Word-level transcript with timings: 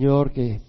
Señor, 0.00 0.30
que 0.30 0.60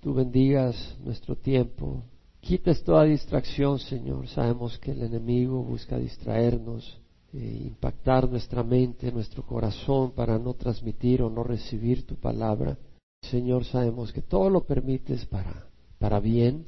tú 0.00 0.14
bendigas 0.14 0.76
nuestro 1.04 1.34
tiempo. 1.34 2.04
Quites 2.40 2.84
toda 2.84 3.02
distracción, 3.02 3.80
Señor. 3.80 4.28
Sabemos 4.28 4.78
que 4.78 4.92
el 4.92 5.02
enemigo 5.02 5.60
busca 5.64 5.98
distraernos, 5.98 6.96
e 7.32 7.64
impactar 7.66 8.30
nuestra 8.30 8.62
mente, 8.62 9.10
nuestro 9.10 9.42
corazón 9.42 10.12
para 10.12 10.38
no 10.38 10.54
transmitir 10.54 11.20
o 11.20 11.28
no 11.28 11.42
recibir 11.42 12.06
tu 12.06 12.14
palabra. 12.14 12.78
Señor, 13.22 13.64
sabemos 13.64 14.12
que 14.12 14.22
todo 14.22 14.48
lo 14.50 14.64
permites 14.64 15.26
para, 15.26 15.66
para 15.98 16.20
bien, 16.20 16.64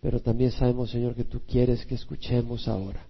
pero 0.00 0.18
también 0.18 0.50
sabemos, 0.50 0.90
Señor, 0.90 1.14
que 1.14 1.22
tú 1.22 1.42
quieres 1.46 1.86
que 1.86 1.94
escuchemos 1.94 2.66
ahora 2.66 3.06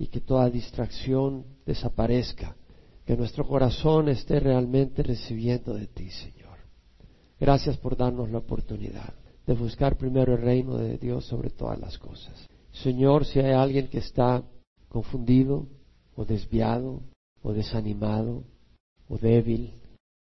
y 0.00 0.08
que 0.08 0.20
toda 0.20 0.50
distracción 0.50 1.44
desaparezca, 1.64 2.56
que 3.06 3.16
nuestro 3.16 3.46
corazón 3.46 4.08
esté 4.08 4.40
realmente 4.40 5.04
recibiendo 5.04 5.74
de 5.74 5.86
ti, 5.86 6.10
Señor. 6.10 6.43
Gracias 7.44 7.76
por 7.76 7.94
darnos 7.94 8.30
la 8.30 8.38
oportunidad 8.38 9.12
de 9.46 9.52
buscar 9.52 9.98
primero 9.98 10.32
el 10.32 10.40
reino 10.40 10.78
de 10.78 10.96
Dios 10.96 11.26
sobre 11.26 11.50
todas 11.50 11.78
las 11.78 11.98
cosas. 11.98 12.48
Señor, 12.72 13.26
si 13.26 13.38
hay 13.38 13.52
alguien 13.52 13.88
que 13.88 13.98
está 13.98 14.42
confundido 14.88 15.66
o 16.16 16.24
desviado 16.24 17.02
o 17.42 17.52
desanimado 17.52 18.44
o 19.10 19.18
débil 19.18 19.74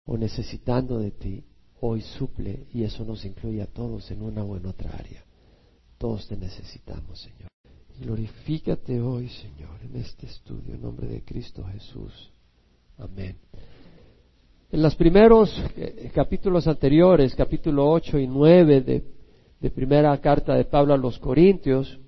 o 0.05 0.19
necesitando 0.19 0.99
de 0.99 1.13
ti, 1.13 1.45
hoy 1.81 2.01
suple 2.01 2.67
y 2.75 2.83
eso 2.83 3.05
nos 3.05 3.25
incluye 3.25 3.63
a 3.63 3.67
todos 3.67 4.11
en 4.11 4.21
una 4.21 4.43
o 4.43 4.57
en 4.57 4.67
otra 4.67 4.91
área. 4.91 5.25
Todos 5.99 6.27
te 6.27 6.37
necesitamos, 6.37 7.21
Señor. 7.21 7.51
Glorifícate 8.01 9.01
hoy, 9.01 9.29
Señor, 9.29 9.81
en 9.85 9.95
este 9.95 10.27
estudio, 10.27 10.75
en 10.75 10.83
nombre 10.83 11.07
de 11.07 11.23
Cristo 11.23 11.63
Jesús. 11.73 12.33
Amén. 12.99 13.39
En 14.73 14.81
los 14.81 14.97
primeros 14.97 15.55
eh, 15.77 16.11
capítulos 16.15 16.67
anteriores, 16.67 17.35
capítulo 17.35 17.91
8 17.91 18.19
y 18.19 18.27
9 18.27 18.81
de, 18.81 19.03
de 19.61 19.71
primera 19.71 20.17
carta 20.17 20.55
de 20.55 20.65
Pablo 20.65 20.95
a 20.95 20.97
los 20.97 21.19
Corintios, 21.19 22.01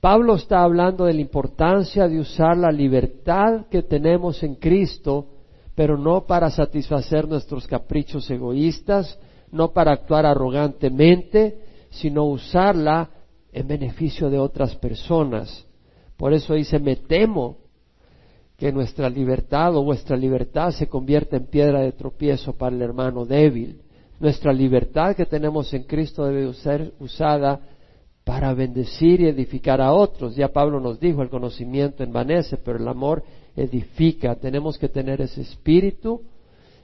Pablo 0.00 0.36
está 0.36 0.62
hablando 0.62 1.04
de 1.04 1.12
la 1.12 1.20
importancia 1.20 2.08
de 2.08 2.18
usar 2.18 2.56
la 2.56 2.72
libertad 2.72 3.66
que 3.70 3.82
tenemos 3.82 4.42
en 4.42 4.54
Cristo, 4.54 5.26
pero 5.74 5.98
no 5.98 6.24
para 6.24 6.48
satisfacer 6.48 7.28
nuestros 7.28 7.66
caprichos 7.66 8.30
egoístas, 8.30 9.18
no 9.50 9.74
para 9.74 9.92
actuar 9.92 10.24
arrogantemente, 10.24 11.58
sino 11.90 12.24
usarla 12.24 13.10
en 13.52 13.68
beneficio 13.68 14.30
de 14.30 14.38
otras 14.38 14.74
personas. 14.76 15.66
Por 16.16 16.32
eso 16.32 16.54
dice, 16.54 16.78
me 16.78 16.96
temo 16.96 17.58
que 18.62 18.70
nuestra 18.70 19.10
libertad 19.10 19.74
o 19.74 19.82
vuestra 19.82 20.16
libertad 20.16 20.70
se 20.70 20.86
convierta 20.86 21.36
en 21.36 21.46
piedra 21.46 21.80
de 21.80 21.90
tropiezo 21.90 22.52
para 22.52 22.76
el 22.76 22.80
hermano 22.80 23.24
débil. 23.24 23.80
Nuestra 24.20 24.52
libertad 24.52 25.16
que 25.16 25.26
tenemos 25.26 25.74
en 25.74 25.82
Cristo 25.82 26.24
debe 26.26 26.54
ser 26.54 26.92
usada 27.00 27.58
para 28.22 28.54
bendecir 28.54 29.20
y 29.20 29.26
edificar 29.26 29.80
a 29.80 29.92
otros. 29.92 30.36
Ya 30.36 30.52
Pablo 30.52 30.78
nos 30.78 31.00
dijo, 31.00 31.22
el 31.22 31.28
conocimiento 31.28 32.04
envanece, 32.04 32.56
pero 32.56 32.78
el 32.78 32.86
amor 32.86 33.24
edifica. 33.56 34.36
Tenemos 34.36 34.78
que 34.78 34.88
tener 34.88 35.20
ese 35.20 35.40
espíritu, 35.40 36.22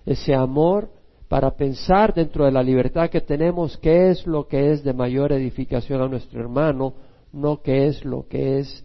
ese 0.04 0.34
amor, 0.34 0.90
para 1.28 1.52
pensar 1.52 2.12
dentro 2.12 2.44
de 2.44 2.50
la 2.50 2.64
libertad 2.64 3.08
que 3.08 3.20
tenemos 3.20 3.76
qué 3.76 4.10
es 4.10 4.26
lo 4.26 4.48
que 4.48 4.72
es 4.72 4.82
de 4.82 4.94
mayor 4.94 5.30
edificación 5.30 6.02
a 6.02 6.08
nuestro 6.08 6.40
hermano, 6.40 6.94
no 7.32 7.62
qué 7.62 7.86
es 7.86 8.04
lo 8.04 8.26
que 8.26 8.58
es 8.58 8.84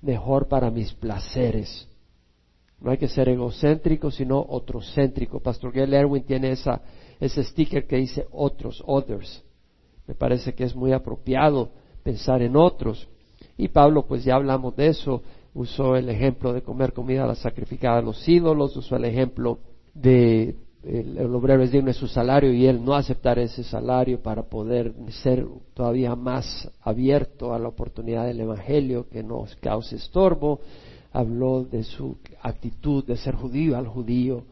mejor 0.00 0.48
para 0.48 0.72
mis 0.72 0.92
placeres. 0.92 1.86
No 2.82 2.90
hay 2.90 2.98
que 2.98 3.08
ser 3.08 3.28
egocéntrico, 3.28 4.10
sino 4.10 4.40
otrocéntrico. 4.40 5.40
Pastor 5.40 5.72
Gail 5.72 5.94
Erwin 5.94 6.24
tiene 6.24 6.50
esa, 6.50 6.82
ese 7.20 7.44
sticker 7.44 7.86
que 7.86 7.96
dice 7.96 8.26
otros, 8.32 8.82
others. 8.86 9.42
Me 10.06 10.14
parece 10.14 10.52
que 10.54 10.64
es 10.64 10.74
muy 10.74 10.92
apropiado 10.92 11.70
pensar 12.02 12.42
en 12.42 12.56
otros. 12.56 13.08
Y 13.56 13.68
Pablo, 13.68 14.04
pues 14.06 14.24
ya 14.24 14.34
hablamos 14.34 14.74
de 14.74 14.88
eso, 14.88 15.22
usó 15.54 15.94
el 15.94 16.08
ejemplo 16.08 16.52
de 16.52 16.62
comer 16.62 16.92
comida 16.92 17.26
la 17.26 17.36
sacrificada 17.36 17.98
a 17.98 18.02
los 18.02 18.28
ídolos, 18.28 18.76
usó 18.76 18.96
el 18.96 19.04
ejemplo 19.04 19.58
de 19.94 20.56
el, 20.82 21.32
obrero 21.32 21.62
es 21.62 21.70
digno 21.70 21.88
de 21.88 21.94
su 21.94 22.08
salario 22.08 22.52
y 22.52 22.66
él 22.66 22.84
no 22.84 22.94
aceptar 22.94 23.38
ese 23.38 23.62
salario 23.62 24.20
para 24.20 24.42
poder 24.42 24.92
ser 25.22 25.46
todavía 25.74 26.16
más 26.16 26.68
abierto 26.80 27.54
a 27.54 27.58
la 27.58 27.68
oportunidad 27.68 28.26
del 28.26 28.40
Evangelio 28.40 29.08
que 29.08 29.22
nos 29.22 29.54
cause 29.56 29.96
estorbo 29.96 30.60
habló 31.12 31.64
de 31.64 31.84
su 31.84 32.18
actitud 32.40 33.04
de 33.04 33.16
ser 33.16 33.34
judío 33.34 33.76
al 33.76 33.86
judío, 33.86 34.44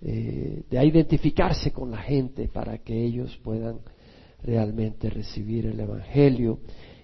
eh, 0.00 0.62
de 0.70 0.86
identificarse 0.86 1.72
con 1.72 1.90
la 1.90 1.98
gente 1.98 2.48
para 2.48 2.78
que 2.78 3.04
ellos 3.04 3.38
puedan 3.42 3.80
realmente 4.42 5.10
recibir 5.10 5.66
el 5.66 5.80
Evangelio. 5.80 6.58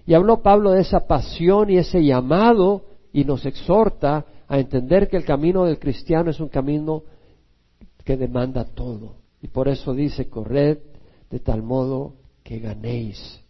Y 0.05 0.13
habló 0.13 0.41
Pablo 0.41 0.71
de 0.71 0.81
esa 0.81 1.07
pasión 1.07 1.69
y 1.69 1.77
ese 1.77 2.03
llamado 2.03 2.85
y 3.11 3.25
nos 3.25 3.45
exhorta 3.45 4.25
a 4.47 4.59
entender 4.59 5.09
que 5.09 5.17
el 5.17 5.25
camino 5.25 5.65
del 5.65 5.79
cristiano 5.79 6.29
es 6.29 6.39
un 6.39 6.49
camino 6.49 7.03
que 8.03 8.17
demanda 8.17 8.65
todo. 8.65 9.15
Y 9.41 9.47
por 9.47 9.67
eso 9.67 9.93
dice, 9.93 10.29
corred 10.29 10.77
de 11.29 11.39
tal 11.39 11.63
modo 11.63 12.15
que 12.43 12.59
ganéis. 12.59 13.42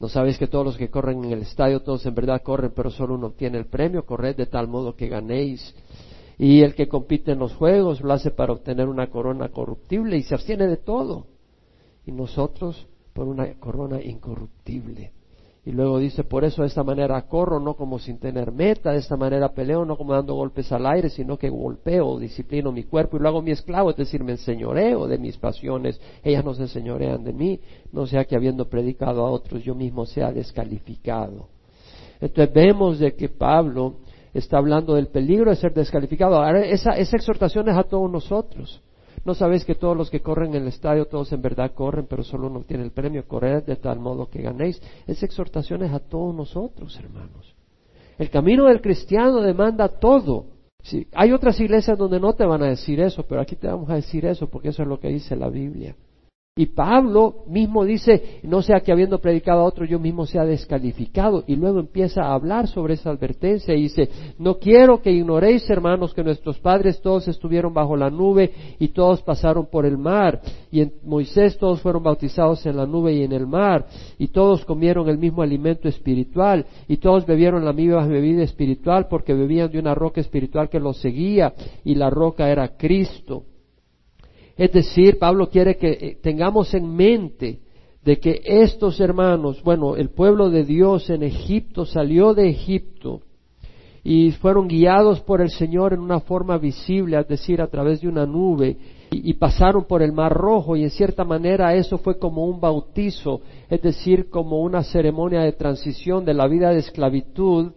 ¿No 0.00 0.08
sabéis 0.08 0.38
que 0.38 0.46
todos 0.46 0.64
los 0.64 0.78
que 0.78 0.88
corren 0.88 1.22
en 1.24 1.32
el 1.32 1.42
estadio, 1.42 1.80
todos 1.80 2.06
en 2.06 2.14
verdad 2.14 2.42
corren, 2.42 2.72
pero 2.74 2.90
solo 2.90 3.14
uno 3.16 3.28
obtiene 3.28 3.58
el 3.58 3.66
premio? 3.66 4.06
Corred 4.06 4.34
de 4.34 4.46
tal 4.46 4.66
modo 4.66 4.96
que 4.96 5.08
ganéis. 5.08 5.74
Y 6.38 6.62
el 6.62 6.74
que 6.74 6.88
compite 6.88 7.32
en 7.32 7.38
los 7.38 7.54
juegos 7.54 8.00
lo 8.00 8.14
hace 8.14 8.30
para 8.30 8.54
obtener 8.54 8.88
una 8.88 9.10
corona 9.10 9.50
corruptible 9.50 10.16
y 10.16 10.22
se 10.22 10.34
abstiene 10.34 10.66
de 10.66 10.78
todo. 10.78 11.26
Y 12.06 12.12
nosotros 12.12 12.86
por 13.12 13.28
una 13.28 13.52
corona 13.58 14.02
incorruptible. 14.02 15.12
Y 15.70 15.72
luego 15.72 16.00
dice, 16.00 16.24
por 16.24 16.42
eso 16.42 16.62
de 16.62 16.66
esta 16.68 16.82
manera 16.82 17.22
corro, 17.28 17.60
no 17.60 17.74
como 17.74 18.00
sin 18.00 18.18
tener 18.18 18.50
meta, 18.50 18.90
de 18.90 18.98
esta 18.98 19.16
manera 19.16 19.50
peleo, 19.50 19.84
no 19.84 19.96
como 19.96 20.14
dando 20.14 20.34
golpes 20.34 20.72
al 20.72 20.84
aire, 20.84 21.08
sino 21.10 21.38
que 21.38 21.48
golpeo, 21.48 22.18
disciplino 22.18 22.72
mi 22.72 22.82
cuerpo 22.82 23.16
y 23.16 23.20
lo 23.20 23.28
hago 23.28 23.40
mi 23.40 23.52
esclavo, 23.52 23.90
es 23.90 23.96
decir, 23.96 24.24
me 24.24 24.32
enseñoreo 24.32 25.06
de 25.06 25.16
mis 25.16 25.36
pasiones, 25.36 26.00
ellas 26.24 26.44
no 26.44 26.54
se 26.54 26.62
enseñorean 26.62 27.22
de 27.22 27.32
mí, 27.32 27.60
no 27.92 28.04
sea 28.08 28.24
que 28.24 28.34
habiendo 28.34 28.68
predicado 28.68 29.24
a 29.24 29.30
otros 29.30 29.62
yo 29.62 29.76
mismo 29.76 30.06
sea 30.06 30.32
descalificado. 30.32 31.46
Entonces 32.20 32.52
vemos 32.52 32.98
de 32.98 33.14
que 33.14 33.28
Pablo 33.28 33.94
está 34.34 34.58
hablando 34.58 34.96
del 34.96 35.06
peligro 35.06 35.50
de 35.50 35.56
ser 35.56 35.72
descalificado. 35.72 36.34
Ahora, 36.34 36.66
esa, 36.66 36.98
esa 36.98 37.16
exhortación 37.16 37.68
es 37.68 37.76
a 37.76 37.84
todos 37.84 38.10
nosotros. 38.10 38.82
¿No 39.24 39.34
sabéis 39.34 39.64
que 39.64 39.74
todos 39.74 39.96
los 39.96 40.10
que 40.10 40.20
corren 40.20 40.54
en 40.54 40.62
el 40.62 40.68
estadio, 40.68 41.06
todos 41.06 41.32
en 41.32 41.42
verdad 41.42 41.72
corren, 41.74 42.06
pero 42.08 42.22
solo 42.22 42.46
uno 42.46 42.62
tiene 42.62 42.84
el 42.84 42.90
premio? 42.90 43.26
Corred 43.26 43.64
de 43.64 43.76
tal 43.76 43.98
modo 43.98 44.30
que 44.30 44.40
ganéis. 44.40 44.80
Es 45.06 45.22
a 45.92 45.98
todos 45.98 46.34
nosotros, 46.34 46.98
hermanos. 46.98 47.54
El 48.18 48.30
camino 48.30 48.66
del 48.66 48.80
cristiano 48.80 49.40
demanda 49.40 49.88
todo. 49.88 50.46
hay 51.14 51.32
otras 51.32 51.60
iglesias 51.60 51.98
donde 51.98 52.20
no 52.20 52.34
te 52.34 52.44
van 52.44 52.62
a 52.62 52.68
decir 52.68 53.00
eso, 53.00 53.24
pero 53.26 53.40
aquí 53.40 53.56
te 53.56 53.66
vamos 53.66 53.90
a 53.90 53.94
decir 53.94 54.24
eso 54.24 54.48
porque 54.48 54.68
eso 54.68 54.82
es 54.82 54.88
lo 54.88 54.98
que 54.98 55.08
dice 55.08 55.36
la 55.36 55.48
Biblia. 55.48 55.94
Y 56.56 56.66
Pablo 56.66 57.44
mismo 57.46 57.84
dice, 57.84 58.40
no 58.42 58.60
sea 58.60 58.80
que 58.80 58.90
habiendo 58.90 59.20
predicado 59.20 59.60
a 59.60 59.64
otro 59.64 59.84
yo 59.84 60.00
mismo 60.00 60.26
sea 60.26 60.44
descalificado. 60.44 61.44
Y 61.46 61.54
luego 61.54 61.78
empieza 61.78 62.22
a 62.22 62.34
hablar 62.34 62.66
sobre 62.66 62.94
esa 62.94 63.10
advertencia 63.10 63.72
y 63.72 63.82
dice, 63.82 64.08
no 64.36 64.58
quiero 64.58 65.00
que 65.00 65.12
ignoréis, 65.12 65.70
hermanos, 65.70 66.12
que 66.12 66.24
nuestros 66.24 66.58
padres 66.58 67.00
todos 67.00 67.28
estuvieron 67.28 67.72
bajo 67.72 67.96
la 67.96 68.10
nube 68.10 68.50
y 68.80 68.88
todos 68.88 69.22
pasaron 69.22 69.66
por 69.66 69.86
el 69.86 69.96
mar. 69.96 70.40
Y 70.72 70.80
en 70.80 70.92
Moisés 71.04 71.56
todos 71.56 71.80
fueron 71.80 72.02
bautizados 72.02 72.66
en 72.66 72.76
la 72.76 72.84
nube 72.84 73.12
y 73.12 73.22
en 73.22 73.32
el 73.32 73.46
mar. 73.46 73.86
Y 74.18 74.28
todos 74.28 74.64
comieron 74.64 75.08
el 75.08 75.18
mismo 75.18 75.42
alimento 75.42 75.88
espiritual. 75.88 76.66
Y 76.88 76.96
todos 76.96 77.26
bebieron 77.26 77.64
la 77.64 77.72
misma 77.72 78.04
bebida 78.08 78.42
espiritual 78.42 79.06
porque 79.08 79.34
bebían 79.34 79.70
de 79.70 79.78
una 79.78 79.94
roca 79.94 80.20
espiritual 80.20 80.68
que 80.68 80.80
los 80.80 81.00
seguía. 81.00 81.54
Y 81.84 81.94
la 81.94 82.10
roca 82.10 82.50
era 82.50 82.76
Cristo. 82.76 83.44
Es 84.56 84.72
decir, 84.72 85.18
Pablo 85.18 85.48
quiere 85.48 85.76
que 85.76 85.90
eh, 85.90 86.18
tengamos 86.22 86.74
en 86.74 86.94
mente 86.94 87.60
de 88.04 88.18
que 88.18 88.40
estos 88.44 89.00
hermanos, 89.00 89.62
bueno, 89.62 89.96
el 89.96 90.10
pueblo 90.10 90.50
de 90.50 90.64
Dios 90.64 91.10
en 91.10 91.22
Egipto 91.22 91.84
salió 91.84 92.34
de 92.34 92.48
Egipto 92.48 93.20
y 94.02 94.30
fueron 94.32 94.68
guiados 94.68 95.20
por 95.20 95.42
el 95.42 95.50
Señor 95.50 95.92
en 95.92 96.00
una 96.00 96.20
forma 96.20 96.56
visible, 96.56 97.18
es 97.18 97.28
decir, 97.28 97.60
a 97.60 97.66
través 97.66 98.00
de 98.00 98.08
una 98.08 98.24
nube, 98.24 98.78
y, 99.12 99.34
pasaron 99.34 99.84
por 99.84 100.02
el 100.02 100.12
Mar 100.12 100.32
Rojo, 100.32 100.76
y 100.76 100.84
en 100.84 100.90
cierta 100.90 101.24
manera 101.24 101.74
eso 101.74 101.98
fue 101.98 102.18
como 102.18 102.46
un 102.46 102.60
bautizo, 102.60 103.40
es 103.68 103.82
decir, 103.82 104.30
como 104.30 104.60
una 104.60 104.84
ceremonia 104.84 105.40
de 105.40 105.52
transición 105.52 106.24
de 106.24 106.32
la 106.32 106.46
vida 106.46 106.70
de 106.70 106.78
esclavitud 106.78 107.72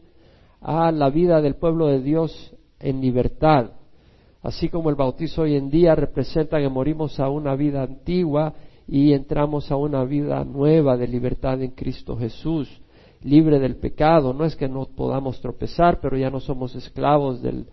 a 0.61 0.91
la 0.91 1.09
vida 1.09 1.41
del 1.41 1.55
pueblo 1.55 1.87
de 1.87 2.01
Dios 2.01 2.55
en 2.79 3.01
libertad 3.01 3.71
así 4.43 4.69
como 4.69 4.89
el 4.89 4.95
bautizo 4.95 5.43
hoy 5.43 5.55
en 5.55 5.69
día 5.69 5.95
representa 5.95 6.59
que 6.59 6.69
morimos 6.69 7.19
a 7.19 7.29
una 7.29 7.55
vida 7.55 7.81
antigua 7.81 8.53
y 8.87 9.13
entramos 9.13 9.71
a 9.71 9.77
una 9.77 10.03
vida 10.03 10.43
nueva 10.43 10.97
de 10.97 11.07
libertad 11.07 11.61
en 11.61 11.71
Cristo 11.71 12.17
Jesús, 12.17 12.69
libre 13.23 13.57
del 13.57 13.77
pecado. 13.77 14.33
No 14.33 14.43
es 14.43 14.55
que 14.57 14.67
no 14.67 14.85
podamos 14.85 15.39
tropezar, 15.39 15.99
pero 16.01 16.17
ya 16.17 16.29
no 16.29 16.41
somos 16.41 16.75
esclavos 16.75 17.41
del, 17.41 17.65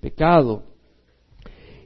pecado. 0.00 0.62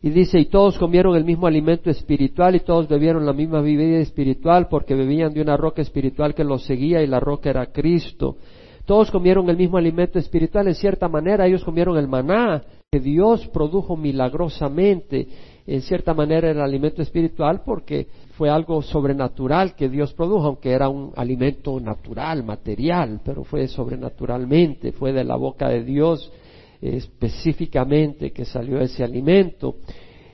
Y 0.03 0.11
dice, 0.11 0.39
y 0.39 0.47
todos 0.47 0.79
comieron 0.79 1.17
el 1.17 1.25
mismo 1.25 1.47
alimento 1.47 1.89
espiritual 1.89 2.55
y 2.55 2.61
todos 2.61 2.89
bebieron 2.89 3.25
la 3.25 3.33
misma 3.33 3.63
bebida 3.63 3.99
espiritual 3.99 4.69
porque 4.69 4.95
bebían 4.95 5.33
de 5.33 5.41
una 5.41 5.57
roca 5.57 5.81
espiritual 5.81 6.35
que 6.35 6.45
los 6.45 6.65
seguía 6.65 7.03
y 7.03 7.07
la 7.07 7.21
roca 7.21 7.49
era 7.49 7.67
Cristo. 7.67 8.37
Todos 8.85 9.11
comieron 9.11 9.49
el 9.49 9.57
mismo 9.57 9.77
alimento 9.77 10.19
espiritual, 10.19 10.69
en 10.69 10.75
cierta 10.75 11.09
manera 11.09 11.47
ellos 11.47 11.65
comieron 11.65 11.97
el 11.97 12.09
maná 12.09 12.63
que 12.91 13.01
Dios 13.01 13.47
produjo 13.49 13.97
milagrosamente, 13.97 15.29
en 15.67 15.81
cierta 15.83 16.13
manera 16.13 16.51
el 16.51 16.61
alimento 16.61 17.01
espiritual 17.01 17.63
porque 17.65 18.09
fue 18.37 18.51
algo 18.51 18.83
sobrenatural 18.83 19.75
que 19.77 19.89
Dios 19.89 20.13
produjo, 20.13 20.47
aunque 20.47 20.73
era 20.73 20.89
un 20.89 21.13
alimento 21.17 21.79
natural, 21.79 22.43
material, 22.43 23.21
pero 23.25 23.45
fue 23.45 23.69
sobrenaturalmente, 23.69 24.93
fue 24.93 25.13
de 25.13 25.25
la 25.25 25.37
boca 25.37 25.69
de 25.69 25.85
Dios 25.85 26.33
específicamente 26.81 28.33
que 28.33 28.45
salió 28.45 28.81
ese 28.81 29.05
alimento. 29.05 29.77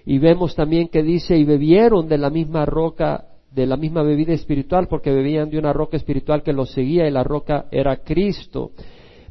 Y 0.07 0.19
vemos 0.19 0.55
también 0.55 0.89
que 0.89 1.03
dice, 1.03 1.37
y 1.37 1.45
bebieron 1.45 2.09
de 2.09 2.17
la 2.17 2.31
misma 2.31 2.65
roca, 2.65 3.27
de 3.51 3.67
la 3.67 3.77
misma 3.77 4.03
bebida 4.03 4.33
espiritual, 4.33 4.89
porque 4.89 5.11
bebían 5.11 5.51
de 5.51 5.59
una 5.59 5.73
roca 5.73 5.97
espiritual 5.97 6.43
que 6.43 6.53
los 6.53 6.71
seguía 6.73 7.07
y 7.07 7.11
la 7.11 7.25
roca 7.25 7.67
era 7.71 7.97
Cristo. 7.97 8.73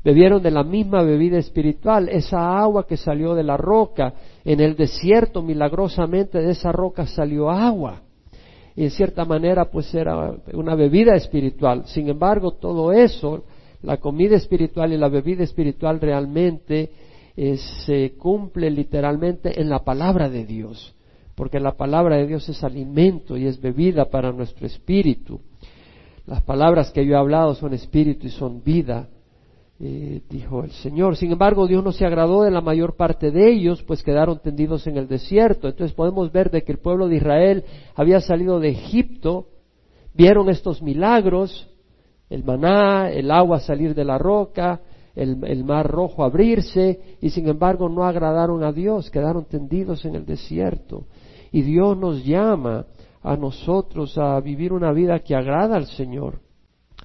Bebieron 0.04 0.42
de 0.42 0.52
la 0.52 0.64
misma 0.64 1.04
bebida 1.04 1.38
espiritual, 1.38 2.08
esa 2.10 2.58
agua 2.58 2.88
que 2.88 2.98
salió 2.98 3.36
de 3.36 3.44
la 3.44 3.58
roca. 3.58 4.14
En 4.46 4.60
el 4.60 4.75
desierto, 4.75 5.42
milagrosamente, 5.42 6.40
de 6.40 6.52
esa 6.52 6.72
roca 6.72 7.06
salió 7.06 7.50
agua. 7.50 8.02
Y 8.75 8.84
en 8.84 8.92
cierta 8.92 9.25
manera, 9.25 9.66
pues 9.66 9.94
era 9.94 10.36
una 10.54 10.75
bebida 10.75 11.16
espiritual. 11.16 11.84
Sin 11.88 12.10
embargo, 12.10 12.52
todo 12.52 12.92
eso, 12.94 13.44
la 13.81 13.98
comida 13.98 14.36
espiritual 14.36 14.94
y 14.94 14.98
la 14.98 15.10
bebida 15.10 15.44
espiritual 15.44 16.00
realmente 16.00 16.90
se 17.86 18.13
cumple 18.18 18.70
literalmente 18.72 19.60
en 19.60 19.70
la 19.70 19.84
palabra 19.84 20.30
de 20.30 20.46
Dios, 20.46 20.96
porque 21.38 21.60
la 21.60 21.78
palabra 21.78 22.18
de 22.18 22.25
Dios 22.25 22.50
es 22.50 22.63
alimento 22.63 23.38
y 23.38 23.45
es 23.45 23.62
bebida 23.62 24.06
para 24.06 24.31
nuestro 24.31 24.66
espíritu. 24.66 25.39
Las 26.25 26.42
palabras 26.42 26.92
que 26.92 27.06
yo 27.06 27.13
he 27.13 27.16
hablado 27.16 27.54
son 27.54 27.75
espíritu 27.75 28.25
y 28.25 28.31
son 28.31 28.63
vida, 28.63 29.07
eh, 29.80 30.24
dijo 30.31 30.63
el 30.63 30.72
Señor. 30.72 31.16
Sin 31.16 31.31
embargo, 31.31 31.68
Dios 31.68 31.84
no 31.84 31.92
se 31.92 32.07
agradó 32.07 32.42
de 32.42 32.50
la 32.50 32.62
mayor 32.62 32.95
parte 32.95 33.30
de 33.30 33.51
ellos, 33.51 33.84
pues 33.84 34.01
quedaron 34.01 34.39
tendidos 34.39 34.88
en 34.88 34.98
el 34.98 35.07
desierto. 35.07 35.68
Entonces 35.68 35.95
podemos 35.95 36.31
ver 36.31 36.50
de 36.50 36.63
que 36.63 36.72
el 36.72 36.80
pueblo 36.80 37.07
de 37.07 37.18
Israel 37.18 37.63
había 37.94 38.19
salido 38.19 38.60
de 38.60 38.69
Egipto, 38.69 39.45
vieron 40.16 40.50
estos 40.50 40.81
milagros, 40.81 41.69
el 42.31 42.44
maná, 42.44 43.12
el 43.12 43.30
agua 43.30 43.60
salir 43.60 43.94
de 43.94 44.06
la 44.06 44.18
roca, 44.18 44.81
el, 45.18 45.63
mar 45.63 45.88
rojo 45.88 46.24
abrirse 46.24 47.18
y 47.22 47.31
sin 47.31 47.48
embargo 47.48 47.89
no 47.89 48.06
agradaron 48.06 48.63
a 48.63 48.72
Dios, 48.72 49.10
quedaron 49.10 49.45
tendidos 49.45 50.06
en 50.06 50.16
el 50.16 50.25
desierto. 50.25 51.06
Y 51.52 51.62
Dios 51.62 51.98
nos 51.98 52.24
llama 52.26 52.86
a 53.22 53.36
nosotros 53.36 54.18
a 54.18 54.40
vivir 54.40 54.74
una 54.74 54.92
vida 54.92 55.20
que 55.20 55.36
agrada 55.36 55.76
al 55.76 55.86
Señor. 55.86 56.40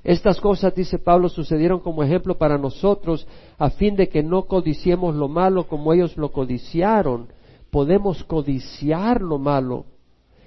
Estas 0.05 0.41
cosas, 0.41 0.75
dice 0.75 0.99
Pablo, 0.99 1.29
sucedieron 1.29 1.81
como 1.81 2.03
ejemplo 2.03 2.37
para 2.37 2.59
nosotros 2.59 3.27
a 3.59 3.71
fin 3.71 3.95
de 3.95 4.09
que 4.09 4.23
no 4.23 4.45
codiciemos 4.47 5.15
lo 5.15 5.29
malo 5.29 5.69
como 5.69 5.93
ellos 5.93 6.17
lo 6.17 6.33
codiciaron. 6.33 7.29
Podemos 7.71 8.25
codiciar 8.25 9.21
lo 9.21 9.39
malo. 9.39 9.85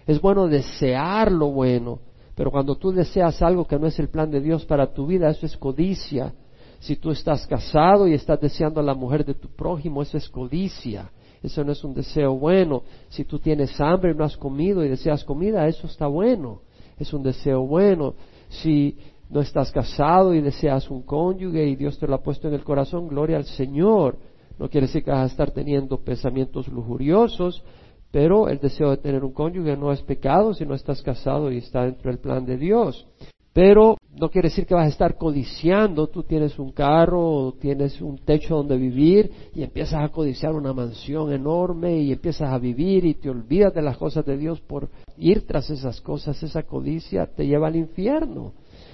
Es 0.05 0.21
bueno 0.21 0.47
desear 0.47 1.31
lo 1.31 1.51
bueno, 1.51 1.99
pero 2.35 2.51
cuando 2.51 2.75
tú 2.75 2.91
deseas 2.91 3.41
algo 3.41 3.65
que 3.65 3.79
no 3.79 3.87
es 3.87 3.97
el 3.97 4.09
plan 4.09 4.29
de 4.29 4.41
Dios 4.41 4.65
para 4.65 4.93
tu 4.93 5.07
vida, 5.07 5.29
eso 5.29 5.45
es 5.45 5.57
codicia. 5.57 6.33
Si 6.79 6.97
tú 6.97 7.11
estás 7.11 7.47
casado 7.47 8.07
y 8.07 8.13
estás 8.13 8.39
deseando 8.39 8.79
a 8.79 8.83
la 8.83 8.93
mujer 8.93 9.25
de 9.25 9.33
tu 9.33 9.47
prójimo, 9.47 10.01
eso 10.01 10.17
es 10.17 10.29
codicia. 10.29 11.09
Eso 11.45 11.63
no 11.63 11.71
es 11.71 11.83
un 11.83 11.93
deseo 11.93 12.35
bueno. 12.35 12.83
Si 13.09 13.23
tú 13.23 13.39
tienes 13.39 13.79
hambre 13.79 14.11
y 14.11 14.15
no 14.15 14.23
has 14.23 14.35
comido 14.35 14.83
y 14.83 14.89
deseas 14.89 15.23
comida, 15.23 15.67
eso 15.67 15.85
está 15.85 16.07
bueno. 16.07 16.61
Es 16.97 17.13
un 17.13 17.21
deseo 17.21 17.65
bueno. 17.65 18.15
Si 18.49 18.97
no 19.29 19.41
estás 19.41 19.71
casado 19.71 20.33
y 20.33 20.41
deseas 20.41 20.89
un 20.89 21.03
cónyuge 21.03 21.65
y 21.67 21.75
Dios 21.75 21.99
te 21.99 22.07
lo 22.07 22.15
ha 22.15 22.23
puesto 22.23 22.47
en 22.47 22.55
el 22.55 22.63
corazón, 22.63 23.07
gloria 23.07 23.37
al 23.37 23.45
Señor. 23.45 24.17
No 24.57 24.69
quiere 24.69 24.87
decir 24.87 25.03
que 25.03 25.11
vas 25.11 25.23
a 25.23 25.31
estar 25.31 25.51
teniendo 25.51 25.97
pensamientos 25.97 26.67
lujuriosos, 26.67 27.63
pero 28.11 28.49
el 28.49 28.59
deseo 28.59 28.89
de 28.89 28.97
tener 28.97 29.23
un 29.23 29.33
cónyuge 29.33 29.77
no 29.77 29.91
es 29.91 30.01
pecado 30.01 30.53
si 30.53 30.65
no 30.65 30.73
estás 30.73 31.01
casado 31.03 31.51
y 31.51 31.57
está 31.57 31.83
dentro 31.83 32.09
del 32.09 32.19
plan 32.19 32.45
de 32.45 32.57
Dios. 32.57 33.05
Pero 33.55 33.95
no 34.19 34.29
quiere 34.29 34.49
decir 34.49 34.65
que 34.65 34.75
vas 34.75 34.87
a 34.87 34.89
estar 34.89 35.15
codiciando, 35.17 36.07
tú 36.07 36.23
tienes 36.23 36.59
un 36.59 36.73
carro 36.73 37.53
tienes 37.53 38.01
un 38.01 38.17
techo 38.17 38.57
donde 38.57 38.75
vivir 38.75 39.31
y 39.55 39.63
empiezas 39.63 40.03
a 40.03 40.09
codiciar 40.09 40.53
una 40.53 40.73
mansión 40.73 41.31
enorme 41.31 41.99
y 41.99 42.11
empiezas 42.11 42.51
a 42.51 42.59
vivir 42.59 43.05
y 43.05 43.13
te 43.13 43.29
olvidas 43.29 43.73
de 43.73 43.81
las 43.81 43.95
cosas 43.95 44.25
de 44.25 44.35
Dios 44.35 44.59
por 44.59 44.89
ir 45.17 45.47
tras 45.47 45.69
esas 45.69 46.01
cosas, 46.01 46.43
esa 46.43 46.63
codicia 46.63 47.27
te 47.27 47.47
lleva 47.47 47.67
al 47.67 47.77
infierno. 47.77 48.51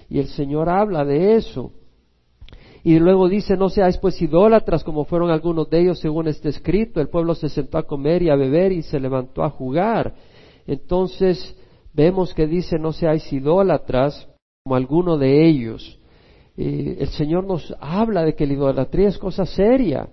Y 0.08 0.20
el 0.20 0.28
Señor 0.28 0.70
habla 0.70 1.06
de 1.06 1.38
eso. 1.38 1.72
Y 2.84 3.00
luego 3.00 3.30
dice, 3.30 3.58
no 3.58 3.68
seáis 3.68 3.98
pues 3.98 4.22
idólatras 4.22 4.84
como 4.84 5.06
fueron 5.06 5.32
algunos 5.32 5.72
de 5.72 5.82
ellos 5.82 6.00
según 6.00 6.28
este 6.28 6.50
escrito. 6.50 7.02
El 7.02 7.10
pueblo 7.10 7.34
se 7.34 7.50
sentó 7.50 7.80
a 7.80 7.88
comer 7.88 8.22
y 8.22 8.30
a 8.30 8.36
beber 8.36 8.72
y 8.74 8.84
se 8.84 9.00
levantó 9.00 9.44
a 9.44 9.50
jugar. 9.50 10.14
Entonces 10.68 11.58
vemos 11.96 12.36
que 12.36 12.46
dice, 12.46 12.78
no 12.78 12.92
seáis 12.92 13.34
idólatras 13.34 14.28
como 14.72 14.78
alguno 14.78 15.18
de 15.18 15.50
ellos. 15.50 16.00
Eh, 16.56 16.96
el 17.02 17.10
Señor 17.10 17.44
nos 17.44 17.76
habla 17.82 18.24
de 18.24 18.36
que 18.36 18.48
la 18.48 18.54
idolatría 18.54 19.10
es 19.10 19.18
cosa 19.18 19.46
seria. 19.46 20.08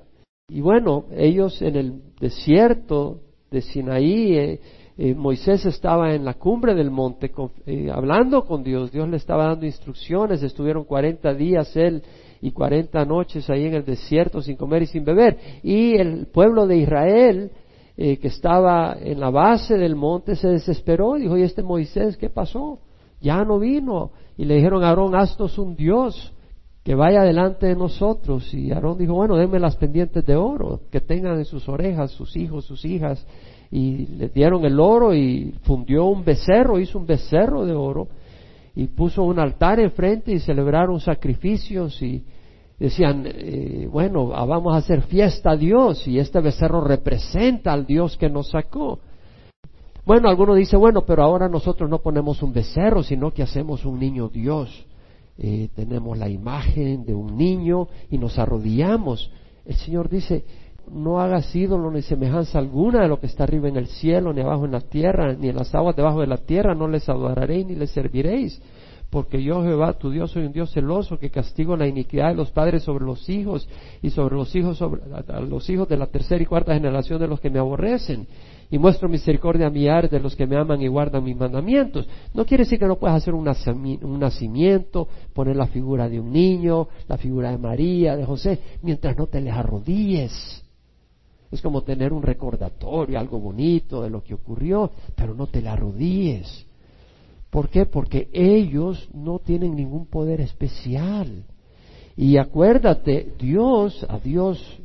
Y 0.48 0.60
bueno, 0.60 1.04
ellos 1.16 1.62
en 1.62 1.76
el 1.76 2.02
desierto 2.18 3.20
de 3.52 3.60
Sinaí, 3.60 4.36
eh, 4.36 4.60
eh, 4.96 5.14
Moisés 5.14 5.64
estaba 5.64 6.12
en 6.12 6.24
la 6.24 6.34
cumbre 6.34 6.74
del 6.74 6.90
monte 6.90 7.30
hablando 7.92 8.44
con 8.46 8.64
Dios, 8.64 8.90
Dios 8.90 9.08
le 9.08 9.18
estaba 9.18 9.46
dando 9.46 9.64
instrucciones, 9.64 10.42
estuvieron 10.42 10.82
40 10.82 11.34
días 11.34 11.76
él 11.76 12.02
y 12.40 12.50
40 12.50 13.04
noches 13.04 13.48
ahí 13.50 13.64
en 13.64 13.74
el 13.74 13.84
desierto 13.84 14.42
sin 14.42 14.56
comer 14.56 14.82
y 14.82 14.86
sin 14.86 15.04
beber. 15.04 15.38
Y 15.62 15.94
el 15.94 16.26
pueblo 16.26 16.66
de 16.66 16.78
Israel, 16.78 17.52
que 17.96 18.18
estaba 18.22 18.96
en 19.00 19.20
la 19.20 19.30
base 19.30 19.76
del 19.76 19.94
monte, 19.94 20.34
se 20.34 20.48
desesperó, 20.48 21.14
dijo, 21.14 21.36
¿y 21.36 21.42
este 21.42 21.62
Moisés 21.62 22.16
qué 22.16 22.28
pasó? 22.28 22.80
Ya 23.20 23.44
no 23.44 23.58
vino, 23.58 24.12
y 24.36 24.44
le 24.44 24.56
dijeron 24.56 24.84
a 24.84 24.88
Aarón, 24.88 25.14
haznos 25.14 25.58
un 25.58 25.74
Dios 25.74 26.32
que 26.84 26.94
vaya 26.94 27.22
delante 27.22 27.66
de 27.66 27.76
nosotros. 27.76 28.52
Y 28.54 28.70
Aarón 28.72 28.96
dijo, 28.96 29.14
bueno, 29.14 29.36
denme 29.36 29.58
las 29.58 29.76
pendientes 29.76 30.24
de 30.24 30.36
oro 30.36 30.80
que 30.90 31.00
tengan 31.00 31.38
en 31.38 31.44
sus 31.44 31.68
orejas 31.68 32.12
sus 32.12 32.36
hijos, 32.36 32.64
sus 32.64 32.84
hijas. 32.84 33.26
Y 33.70 34.06
le 34.06 34.28
dieron 34.28 34.64
el 34.64 34.80
oro 34.80 35.14
y 35.14 35.54
fundió 35.64 36.06
un 36.06 36.24
becerro, 36.24 36.78
hizo 36.78 36.98
un 36.98 37.06
becerro 37.06 37.66
de 37.66 37.74
oro 37.74 38.08
y 38.74 38.86
puso 38.86 39.24
un 39.24 39.38
altar 39.38 39.80
enfrente 39.80 40.32
y 40.32 40.38
celebraron 40.38 41.00
sacrificios 41.00 42.00
y 42.00 42.24
decían, 42.78 43.24
eh, 43.26 43.88
bueno, 43.90 44.30
ah, 44.34 44.44
vamos 44.44 44.72
a 44.72 44.78
hacer 44.78 45.02
fiesta 45.02 45.50
a 45.50 45.56
Dios 45.56 46.06
y 46.06 46.18
este 46.18 46.40
becerro 46.40 46.80
representa 46.80 47.72
al 47.72 47.84
Dios 47.84 48.16
que 48.16 48.30
nos 48.30 48.50
sacó. 48.50 49.00
Bueno, 50.08 50.30
alguno 50.30 50.54
dice, 50.54 50.74
bueno, 50.74 51.02
pero 51.02 51.22
ahora 51.22 51.50
nosotros 51.50 51.90
no 51.90 51.98
ponemos 51.98 52.42
un 52.42 52.50
becerro, 52.50 53.02
sino 53.02 53.30
que 53.30 53.42
hacemos 53.42 53.84
un 53.84 54.00
niño 54.00 54.30
Dios. 54.30 54.86
Eh, 55.36 55.68
tenemos 55.76 56.16
la 56.16 56.30
imagen 56.30 57.04
de 57.04 57.12
un 57.12 57.36
niño 57.36 57.88
y 58.10 58.16
nos 58.16 58.38
arrodillamos. 58.38 59.30
El 59.66 59.74
Señor 59.74 60.08
dice, 60.08 60.46
no 60.90 61.20
hagas 61.20 61.54
ídolo 61.54 61.90
ni 61.90 62.00
semejanza 62.00 62.58
alguna 62.58 63.02
de 63.02 63.08
lo 63.08 63.20
que 63.20 63.26
está 63.26 63.44
arriba 63.44 63.68
en 63.68 63.76
el 63.76 63.86
cielo, 63.86 64.32
ni 64.32 64.40
abajo 64.40 64.64
en 64.64 64.72
la 64.72 64.80
tierra, 64.80 65.34
ni 65.34 65.50
en 65.50 65.56
las 65.56 65.74
aguas 65.74 65.94
debajo 65.94 66.22
de 66.22 66.26
la 66.26 66.38
tierra, 66.38 66.74
no 66.74 66.88
les 66.88 67.06
adoraréis 67.06 67.66
ni 67.66 67.74
les 67.74 67.90
serviréis. 67.90 68.62
Porque 69.10 69.42
yo, 69.42 69.62
Jehová, 69.62 69.94
tu 69.94 70.10
Dios, 70.10 70.30
soy 70.32 70.44
un 70.44 70.52
Dios 70.52 70.70
celoso 70.72 71.18
que 71.18 71.30
castigo 71.30 71.76
la 71.76 71.86
iniquidad 71.86 72.28
de 72.28 72.34
los 72.34 72.50
padres 72.50 72.82
sobre 72.82 73.06
los 73.06 73.28
hijos 73.28 73.66
y 74.02 74.10
sobre 74.10 74.36
los 74.36 74.54
hijos, 74.54 74.76
sobre 74.76 75.00
los 75.48 75.68
hijos 75.70 75.88
de 75.88 75.96
la 75.96 76.06
tercera 76.08 76.42
y 76.42 76.46
cuarta 76.46 76.74
generación 76.74 77.18
de 77.18 77.26
los 77.26 77.40
que 77.40 77.48
me 77.48 77.58
aborrecen 77.58 78.26
y 78.70 78.78
muestro 78.78 79.08
misericordia 79.08 79.68
a 79.68 79.70
mi 79.70 79.84
de 79.84 80.20
los 80.20 80.36
que 80.36 80.46
me 80.46 80.56
aman 80.56 80.82
y 80.82 80.88
guardan 80.88 81.24
mis 81.24 81.36
mandamientos. 81.36 82.06
No 82.34 82.44
quiere 82.44 82.64
decir 82.64 82.78
que 82.78 82.86
no 82.86 82.96
puedas 82.96 83.16
hacer 83.16 83.34
un 83.34 83.44
nacimiento, 83.44 85.08
poner 85.32 85.56
la 85.56 85.66
figura 85.68 86.08
de 86.08 86.20
un 86.20 86.30
niño, 86.30 86.88
la 87.06 87.16
figura 87.16 87.50
de 87.50 87.58
María, 87.58 88.16
de 88.16 88.26
José, 88.26 88.60
mientras 88.82 89.16
no 89.16 89.26
te 89.26 89.40
les 89.40 89.54
arrodilles. 89.54 90.62
Es 91.50 91.62
como 91.62 91.82
tener 91.82 92.12
un 92.12 92.22
recordatorio, 92.22 93.18
algo 93.18 93.40
bonito 93.40 94.02
de 94.02 94.10
lo 94.10 94.22
que 94.22 94.34
ocurrió, 94.34 94.90
pero 95.16 95.34
no 95.34 95.46
te 95.46 95.62
le 95.62 95.70
arrodilles. 95.70 96.66
¿Por 97.50 97.68
qué? 97.68 97.86
Porque 97.86 98.28
ellos 98.32 99.08
no 99.12 99.38
tienen 99.38 99.74
ningún 99.74 100.06
poder 100.06 100.40
especial. 100.40 101.44
Y 102.16 102.36
acuérdate, 102.36 103.32
Dios, 103.38 104.04
a 104.08 104.18
Dios 104.18 104.80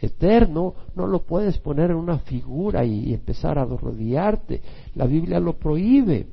eterno, 0.00 0.74
no 0.96 1.06
lo 1.06 1.20
puedes 1.22 1.58
poner 1.58 1.90
en 1.90 1.96
una 1.96 2.18
figura 2.18 2.84
y, 2.84 3.12
empezar 3.12 3.58
a 3.58 3.64
rodearte. 3.64 4.62
La 4.94 5.06
Biblia 5.06 5.38
lo 5.38 5.54
prohíbe. 5.54 6.26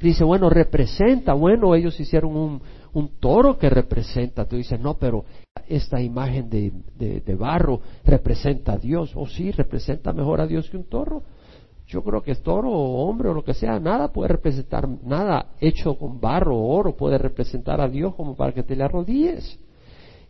Dice, 0.00 0.24
bueno, 0.24 0.50
representa, 0.50 1.32
bueno, 1.32 1.74
ellos 1.74 1.98
hicieron 1.98 2.36
un, 2.36 2.62
un 2.92 3.08
toro 3.18 3.58
que 3.58 3.70
representa. 3.70 4.44
Tú 4.44 4.56
dices, 4.56 4.78
no, 4.80 4.98
pero 4.98 5.24
esta 5.68 6.00
imagen 6.00 6.50
de, 6.50 6.72
de, 6.98 7.34
barro 7.34 7.80
representa 8.04 8.74
a 8.74 8.78
Dios. 8.78 9.12
O 9.14 9.26
sí, 9.26 9.50
representa 9.52 10.12
mejor 10.12 10.40
a 10.40 10.46
Dios 10.46 10.68
que 10.68 10.76
un 10.76 10.84
toro. 10.84 11.22
Yo 11.92 12.02
creo 12.02 12.22
que 12.22 12.34
toro 12.36 12.70
o 12.70 13.06
hombre 13.06 13.28
o 13.28 13.34
lo 13.34 13.44
que 13.44 13.52
sea, 13.52 13.78
nada 13.78 14.08
puede 14.08 14.28
representar, 14.28 14.88
nada 15.04 15.50
hecho 15.60 15.94
con 15.94 16.18
barro 16.18 16.56
o 16.56 16.74
oro 16.74 16.96
puede 16.96 17.18
representar 17.18 17.82
a 17.82 17.88
Dios 17.88 18.14
como 18.14 18.34
para 18.34 18.52
que 18.52 18.62
te 18.62 18.74
le 18.74 18.84
arrodilles. 18.84 19.58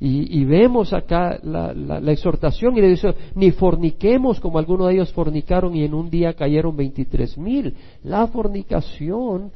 Y, 0.04 0.44
vemos 0.44 0.92
acá 0.92 1.38
la, 1.44 1.72
la, 1.72 2.10
exhortación 2.10 2.76
y 2.76 2.80
le 2.80 2.88
dice, 2.88 3.14
ni 3.36 3.52
forniquemos 3.52 4.40
como 4.40 4.58
algunos 4.58 4.88
de 4.88 4.94
ellos 4.94 5.12
fornicaron 5.12 5.76
y 5.76 5.84
en 5.84 5.94
un 5.94 6.10
día 6.10 6.32
cayeron 6.32 6.76
veintitrés 6.76 7.38
mil. 7.38 7.76
La 8.02 8.26
fornicación 8.26 9.52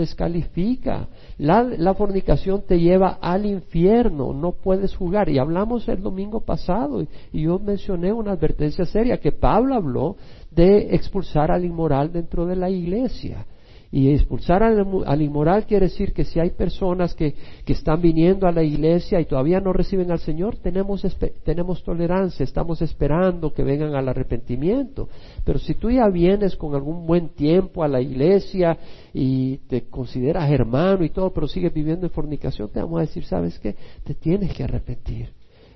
descalifica. 0.00 1.08
La, 1.38 1.62
la, 1.62 1.94
fornicación 1.94 2.62
te 2.66 2.80
lleva 2.80 3.18
al 3.20 3.46
infierno, 3.46 4.32
no 4.32 4.52
puedes 4.52 4.96
jugar. 4.96 5.28
Y 5.28 5.38
hablamos 5.38 5.86
el 5.88 6.02
domingo 6.02 6.40
pasado, 6.40 7.02
y, 7.02 7.42
yo 7.42 7.58
mencioné 7.58 8.12
una 8.12 8.32
advertencia 8.32 8.84
seria 8.86 9.18
que 9.18 9.32
Pablo 9.32 9.74
habló 9.74 10.16
de 10.50 10.94
expulsar 10.94 11.50
al 11.50 11.64
inmoral 11.64 12.12
dentro 12.12 12.46
de 12.46 12.56
la 12.56 12.70
iglesia. 12.70 13.46
Y 13.92 14.12
expulsar 14.12 14.62
al, 14.62 15.20
inmoral 15.20 15.66
quiere 15.66 15.86
decir 15.86 16.12
que 16.12 16.24
si 16.24 16.38
hay 16.38 16.50
personas 16.50 17.12
que, 17.12 17.34
que, 17.64 17.72
están 17.72 18.00
viniendo 18.00 18.46
a 18.46 18.52
la 18.52 18.62
iglesia 18.62 19.20
y 19.20 19.24
todavía 19.24 19.58
no 19.58 19.72
reciben 19.72 20.12
al 20.12 20.20
Señor, 20.20 20.58
tenemos, 20.58 21.04
tenemos 21.44 21.82
tolerancia, 21.82 22.44
estamos 22.44 22.82
esperando 22.82 23.52
que 23.52 23.64
vengan 23.64 23.96
al 23.96 24.08
arrepentimiento. 24.08 25.08
Pero 25.44 25.58
si 25.58 25.74
tú 25.74 25.90
ya 25.90 26.08
vienes 26.08 26.54
con 26.54 26.76
algún 26.76 27.04
buen 27.04 27.30
tiempo 27.30 27.82
a 27.82 27.88
la 27.88 28.00
iglesia 28.00 28.78
y 29.12 29.56
te 29.66 29.88
consideras 29.88 30.48
hermano 30.48 31.04
y 31.04 31.10
todo, 31.10 31.32
pero 31.32 31.48
sigues 31.48 31.74
viviendo 31.74 32.06
en 32.06 32.12
fornicación, 32.12 32.68
te 32.68 32.78
vamos 32.78 32.98
a 32.98 33.02
decir, 33.02 33.24
¿sabes 33.24 33.58
qué? 33.58 33.74
Te 34.04 34.14
tienes 34.14 34.54
que 34.54 34.62
arrepentir. 34.62 35.32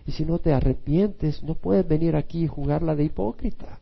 Y 0.07 0.13
si 0.13 0.25
no 0.25 0.39
te 0.39 0.53
arrepientes, 0.53 1.43
no 1.43 1.57
puedes 1.57 1.89
venir 1.89 2.15
aquí 2.15 2.45
y 2.45 2.47
jugarla 2.47 2.95
de 2.95 3.07
hipócrita. 3.07 3.81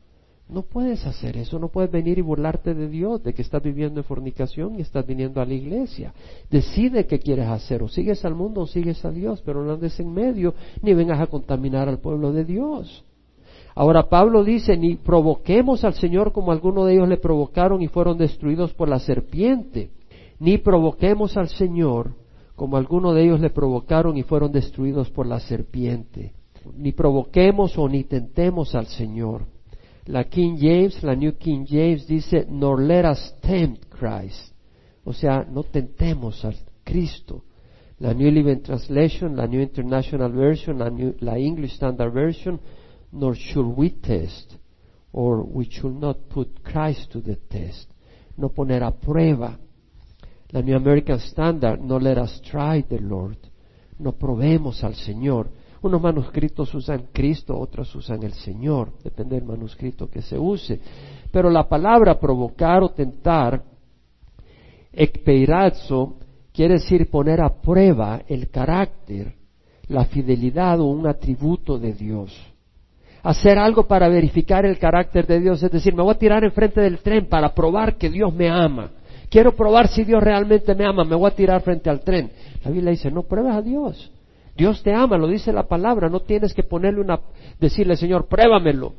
No 0.48 0.62
puedes 0.62 1.06
hacer 1.06 1.36
eso, 1.36 1.58
no 1.58 1.68
puedes 1.68 1.90
venir 1.90 2.18
y 2.18 2.22
burlarte 2.22 2.74
de 2.74 2.88
Dios, 2.88 3.22
de 3.22 3.32
que 3.32 3.42
estás 3.42 3.62
viviendo 3.62 4.00
en 4.00 4.04
fornicación 4.04 4.78
y 4.78 4.82
estás 4.82 5.06
viniendo 5.06 5.40
a 5.40 5.46
la 5.46 5.54
iglesia. 5.54 6.12
Decide 6.50 7.06
qué 7.06 7.18
quieres 7.18 7.48
hacer, 7.48 7.82
o 7.82 7.88
sigues 7.88 8.24
al 8.24 8.34
mundo 8.34 8.62
o 8.62 8.66
sigues 8.66 9.02
a 9.04 9.10
Dios, 9.10 9.42
pero 9.46 9.64
no 9.64 9.72
andes 9.72 9.98
en 9.98 10.12
medio, 10.12 10.54
ni 10.82 10.92
vengas 10.92 11.20
a 11.20 11.26
contaminar 11.26 11.88
al 11.88 12.00
pueblo 12.00 12.32
de 12.32 12.44
Dios. 12.44 13.04
Ahora 13.74 14.10
Pablo 14.10 14.44
dice, 14.44 14.76
ni 14.76 14.96
provoquemos 14.96 15.84
al 15.84 15.94
Señor 15.94 16.32
como 16.32 16.52
algunos 16.52 16.86
de 16.86 16.94
ellos 16.94 17.08
le 17.08 17.16
provocaron 17.16 17.80
y 17.80 17.88
fueron 17.88 18.18
destruidos 18.18 18.74
por 18.74 18.88
la 18.88 18.98
serpiente, 18.98 19.90
ni 20.38 20.58
provoquemos 20.58 21.36
al 21.38 21.48
Señor 21.48 22.10
como 22.56 22.76
algunos 22.76 23.14
de 23.14 23.24
ellos 23.24 23.40
le 23.40 23.50
provocaron 23.50 24.16
y 24.16 24.22
fueron 24.22 24.52
destruidos 24.52 25.10
por 25.10 25.26
la 25.26 25.40
serpiente. 25.40 26.32
Ni 26.76 26.92
provoquemos 26.92 27.76
o 27.78 27.88
ni 27.88 28.04
tentemos 28.04 28.74
al 28.74 28.86
Señor. 28.86 29.42
La 30.06 30.24
King 30.24 30.58
James, 30.58 31.02
la 31.02 31.14
New 31.14 31.36
King 31.36 31.64
James 31.64 32.06
dice, 32.06 32.44
nor 32.48 32.80
let 32.80 33.04
us 33.04 33.34
tempt 33.40 33.88
Christ. 33.88 34.52
O 35.04 35.12
sea, 35.12 35.44
no 35.48 35.62
tentemos 35.62 36.44
al 36.44 36.56
Cristo. 36.84 37.44
La 37.98 38.12
New 38.12 38.30
Living 38.30 38.62
Translation, 38.62 39.36
la 39.36 39.46
New 39.46 39.60
International 39.60 40.32
Version, 40.32 40.78
la, 40.78 40.90
la 41.20 41.38
English 41.38 41.74
Standard 41.74 42.12
Version, 42.12 42.58
nor 43.12 43.36
should 43.36 43.76
we 43.76 43.90
test, 43.90 44.56
or 45.12 45.44
we 45.44 45.68
should 45.70 45.94
not 45.94 46.28
put 46.28 46.62
Christ 46.64 47.12
to 47.12 47.20
the 47.20 47.36
test. 47.48 47.88
No 48.36 48.48
poner 48.48 48.82
a 48.82 48.90
prueba. 48.90 49.56
La 50.50 50.60
New 50.62 50.74
American 50.74 51.20
Standard, 51.20 51.80
no 51.80 51.98
let 51.98 52.18
us 52.18 52.40
try 52.42 52.82
the 52.82 52.98
Lord. 52.98 53.38
No 53.98 54.12
probemos 54.12 54.82
al 54.82 54.94
Señor. 54.94 55.48
Unos 55.82 56.00
manuscritos 56.00 56.72
usan 56.74 57.08
Cristo, 57.12 57.58
otros 57.58 57.92
usan 57.96 58.22
el 58.22 58.32
Señor, 58.34 58.92
depende 59.02 59.34
del 59.34 59.44
manuscrito 59.44 60.08
que 60.08 60.22
se 60.22 60.38
use. 60.38 60.80
Pero 61.32 61.50
la 61.50 61.68
palabra 61.68 62.20
provocar 62.20 62.84
o 62.84 62.90
tentar, 62.90 63.64
ekpeirazzo, 64.92 66.18
quiere 66.52 66.74
decir 66.74 67.10
poner 67.10 67.40
a 67.40 67.48
prueba 67.48 68.22
el 68.28 68.48
carácter, 68.48 69.34
la 69.88 70.04
fidelidad 70.04 70.78
o 70.80 70.84
un 70.84 71.08
atributo 71.08 71.78
de 71.78 71.92
Dios. 71.94 72.32
Hacer 73.24 73.58
algo 73.58 73.88
para 73.88 74.08
verificar 74.08 74.64
el 74.64 74.78
carácter 74.78 75.26
de 75.26 75.40
Dios, 75.40 75.60
es 75.64 75.70
decir, 75.70 75.94
me 75.94 76.02
voy 76.02 76.14
a 76.14 76.18
tirar 76.18 76.44
enfrente 76.44 76.80
del 76.80 76.98
tren 76.98 77.26
para 77.26 77.52
probar 77.52 77.96
que 77.96 78.08
Dios 78.08 78.32
me 78.32 78.48
ama. 78.48 78.90
Quiero 79.28 79.56
probar 79.56 79.88
si 79.88 80.04
Dios 80.04 80.22
realmente 80.22 80.76
me 80.76 80.84
ama, 80.84 81.04
me 81.04 81.16
voy 81.16 81.28
a 81.28 81.34
tirar 81.34 81.60
frente 81.62 81.90
al 81.90 82.00
tren. 82.00 82.30
La 82.64 82.70
Biblia 82.70 82.92
dice, 82.92 83.10
no 83.10 83.24
pruebes 83.24 83.52
a 83.52 83.62
Dios. 83.62 84.12
Dios 84.56 84.82
te 84.82 84.92
ama, 84.92 85.16
lo 85.16 85.28
dice 85.28 85.52
la 85.52 85.66
palabra, 85.66 86.08
no 86.08 86.20
tienes 86.20 86.52
que 86.52 86.62
ponerle 86.62 87.00
una, 87.00 87.20
decirle, 87.58 87.96
Señor, 87.96 88.26
pruébamelo. 88.26 88.92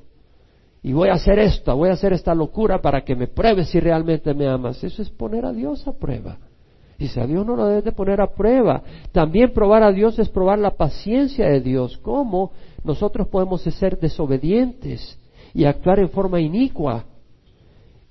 Y 0.81 0.91
voy 0.91 1.09
a 1.09 1.13
hacer 1.13 1.39
esto, 1.39 1.75
voy 1.77 1.89
a 1.89 1.93
hacer 1.93 2.11
esta 2.11 2.35
locura 2.35 2.81
para 2.81 3.03
que 3.05 3.15
me 3.15 3.27
pruebes 3.27 3.69
si 3.69 3.79
realmente 3.79 4.33
me 4.33 4.47
amas. 4.47 4.83
Eso 4.83 5.01
es 5.01 5.09
poner 5.09 5.45
a 5.45 5.53
Dios 5.53 5.87
a 5.87 5.93
prueba. 5.93 6.37
Dice, 6.97 7.21
a 7.21 7.27
Dios 7.27 7.45
no 7.45 7.55
lo 7.55 7.67
debes 7.67 7.85
de 7.85 7.91
poner 7.93 8.19
a 8.19 8.33
prueba. 8.33 8.83
También 9.11 9.53
probar 9.53 9.83
a 9.83 9.91
Dios 9.91 10.19
es 10.19 10.27
probar 10.27 10.59
la 10.59 10.71
paciencia 10.71 11.47
de 11.47 11.61
Dios. 11.61 11.97
¿Cómo 11.99 12.51
nosotros 12.83 13.27
podemos 13.27 13.61
ser 13.61 13.97
desobedientes 13.97 15.17
y 15.53 15.63
actuar 15.63 15.99
en 15.99 16.09
forma 16.09 16.41
inicua? 16.41 17.05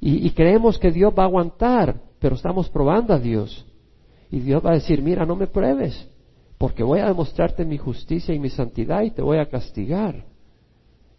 Y, 0.00 0.26
y 0.26 0.30
creemos 0.30 0.78
que 0.78 0.90
Dios 0.90 1.12
va 1.16 1.24
a 1.24 1.26
aguantar, 1.26 1.96
pero 2.18 2.36
estamos 2.36 2.70
probando 2.70 3.12
a 3.12 3.18
Dios. 3.18 3.66
Y 4.30 4.40
Dios 4.40 4.64
va 4.64 4.70
a 4.70 4.74
decir, 4.74 5.02
mira, 5.02 5.26
no 5.26 5.36
me 5.36 5.46
pruebes 5.46 6.08
porque 6.62 6.84
voy 6.84 7.00
a 7.00 7.06
demostrarte 7.06 7.64
mi 7.64 7.76
justicia 7.76 8.32
y 8.32 8.38
mi 8.38 8.48
santidad 8.48 9.02
y 9.02 9.10
te 9.10 9.20
voy 9.20 9.38
a 9.38 9.46
castigar. 9.46 10.24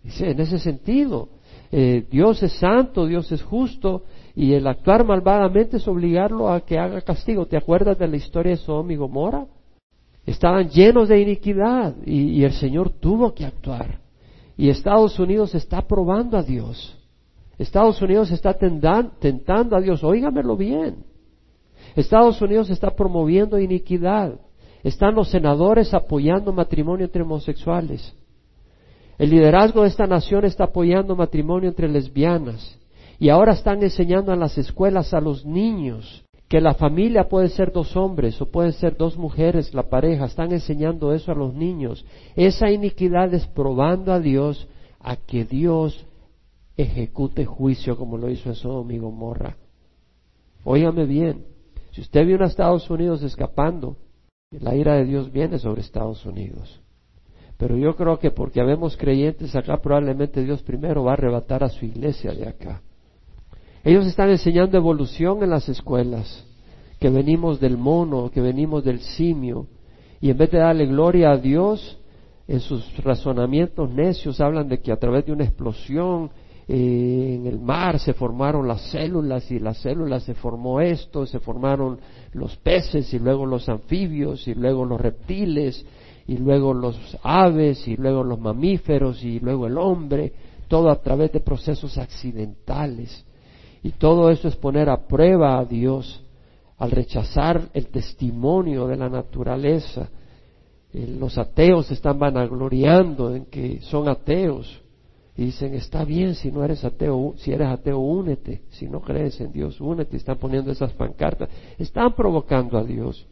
Dice, 0.02 0.32
en 0.32 0.40
ese 0.40 0.58
sentido, 0.58 1.28
eh, 1.70 2.08
Dios 2.10 2.42
es 2.44 2.54
santo, 2.54 3.06
Dios 3.06 3.30
es 3.30 3.44
justo, 3.44 4.04
y 4.38 4.54
el 4.54 4.66
actuar 4.66 5.04
malvadamente 5.04 5.76
es 5.76 5.88
obligarlo 5.90 6.48
a 6.48 6.62
que 6.62 6.80
haga 6.80 7.02
castigo. 7.02 7.46
¿Te 7.46 7.58
acuerdas 7.58 8.00
de 8.00 8.08
la 8.08 8.16
historia 8.16 8.52
de 8.52 8.58
Sodom 8.58 8.90
y 8.92 8.96
Gomorra? 8.96 9.46
Estaban 10.26 10.70
llenos 10.70 11.10
de 11.10 11.20
iniquidad 11.20 11.94
y, 12.06 12.42
el 12.46 12.54
Señor 12.54 12.92
tuvo 12.92 13.34
que 13.34 13.44
actuar. 13.44 14.00
Y 14.56 14.70
Estados 14.70 15.20
Unidos 15.20 15.54
está 15.56 15.82
probando 15.82 16.38
a 16.38 16.44
Dios. 16.44 16.98
Estados 17.58 18.02
Unidos 18.02 18.32
está 18.32 18.54
tentando 18.54 19.76
a 19.76 19.82
Dios. 19.82 20.06
Óigamelo 20.06 20.56
bien. 20.56 21.04
Estados 21.98 22.42
Unidos 22.42 22.70
está 22.70 22.92
promoviendo 22.92 23.60
iniquidad. 23.60 24.40
Están 24.84 25.16
los 25.16 25.30
senadores 25.30 25.94
apoyando 25.94 26.52
matrimonio 26.52 27.06
entre 27.06 27.24
homosexuales. 27.24 28.14
El 29.18 29.30
liderazgo 29.30 29.84
de 29.84 29.88
esta 29.88 30.06
nación 30.08 30.44
está 30.44 30.66
apoyando 30.66 31.16
matrimonio 31.16 31.70
entre 31.70 31.88
lesbianas. 31.88 32.78
Y 33.20 33.30
ahora 33.30 33.54
están 33.54 33.82
enseñando 33.82 34.34
en 34.34 34.40
las 34.40 34.58
escuelas 34.58 35.14
a 35.14 35.22
los 35.22 35.46
niños 35.46 36.26
que 36.50 36.60
la 36.60 36.74
familia 36.74 37.30
puede 37.30 37.50
ser 37.50 37.72
dos 37.72 37.96
hombres 37.96 38.40
o 38.42 38.52
pueden 38.52 38.74
ser 38.74 38.98
dos 38.98 39.18
mujeres, 39.18 39.74
la 39.74 39.90
pareja. 39.90 40.26
Están 40.26 40.52
enseñando 40.52 41.14
eso 41.14 41.32
a 41.32 41.36
los 41.36 41.54
niños. 41.54 42.06
Esa 42.36 42.70
iniquidad 42.70 43.34
es 43.34 43.48
probando 43.48 44.12
a 44.12 44.20
Dios 44.20 44.68
a 45.00 45.16
que 45.16 45.46
Dios 45.46 46.06
ejecute 46.76 47.46
juicio 47.46 47.98
como 47.98 48.18
lo 48.18 48.30
hizo 48.30 48.50
en 48.50 48.56
Sodom 48.56 48.92
y 48.92 48.98
Gomorra. 48.98 49.58
Óigame 50.64 51.06
bien, 51.06 51.46
si 51.92 52.02
usted 52.02 52.26
vio 52.26 52.42
a 52.42 52.46
Estados 52.46 52.90
Unidos 52.90 53.22
escapando, 53.24 53.98
la 54.60 54.76
ira 54.76 54.96
de 54.96 55.06
Dios 55.06 55.32
viene 55.32 55.60
sobre 55.60 55.82
Estados 55.82 56.26
Unidos. 56.26 56.82
Pero 57.58 57.78
yo 57.78 57.96
creo 57.96 58.20
que 58.20 58.32
porque 58.32 58.62
habemos 58.62 58.98
creyentes 58.98 59.56
acá, 59.56 59.78
probablemente 59.78 60.44
Dios 60.44 60.62
primero 60.64 61.04
va 61.04 61.12
a 61.12 61.14
arrebatar 61.14 61.64
a 61.64 61.70
su 61.70 61.86
iglesia 61.86 62.32
de 62.34 62.48
acá. 62.48 62.82
Ellos 63.84 64.06
están 64.06 64.30
enseñando 64.30 64.78
evolución 64.78 65.44
en 65.44 65.50
las 65.50 65.68
escuelas, 65.70 66.46
que 67.00 67.10
venimos 67.10 67.60
del 67.60 67.78
mono, 67.78 68.32
que 68.32 68.42
venimos 68.42 68.84
del 68.84 69.02
simio, 69.02 69.68
y 70.22 70.30
en 70.30 70.38
vez 70.38 70.52
de 70.52 70.60
darle 70.60 70.86
gloria 70.86 71.32
a 71.32 71.38
Dios, 71.38 72.00
en 72.48 72.60
sus 72.60 72.98
razonamientos 73.04 73.90
necios 73.90 74.40
hablan 74.40 74.68
de 74.68 74.80
que 74.80 74.92
a 74.92 74.98
través 74.98 75.26
de 75.26 75.34
una 75.34 75.44
explosión 75.44 76.32
eh, 76.68 77.36
en 77.36 77.46
el 77.46 77.60
mar 77.60 78.00
se 78.00 78.14
formaron 78.14 78.68
las 78.68 78.82
células 78.90 79.52
y 79.52 79.60
las 79.60 79.78
células 79.80 80.24
se 80.24 80.34
formó 80.34 80.80
esto, 80.80 81.26
se 81.26 81.40
formaron 81.40 82.00
los 82.32 82.56
peces 82.58 83.14
y 83.14 83.20
luego 83.20 83.46
los 83.46 83.68
anfibios 83.68 84.48
y 84.48 84.54
luego 84.54 84.86
los 84.86 85.00
reptiles 85.00 85.86
y 86.26 86.38
luego 86.38 86.74
los 86.74 86.98
aves 87.22 87.86
y 87.88 87.98
luego 87.98 88.24
los 88.24 88.40
mamíferos 88.40 89.24
y 89.24 89.40
luego 89.42 89.68
el 89.68 89.78
hombre, 89.78 90.32
todo 90.70 90.90
a 90.90 91.02
través 91.02 91.34
de 91.34 91.42
procesos 91.42 91.98
accidentales. 91.98 93.26
Y 93.84 93.92
todo 93.92 94.30
eso 94.30 94.48
es 94.48 94.56
poner 94.56 94.90
a 94.90 95.06
prueba 95.06 95.60
a 95.60 95.66
Dios 95.66 96.24
al 96.78 96.92
rechazar 96.92 97.62
el 97.74 97.88
testimonio 97.88 98.88
de 98.88 98.96
la 98.96 99.10
naturaleza. 99.10 100.08
Eh, 100.94 101.14
los 101.20 101.38
ateos 101.38 101.92
están 101.92 102.18
vanagloriando 102.18 103.36
en 103.36 103.46
que 103.46 103.82
son 103.82 104.08
ateos 104.08 104.83
Y 105.36 105.46
dicen, 105.46 105.74
está 105.74 106.06
bien, 106.06 106.36
si 106.36 106.52
no 106.52 106.64
eres 106.64 106.86
ateo, 106.86 107.34
si 107.38 107.52
eres 107.52 107.68
ateo, 107.68 107.98
únete. 107.98 108.62
Si 108.70 108.88
no 108.88 109.02
crees 109.02 109.40
en 109.42 109.52
Dios, 109.52 109.82
únete. 109.82 110.18
Están 110.18 110.38
poniendo 110.38 110.72
esas 110.72 110.94
pancartas. 110.94 111.50
Están 111.80 112.14
provocando 112.14 112.78
a 112.78 112.84
Dios. 112.84 113.26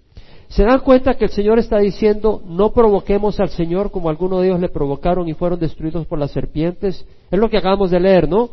¿Se 0.47 0.63
dan 0.63 0.79
cuenta 0.79 1.13
que 1.13 1.25
el 1.25 1.31
Señor 1.31 1.59
está 1.59 1.77
diciendo, 1.77 2.41
no 2.45 2.73
provoquemos 2.73 3.39
al 3.39 3.49
Señor 3.49 3.91
como 3.91 4.09
algunos 4.09 4.41
de 4.41 4.47
ellos 4.47 4.59
le 4.59 4.69
provocaron 4.69 5.29
y 5.29 5.33
fueron 5.33 5.59
destruidos 5.59 6.05
por 6.07 6.19
las 6.19 6.31
serpientes? 6.31 7.05
Es 7.29 7.39
lo 7.39 7.49
que 7.49 7.57
acabamos 7.57 7.91
de 7.91 7.99
leer, 7.99 8.27
¿no? 8.27 8.49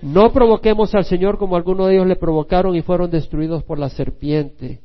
No 0.00 0.32
provoquemos 0.32 0.94
al 0.94 1.04
Señor 1.04 1.38
como 1.38 1.56
algunos 1.56 1.88
de 1.88 1.94
ellos 1.94 2.06
le 2.06 2.16
provocaron 2.16 2.74
y 2.74 2.82
fueron 2.82 3.10
destruidos 3.10 3.64
por 3.64 3.78
la 3.78 3.88
serpiente. 3.88 4.80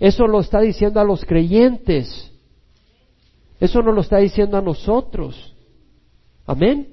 Eso 0.00 0.26
lo 0.26 0.40
está 0.40 0.60
diciendo 0.60 1.00
a 1.00 1.04
los 1.04 1.24
creyentes. 1.24 2.32
Eso 3.60 3.82
no 3.82 3.92
lo 3.92 4.00
está 4.00 4.18
diciendo 4.18 4.56
a 4.56 4.62
nosotros. 4.62 5.55
Amén. 6.46 6.88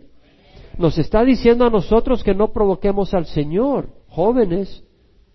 Nos 0.78 0.98
está 0.98 1.24
diciendo 1.24 1.66
a 1.66 1.70
nosotros 1.70 2.24
que 2.24 2.34
no 2.34 2.52
provoquemos 2.52 3.14
al 3.14 3.26
Señor, 3.28 3.90
jóvenes, 4.08 4.84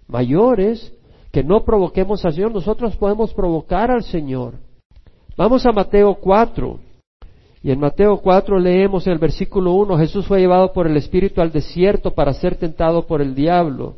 mayores, 0.08 0.92
que 1.30 1.44
no 1.44 1.64
provoquemos 1.64 2.24
al 2.24 2.32
Señor. 2.32 2.52
Nosotros 2.52 2.96
podemos 2.96 3.32
provocar 3.32 3.90
al 3.90 4.02
Señor. 4.02 4.54
Vamos 5.36 5.64
a 5.66 5.72
Mateo 5.72 6.16
4. 6.16 6.80
Y 7.62 7.70
en 7.70 7.80
Mateo 7.80 8.18
4 8.18 8.58
leemos 8.58 9.06
el 9.06 9.18
versículo 9.18 9.72
1, 9.74 9.98
Jesús 9.98 10.26
fue 10.26 10.40
llevado 10.40 10.72
por 10.72 10.86
el 10.86 10.96
Espíritu 10.96 11.40
al 11.40 11.50
desierto 11.50 12.12
para 12.12 12.32
ser 12.32 12.56
tentado 12.56 13.06
por 13.06 13.20
el 13.20 13.34
diablo. 13.34 13.96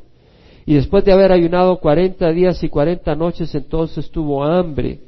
Y 0.66 0.74
después 0.74 1.04
de 1.04 1.12
haber 1.12 1.32
ayunado 1.32 1.78
cuarenta 1.78 2.30
días 2.30 2.62
y 2.62 2.68
cuarenta 2.68 3.14
noches, 3.14 3.54
entonces 3.54 4.10
tuvo 4.10 4.44
hambre. 4.44 5.00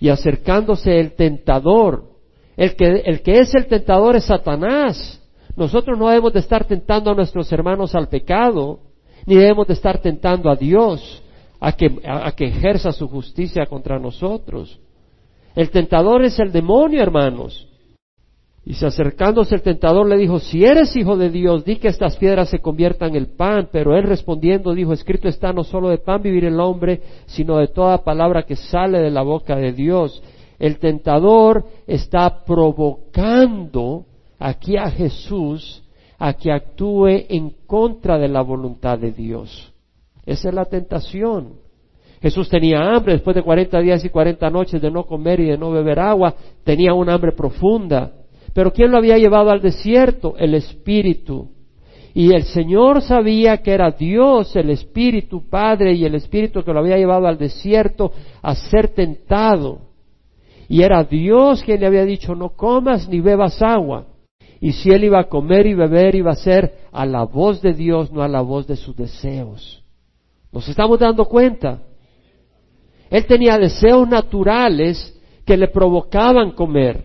Y 0.00 0.08
acercándose 0.08 0.98
el 0.98 1.12
tentador, 1.12 2.13
el 2.56 2.76
que, 2.76 3.02
el 3.04 3.22
que 3.22 3.40
es 3.40 3.54
el 3.54 3.66
tentador 3.66 4.16
es 4.16 4.26
Satanás. 4.26 5.20
Nosotros 5.56 5.98
no 5.98 6.08
debemos 6.08 6.32
de 6.32 6.40
estar 6.40 6.64
tentando 6.64 7.10
a 7.10 7.14
nuestros 7.14 7.50
hermanos 7.52 7.94
al 7.94 8.08
pecado, 8.08 8.80
ni 9.26 9.36
debemos 9.36 9.66
de 9.66 9.74
estar 9.74 9.98
tentando 9.98 10.50
a 10.50 10.56
Dios 10.56 11.22
a 11.60 11.72
que, 11.72 12.00
a 12.04 12.32
que 12.32 12.46
ejerza 12.46 12.92
su 12.92 13.08
justicia 13.08 13.66
contra 13.66 13.98
nosotros. 13.98 14.78
El 15.54 15.70
tentador 15.70 16.24
es 16.24 16.38
el 16.38 16.50
demonio, 16.50 17.02
hermanos. 17.02 17.68
Y 18.66 18.74
se 18.74 18.86
acercándose 18.86 19.54
el 19.54 19.62
tentador 19.62 20.08
le 20.08 20.16
dijo, 20.16 20.38
si 20.38 20.64
eres 20.64 20.96
hijo 20.96 21.18
de 21.18 21.28
Dios, 21.28 21.64
di 21.64 21.76
que 21.76 21.88
estas 21.88 22.16
piedras 22.16 22.48
se 22.48 22.60
conviertan 22.60 23.14
en 23.14 23.26
pan. 23.36 23.68
Pero 23.70 23.94
él 23.94 24.04
respondiendo 24.04 24.72
dijo, 24.72 24.92
escrito 24.94 25.28
está, 25.28 25.52
no 25.52 25.64
solo 25.64 25.90
de 25.90 25.98
pan 25.98 26.22
vivir 26.22 26.46
el 26.46 26.58
hombre, 26.58 27.02
sino 27.26 27.58
de 27.58 27.68
toda 27.68 28.02
palabra 28.02 28.44
que 28.44 28.56
sale 28.56 29.00
de 29.00 29.10
la 29.10 29.22
boca 29.22 29.56
de 29.56 29.72
Dios. 29.72 30.22
El 30.64 30.78
tentador 30.78 31.66
está 31.86 32.42
provocando 32.42 34.06
aquí 34.38 34.78
a 34.78 34.88
Jesús 34.88 35.84
a 36.18 36.32
que 36.32 36.50
actúe 36.50 37.26
en 37.28 37.50
contra 37.66 38.16
de 38.16 38.28
la 38.28 38.40
voluntad 38.40 38.98
de 38.98 39.12
Dios. 39.12 39.74
Esa 40.24 40.48
es 40.48 40.54
la 40.54 40.64
tentación. 40.64 41.56
Jesús 42.22 42.48
tenía 42.48 42.78
hambre 42.80 43.12
después 43.12 43.36
de 43.36 43.42
cuarenta 43.42 43.78
días 43.78 44.06
y 44.06 44.08
cuarenta 44.08 44.48
noches 44.48 44.80
de 44.80 44.90
no 44.90 45.04
comer 45.04 45.40
y 45.40 45.50
de 45.50 45.58
no 45.58 45.70
beber 45.70 46.00
agua, 46.00 46.34
tenía 46.64 46.94
una 46.94 47.12
hambre 47.12 47.32
profunda. 47.32 48.12
Pero 48.54 48.72
¿quién 48.72 48.90
lo 48.90 48.96
había 48.96 49.18
llevado 49.18 49.50
al 49.50 49.60
desierto? 49.60 50.34
El 50.38 50.54
Espíritu. 50.54 51.50
Y 52.14 52.34
el 52.34 52.44
Señor 52.44 53.02
sabía 53.02 53.58
que 53.58 53.72
era 53.72 53.90
Dios, 53.90 54.56
el 54.56 54.70
Espíritu 54.70 55.46
Padre 55.46 55.92
y 55.92 56.06
el 56.06 56.14
Espíritu 56.14 56.62
que 56.62 56.72
lo 56.72 56.80
había 56.80 56.96
llevado 56.96 57.26
al 57.26 57.36
desierto 57.36 58.12
a 58.40 58.54
ser 58.54 58.88
tentado. 58.94 59.92
Y 60.68 60.82
era 60.82 61.04
Dios 61.04 61.62
quien 61.62 61.80
le 61.80 61.86
había 61.86 62.04
dicho, 62.04 62.34
no 62.34 62.50
comas 62.50 63.08
ni 63.08 63.20
bebas 63.20 63.60
agua. 63.62 64.06
Y 64.60 64.72
si 64.72 64.90
él 64.90 65.04
iba 65.04 65.20
a 65.20 65.28
comer 65.28 65.66
y 65.66 65.74
beber, 65.74 66.14
iba 66.14 66.30
a 66.30 66.36
ser 66.36 66.74
a 66.90 67.04
la 67.04 67.24
voz 67.24 67.60
de 67.60 67.74
Dios, 67.74 68.10
no 68.12 68.22
a 68.22 68.28
la 68.28 68.40
voz 68.40 68.66
de 68.66 68.76
sus 68.76 68.96
deseos. 68.96 69.82
¿Nos 70.52 70.68
estamos 70.68 70.98
dando 70.98 71.26
cuenta? 71.26 71.82
Él 73.10 73.26
tenía 73.26 73.58
deseos 73.58 74.08
naturales 74.08 75.20
que 75.44 75.56
le 75.56 75.68
provocaban 75.68 76.52
comer, 76.52 77.04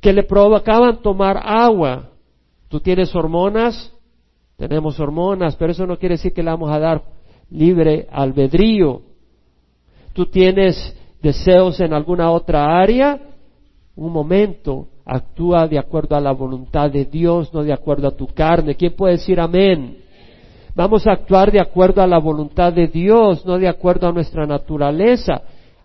que 0.00 0.12
le 0.12 0.22
provocaban 0.22 1.02
tomar 1.02 1.40
agua. 1.42 2.10
¿Tú 2.68 2.80
tienes 2.80 3.14
hormonas? 3.14 3.92
Tenemos 4.56 5.00
hormonas, 5.00 5.56
pero 5.56 5.72
eso 5.72 5.86
no 5.86 5.98
quiere 5.98 6.14
decir 6.14 6.32
que 6.32 6.42
le 6.42 6.50
vamos 6.50 6.70
a 6.70 6.78
dar 6.78 7.02
libre 7.50 8.06
albedrío. 8.10 9.02
Tú 10.12 10.26
tienes 10.26 10.96
deseos 11.24 11.80
en 11.80 11.94
alguna 11.94 12.30
otra 12.30 12.78
área, 12.78 13.18
un 13.96 14.12
momento, 14.12 14.88
actúa 15.06 15.66
de 15.66 15.78
acuerdo 15.78 16.14
a 16.16 16.20
la 16.20 16.32
voluntad 16.32 16.90
de 16.90 17.06
Dios, 17.06 17.52
no 17.54 17.62
de 17.62 17.72
acuerdo 17.72 18.08
a 18.08 18.16
tu 18.16 18.26
carne. 18.26 18.74
¿Quién 18.74 18.94
puede 18.94 19.14
decir 19.14 19.40
amén? 19.40 19.96
Vamos 20.74 21.06
a 21.06 21.12
actuar 21.12 21.50
de 21.50 21.60
acuerdo 21.60 22.02
a 22.02 22.06
la 22.06 22.18
voluntad 22.18 22.74
de 22.74 22.88
Dios, 22.88 23.46
no 23.46 23.58
de 23.58 23.68
acuerdo 23.68 24.06
a 24.06 24.12
nuestra 24.12 24.44
naturaleza. 24.46 25.40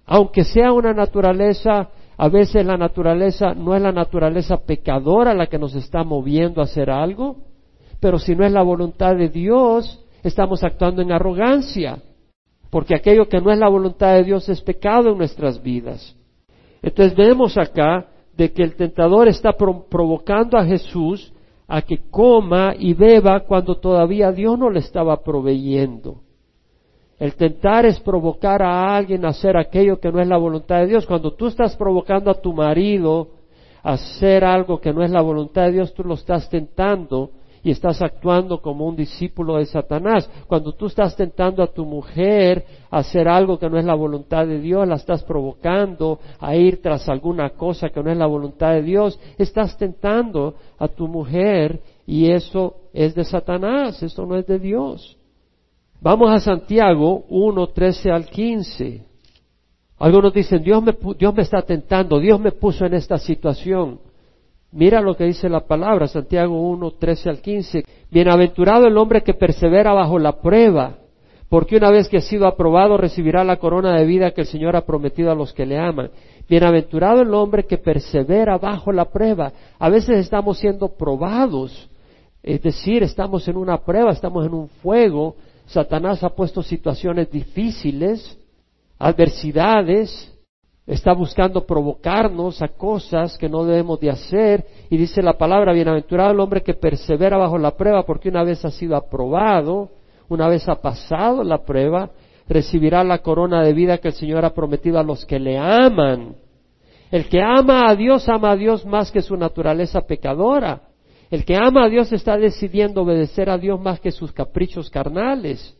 Aunque 0.05 0.43
sea 0.43 0.73
una 0.73 0.93
naturaleza, 0.93 1.87
a 2.17 2.27
veces 2.27 2.65
la 2.65 2.75
naturaleza 2.75 3.53
no 3.53 3.75
es 3.75 3.81
la 3.81 3.93
naturaleza 3.93 4.57
pecadora 4.57 5.33
la 5.33 5.47
que 5.47 5.57
nos 5.57 5.73
está 5.73 6.03
moviendo 6.03 6.59
a 6.59 6.65
hacer 6.65 6.89
algo, 6.89 7.37
pero 8.01 8.19
si 8.19 8.35
no 8.35 8.45
es 8.45 8.51
la 8.51 8.63
voluntad 8.63 9.15
de 9.15 9.29
Dios, 9.29 10.03
estamos 10.21 10.63
actuando 10.65 11.01
en 11.01 11.13
arrogancia 11.13 11.99
porque 12.69 12.95
aquello 12.95 13.27
que 13.27 13.41
no 13.41 13.51
es 13.51 13.57
la 13.57 13.69
voluntad 13.69 14.13
de 14.15 14.23
Dios 14.23 14.47
es 14.49 14.61
pecado 14.61 15.11
en 15.11 15.17
nuestras 15.17 15.61
vidas. 15.61 16.15
Entonces 16.81 17.15
vemos 17.15 17.57
acá 17.57 18.07
de 18.35 18.51
que 18.51 18.63
el 18.63 18.75
tentador 18.75 19.27
está 19.27 19.53
provocando 19.53 20.57
a 20.57 20.65
Jesús 20.65 21.33
a 21.67 21.81
que 21.81 21.99
coma 22.09 22.73
y 22.77 22.93
beba 22.93 23.41
cuando 23.41 23.75
todavía 23.75 24.31
Dios 24.31 24.57
no 24.57 24.69
le 24.69 24.79
estaba 24.79 25.21
proveyendo. 25.21 26.21
El 27.19 27.35
tentar 27.35 27.85
es 27.85 27.99
provocar 27.99 28.63
a 28.63 28.95
alguien 28.95 29.25
a 29.25 29.29
hacer 29.29 29.57
aquello 29.57 29.99
que 29.99 30.11
no 30.11 30.21
es 30.21 30.27
la 30.27 30.37
voluntad 30.37 30.79
de 30.79 30.87
Dios. 30.87 31.05
Cuando 31.05 31.33
tú 31.33 31.47
estás 31.47 31.75
provocando 31.75 32.31
a 32.31 32.41
tu 32.41 32.53
marido 32.53 33.27
a 33.83 33.93
hacer 33.93 34.45
algo 34.45 34.79
que 34.79 34.93
no 34.93 35.03
es 35.03 35.11
la 35.11 35.21
voluntad 35.21 35.63
de 35.63 35.73
Dios, 35.73 35.93
tú 35.93 36.03
lo 36.03 36.13
estás 36.13 36.49
tentando 36.49 37.31
y 37.63 37.71
estás 37.71 38.01
actuando 38.01 38.61
como 38.61 38.85
un 38.85 38.95
discípulo 38.95 39.57
de 39.57 39.65
Satanás. 39.65 40.29
Cuando 40.47 40.73
tú 40.73 40.87
estás 40.87 41.15
tentando 41.15 41.61
a 41.63 41.67
tu 41.67 41.85
mujer 41.85 42.65
a 42.89 42.99
hacer 42.99 43.27
algo 43.27 43.59
que 43.59 43.69
no 43.69 43.77
es 43.77 43.85
la 43.85 43.95
voluntad 43.95 44.45
de 44.47 44.59
Dios, 44.59 44.87
la 44.87 44.95
estás 44.95 45.23
provocando 45.23 46.19
a 46.39 46.55
ir 46.55 46.81
tras 46.81 47.07
alguna 47.09 47.51
cosa 47.51 47.89
que 47.89 48.01
no 48.01 48.11
es 48.11 48.17
la 48.17 48.27
voluntad 48.27 48.73
de 48.73 48.83
Dios, 48.83 49.19
estás 49.37 49.77
tentando 49.77 50.55
a 50.77 50.87
tu 50.87 51.07
mujer 51.07 51.81
y 52.05 52.31
eso 52.31 52.75
es 52.93 53.13
de 53.15 53.23
Satanás, 53.23 54.01
eso 54.01 54.25
no 54.25 54.35
es 54.35 54.47
de 54.47 54.59
Dios. 54.59 55.17
Vamos 56.01 56.31
a 56.31 56.39
Santiago 56.39 57.25
1, 57.29 57.67
13 57.67 58.11
al 58.11 58.25
15. 58.25 59.03
Algunos 59.99 60.33
dicen, 60.33 60.63
Dios 60.63 60.81
me, 60.81 60.95
Dios 61.17 61.33
me 61.35 61.43
está 61.43 61.61
tentando, 61.61 62.19
Dios 62.19 62.39
me 62.39 62.53
puso 62.53 62.85
en 62.85 62.93
esta 62.93 63.17
situación. 63.17 63.99
Mira 64.71 65.01
lo 65.01 65.15
que 65.15 65.25
dice 65.25 65.49
la 65.49 65.61
palabra, 65.61 66.07
Santiago 66.07 66.61
1, 66.69 66.91
13 66.91 67.29
al 67.29 67.41
15. 67.41 67.83
Bienaventurado 68.11 68.85
el 68.85 68.97
hombre 68.97 69.23
que 69.23 69.33
persevera 69.33 69.93
bajo 69.93 70.19
la 70.19 70.41
prueba, 70.41 70.97
porque 71.49 71.77
una 71.77 71.89
vez 71.89 72.07
que 72.07 72.17
ha 72.17 72.21
sido 72.21 72.45
aprobado 72.45 72.95
recibirá 72.95 73.43
la 73.43 73.57
corona 73.57 73.97
de 73.97 74.05
vida 74.05 74.31
que 74.31 74.41
el 74.41 74.47
Señor 74.47 74.75
ha 74.75 74.85
prometido 74.85 75.31
a 75.31 75.35
los 75.35 75.53
que 75.53 75.65
le 75.65 75.79
aman. 75.79 76.11
Bienaventurado 76.47 77.21
el 77.21 77.33
hombre 77.33 77.65
que 77.65 77.79
persevera 77.79 78.59
bajo 78.59 78.91
la 78.91 79.05
prueba. 79.05 79.51
A 79.79 79.89
veces 79.89 80.19
estamos 80.19 80.59
siendo 80.59 80.89
probados, 80.89 81.89
es 82.43 82.61
decir, 82.61 83.01
estamos 83.01 83.47
en 83.47 83.57
una 83.57 83.77
prueba, 83.79 84.11
estamos 84.11 84.45
en 84.45 84.53
un 84.53 84.69
fuego. 84.69 85.35
Satanás 85.65 86.23
ha 86.23 86.29
puesto 86.29 86.61
situaciones 86.61 87.31
difíciles, 87.31 88.37
adversidades, 88.99 90.31
está 90.89 91.13
buscando 91.13 91.67
provocarnos 91.67 92.63
a 92.63 92.69
cosas 92.69 93.37
que 93.37 93.47
no 93.47 93.63
debemos 93.63 93.99
de 93.99 94.09
hacer 94.09 94.65
y 94.89 94.97
dice 94.97 95.21
la 95.21 95.33
palabra, 95.33 95.71
bienaventurado 95.71 96.31
el 96.31 96.39
hombre 96.39 96.63
que 96.63 96.73
persevera 96.73 97.37
bajo 97.37 97.59
la 97.59 97.77
prueba 97.77 98.03
porque 98.03 98.29
una 98.29 98.43
vez 98.43 98.65
ha 98.65 98.71
sido 98.71 98.95
aprobado, 98.95 99.89
una 100.29 100.47
vez 100.47 100.67
ha 100.67 100.81
pasado 100.81 101.43
la 101.43 101.59
prueba, 101.59 102.09
recibirá 102.47 103.03
la 103.03 103.19
corona 103.19 103.61
de 103.61 103.73
vida 103.73 103.99
que 103.99 104.07
el 104.07 104.15
Señor 104.15 104.43
ha 104.45 104.55
prometido 104.55 104.97
a 104.97 105.03
los 105.03 105.27
que 105.27 105.37
le 105.37 105.59
aman. 105.59 106.35
El 107.11 107.29
que 107.29 107.39
ama 107.39 107.87
a 107.87 107.95
Dios 107.95 108.27
ama 108.27 108.51
a 108.51 108.55
Dios 108.55 108.83
más 108.83 109.11
que 109.11 109.21
su 109.21 109.37
naturaleza 109.37 110.01
pecadora. 110.01 110.81
El 111.29 111.45
que 111.45 111.55
ama 111.55 111.85
a 111.85 111.89
Dios 111.89 112.11
está 112.11 112.35
decidiendo 112.35 113.03
obedecer 113.03 113.51
a 113.51 113.59
Dios 113.59 113.79
más 113.79 113.99
que 113.99 114.11
sus 114.11 114.31
caprichos 114.31 114.89
carnales. 114.89 115.77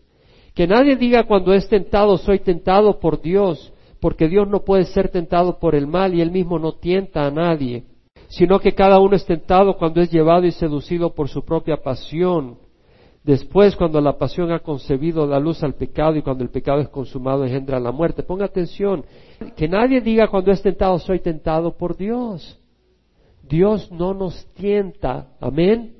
Que 0.54 0.68
nadie 0.68 0.96
diga 0.96 1.24
cuando 1.24 1.52
es 1.52 1.68
tentado, 1.68 2.16
soy 2.18 2.40
tentado 2.40 3.00
por 3.00 3.20
Dios 3.22 3.74
porque 4.00 4.28
Dios 4.28 4.48
no 4.48 4.64
puede 4.64 4.86
ser 4.86 5.10
tentado 5.10 5.60
por 5.60 5.76
el 5.76 5.88
mal 5.88 6.14
y 6.14 6.22
él 6.22 6.32
mismo 6.32 6.60
no 6.60 6.74
tienta 6.74 7.26
a 7.26 7.32
nadie, 7.32 7.84
sino 8.30 8.60
que 8.60 8.74
cada 8.74 9.00
uno 9.00 9.16
es 9.16 9.26
tentado 9.26 9.78
cuando 9.78 10.02
es 10.02 10.12
llevado 10.12 10.46
y 10.46 10.52
seducido 10.52 11.14
por 11.14 11.30
su 11.30 11.44
propia 11.44 11.78
pasión. 11.78 12.58
Después, 13.24 13.76
cuando 13.76 14.00
la 14.00 14.18
pasión 14.18 14.52
ha 14.52 14.60
concebido, 14.60 15.28
da 15.28 15.40
luz 15.40 15.62
al 15.62 15.76
pecado 15.76 16.16
y 16.16 16.22
cuando 16.22 16.44
el 16.44 16.50
pecado 16.50 16.80
es 16.80 16.90
consumado, 16.90 17.44
engendra 17.44 17.80
la 17.80 17.92
muerte. 17.92 18.24
Ponga 18.24 18.46
atención, 18.46 19.04
que 19.56 19.68
nadie 19.68 20.00
diga 20.02 20.30
cuando 20.30 20.52
es 20.52 20.62
tentado, 20.62 20.98
soy 21.00 21.20
tentado 21.20 21.76
por 21.78 21.98
Dios. 21.98 22.58
Dios 23.44 23.92
no 23.92 24.14
nos 24.14 24.46
tienta. 24.54 25.28
Amén. 25.42 25.96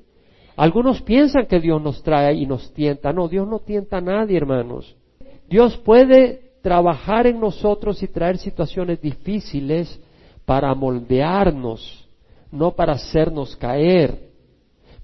Algunos 0.56 1.02
piensan 1.02 1.46
que 1.46 1.60
Dios 1.60 1.82
nos 1.82 2.02
trae 2.02 2.34
y 2.34 2.46
nos 2.46 2.72
tienta. 2.72 3.12
No, 3.12 3.28
Dios 3.28 3.46
no 3.46 3.58
tienta 3.58 3.98
a 3.98 4.00
nadie, 4.00 4.36
hermanos. 4.36 4.96
Dios 5.48 5.76
puede 5.78 6.49
trabajar 6.62 7.26
en 7.26 7.40
nosotros 7.40 8.02
y 8.02 8.08
traer 8.08 8.38
situaciones 8.38 9.00
difíciles 9.00 10.00
para 10.44 10.74
moldearnos, 10.74 12.08
no 12.50 12.72
para 12.72 12.94
hacernos 12.94 13.56
caer, 13.56 14.30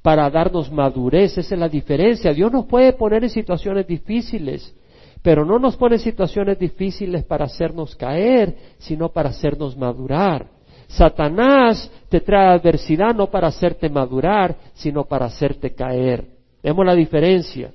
para 0.02 0.28
darnos 0.30 0.70
madurez. 0.70 1.38
Esa 1.38 1.54
es 1.54 1.60
la 1.60 1.68
diferencia. 1.68 2.32
Dios 2.32 2.52
nos 2.52 2.66
puede 2.66 2.92
poner 2.92 3.24
en 3.24 3.30
situaciones 3.30 3.86
difíciles, 3.86 4.74
pero 5.22 5.44
no 5.44 5.58
nos 5.58 5.76
pone 5.76 5.96
en 5.96 6.00
situaciones 6.00 6.58
difíciles 6.58 7.24
para 7.24 7.46
hacernos 7.46 7.96
caer, 7.96 8.56
sino 8.78 9.08
para 9.08 9.30
hacernos 9.30 9.76
madurar. 9.76 10.46
Satanás 10.88 11.90
te 12.08 12.20
trae 12.20 12.48
adversidad 12.48 13.14
no 13.14 13.28
para 13.28 13.48
hacerte 13.48 13.88
madurar, 13.88 14.56
sino 14.74 15.04
para 15.04 15.26
hacerte 15.26 15.74
caer. 15.74 16.24
Vemos 16.62 16.86
la 16.86 16.94
diferencia. 16.94 17.72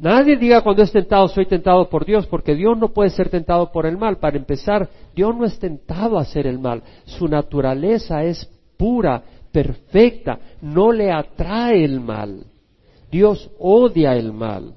Nadie 0.00 0.38
diga 0.38 0.62
cuando 0.62 0.82
es 0.82 0.90
tentado 0.90 1.28
soy 1.28 1.44
tentado 1.44 1.90
por 1.90 2.06
Dios, 2.06 2.26
porque 2.26 2.54
Dios 2.54 2.78
no 2.78 2.88
puede 2.88 3.10
ser 3.10 3.28
tentado 3.28 3.70
por 3.70 3.84
el 3.84 3.98
mal. 3.98 4.16
Para 4.16 4.38
empezar, 4.38 4.88
Dios 5.14 5.36
no 5.36 5.44
es 5.44 5.58
tentado 5.58 6.18
a 6.18 6.22
hacer 6.22 6.46
el 6.46 6.58
mal. 6.58 6.82
Su 7.04 7.28
naturaleza 7.28 8.24
es 8.24 8.50
pura, 8.78 9.22
perfecta, 9.52 10.38
no 10.62 10.90
le 10.90 11.12
atrae 11.12 11.84
el 11.84 12.00
mal. 12.00 12.44
Dios 13.10 13.50
odia 13.58 14.16
el 14.16 14.32
mal. 14.32 14.74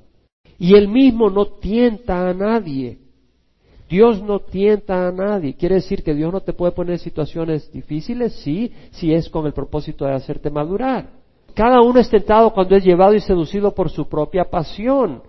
Y 0.59 0.75
él 0.75 0.89
mismo 0.89 1.29
no 1.29 1.45
tienta 1.45 2.29
a 2.29 2.33
nadie. 2.33 2.97
Dios 3.89 4.21
no 4.21 4.39
tienta 4.39 5.07
a 5.07 5.11
nadie. 5.13 5.53
¿Quiere 5.53 5.75
decir 5.75 6.03
que 6.03 6.13
Dios 6.13 6.33
no 6.33 6.41
te 6.41 6.51
puede 6.51 6.73
poner 6.73 6.93
en 6.93 6.99
situaciones 6.99 7.71
difíciles? 7.71 8.33
Sí, 8.43 8.73
si 8.91 9.13
es 9.13 9.29
con 9.29 9.45
el 9.45 9.53
propósito 9.53 10.03
de 10.03 10.15
hacerte 10.15 10.49
madurar. 10.49 11.22
Cada 11.53 11.81
uno 11.81 11.99
es 11.99 12.09
tentado 12.09 12.51
cuando 12.51 12.75
es 12.75 12.83
llevado 12.83 13.13
y 13.13 13.19
seducido 13.19 13.73
por 13.73 13.89
su 13.89 14.07
propia 14.07 14.45
pasión. 14.45 15.21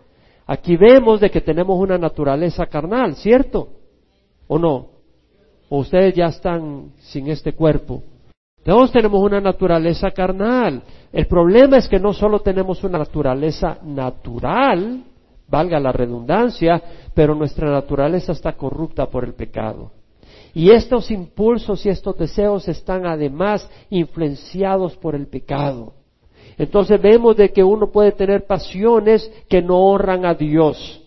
Aquí 0.47 0.77
vemos 0.77 1.21
de 1.21 1.31
que 1.31 1.41
tenemos 1.41 1.79
una 1.79 1.99
naturaleza 1.99 2.67
carnal, 2.67 3.15
¿cierto? 3.17 3.69
¿O 4.47 4.59
no? 4.59 4.89
¿O 5.69 5.79
ustedes 5.79 6.15
ya 6.15 6.27
están 6.27 6.93
sin 6.99 7.29
este 7.29 7.53
cuerpo? 7.53 8.03
Todos 8.63 8.93
tenemos 8.93 9.23
una 9.23 9.41
naturaleza 9.41 10.11
carnal. 10.11 10.83
El 11.13 11.27
problema 11.27 11.77
es 11.77 11.89
que 11.89 11.99
no 11.99 12.13
solo 12.13 12.41
tenemos 12.41 12.83
una 12.85 12.99
naturaleza 12.99 13.79
natural, 13.83 15.05
valga 15.49 15.79
la 15.79 15.93
redundancia, 15.93 16.83
pero 17.15 17.35
nuestra 17.35 17.71
naturaleza 17.71 18.33
está 18.33 18.53
corrupta 18.53 19.07
por 19.07 19.25
el 19.25 19.35
pecado. 19.35 19.91
Y 20.55 20.71
estos 20.71 21.11
impulsos 21.11 21.85
y 21.85 21.91
estos 21.91 22.17
deseos 22.17 22.69
están 22.69 23.07
además 23.07 23.69
influenciados 23.91 24.97
por 24.97 25.15
el 25.15 25.27
pecado. 25.27 25.93
Entonces 26.59 27.01
vemos 27.01 27.37
de 27.37 27.53
que 27.53 27.65
uno 27.65 27.91
puede 27.91 28.13
tener 28.13 28.47
pasiones 28.47 29.31
que 29.49 29.61
no 29.61 29.79
honran 29.79 30.25
a 30.25 30.35
Dios. 30.35 31.03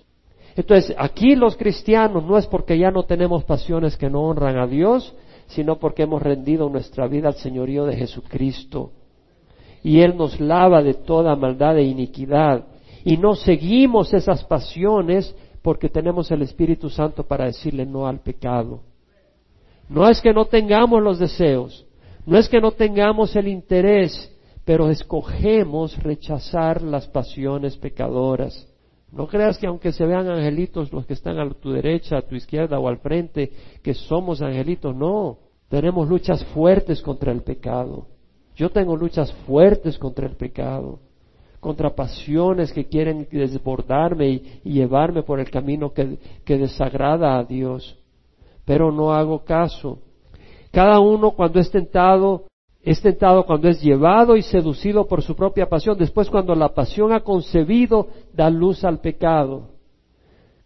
Entonces, 0.55 0.95
aquí 0.97 1.35
los 1.35 1.55
cristianos 1.55 2.23
no 2.23 2.37
es 2.37 2.47
porque 2.47 2.77
ya 2.77 2.89
no 2.89 3.03
tenemos 3.03 3.43
pasiones 3.43 3.95
que 3.95 4.09
no 4.09 4.23
honran 4.23 4.57
a 4.57 4.65
Dios, 4.65 5.13
sino 5.47 5.77
porque 5.77 6.03
hemos 6.03 6.21
rendido 6.21 6.67
nuestra 6.69 7.07
vida 7.07 7.29
al 7.29 7.35
señorío 7.35 7.85
de 7.85 7.95
Jesucristo. 7.95 8.91
Y 9.83 10.01
Él 10.01 10.17
nos 10.17 10.39
lava 10.39 10.81
de 10.81 10.95
toda 10.95 11.35
maldad 11.35 11.77
e 11.77 11.83
iniquidad. 11.83 12.65
Y 13.05 13.17
no 13.17 13.35
seguimos 13.35 14.13
esas 14.13 14.43
pasiones 14.43 15.33
porque 15.61 15.89
tenemos 15.89 16.31
el 16.31 16.41
Espíritu 16.41 16.89
Santo 16.89 17.23
para 17.23 17.45
decirle 17.45 17.85
no 17.85 18.07
al 18.07 18.19
pecado. 18.19 18.81
No 19.89 20.09
es 20.09 20.19
que 20.21 20.33
no 20.33 20.45
tengamos 20.45 21.01
los 21.01 21.19
deseos, 21.19 21.85
no 22.25 22.37
es 22.37 22.49
que 22.49 22.59
no 22.59 22.71
tengamos 22.71 23.35
el 23.35 23.47
interés, 23.47 24.33
pero 24.67 24.89
escogemos 24.89 25.97
rechazar 26.03 26.81
las 26.81 27.07
pasiones 27.07 27.77
pecadoras. 27.77 28.67
No 29.13 29.25
creas 29.25 29.57
que 29.57 29.65
aunque 29.65 29.93
se 29.93 30.05
vean 30.05 30.27
angelitos 30.27 30.91
los 30.91 31.05
que 31.05 31.13
están 31.13 31.39
a 31.39 31.49
tu 31.51 31.71
derecha, 31.71 32.17
a 32.17 32.21
tu 32.21 32.35
izquierda 32.35 32.77
o 32.77 32.89
al 32.89 32.97
frente, 32.97 33.49
que 33.81 33.93
somos 33.93 34.41
angelitos, 34.41 34.93
no. 34.93 35.37
Tenemos 35.69 36.09
luchas 36.09 36.43
fuertes 36.47 37.01
contra 37.01 37.31
el 37.31 37.43
pecado. 37.43 38.07
Yo 38.57 38.69
tengo 38.69 38.97
luchas 38.97 39.31
fuertes 39.45 39.97
contra 39.97 40.27
el 40.27 40.35
pecado 40.35 40.99
contra 41.61 41.95
pasiones 41.95 42.71
que 42.71 42.85
quieren 42.85 43.27
desbordarme 43.31 44.29
y, 44.29 44.61
llevarme 44.63 45.23
por 45.23 45.39
el 45.39 45.49
camino 45.49 45.91
que, 45.91 46.17
desagrada 46.45 47.37
a 47.37 47.43
Dios. 47.43 47.97
Pero 48.63 48.91
no 48.91 49.11
hago 49.11 49.43
caso. 49.43 49.99
Cada 50.71 50.99
uno 50.99 51.31
cuando 51.31 51.59
es 51.59 51.71
tentado, 51.71 52.43
es 52.89 53.01
tentado 53.01 53.45
cuando 53.45 53.67
es 53.67 53.81
llevado 53.81 54.37
y 54.37 54.41
seducido 54.41 55.07
por 55.07 55.21
su 55.21 55.35
propia 55.35 55.67
pasión. 55.67 55.97
Después 55.97 56.29
cuando 56.29 56.55
la 56.55 56.69
pasión 56.69 57.11
ha 57.11 57.19
concebido, 57.19 58.07
da 58.31 58.49
luz 58.49 58.85
al 58.85 59.01
pecado. 59.01 59.71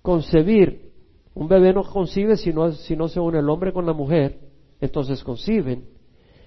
Concebir. 0.03 0.91
Un 1.33 1.47
bebé 1.47 1.73
no 1.73 1.83
concibe 1.83 2.37
si 2.37 2.53
no, 2.53 2.73
si 2.73 2.95
no 2.95 3.07
se 3.07 3.19
une 3.19 3.39
el 3.39 3.49
hombre 3.49 3.73
con 3.73 3.87
la 3.87 3.93
mujer. 3.93 4.37
Entonces 4.79 5.23
conciben. 5.23 5.85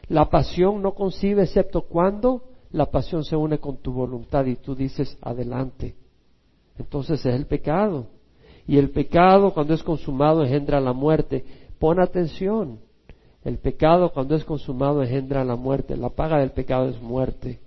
La 0.07 0.31
pasión 0.31 0.81
no 0.81 0.95
concibe 0.95 1.43
excepto 1.43 1.83
cuando 1.83 2.45
la 2.71 2.87
pasión 2.87 3.25
se 3.25 3.35
une 3.35 3.59
con 3.59 3.79
tu 3.79 3.93
voluntad 3.93 4.45
y 4.47 4.55
tú 4.55 4.77
dices 4.77 5.19
adelante. 5.23 5.97
Entonces 6.79 7.27
es 7.27 7.35
el 7.35 7.47
pecado. 7.47 8.07
Y 8.65 8.79
el 8.79 8.91
pecado 8.91 9.53
cuando 9.53 9.75
es 9.75 9.83
consumado 9.83 10.45
engendra 10.45 10.81
la 10.81 10.93
muerte. 10.93 11.45
Pon 11.81 11.99
atención. 11.99 12.79
El 13.45 13.59
pecado 13.59 14.11
cuando 14.11 14.35
es 14.35 14.45
consumado 14.45 15.03
engendra 15.03 15.45
la 15.45 15.57
muerte. 15.57 15.97
La 15.97 16.09
paga 16.09 16.39
del 16.39 16.53
pecado 16.53 16.89
es 16.89 17.01
muerte. 17.01 17.61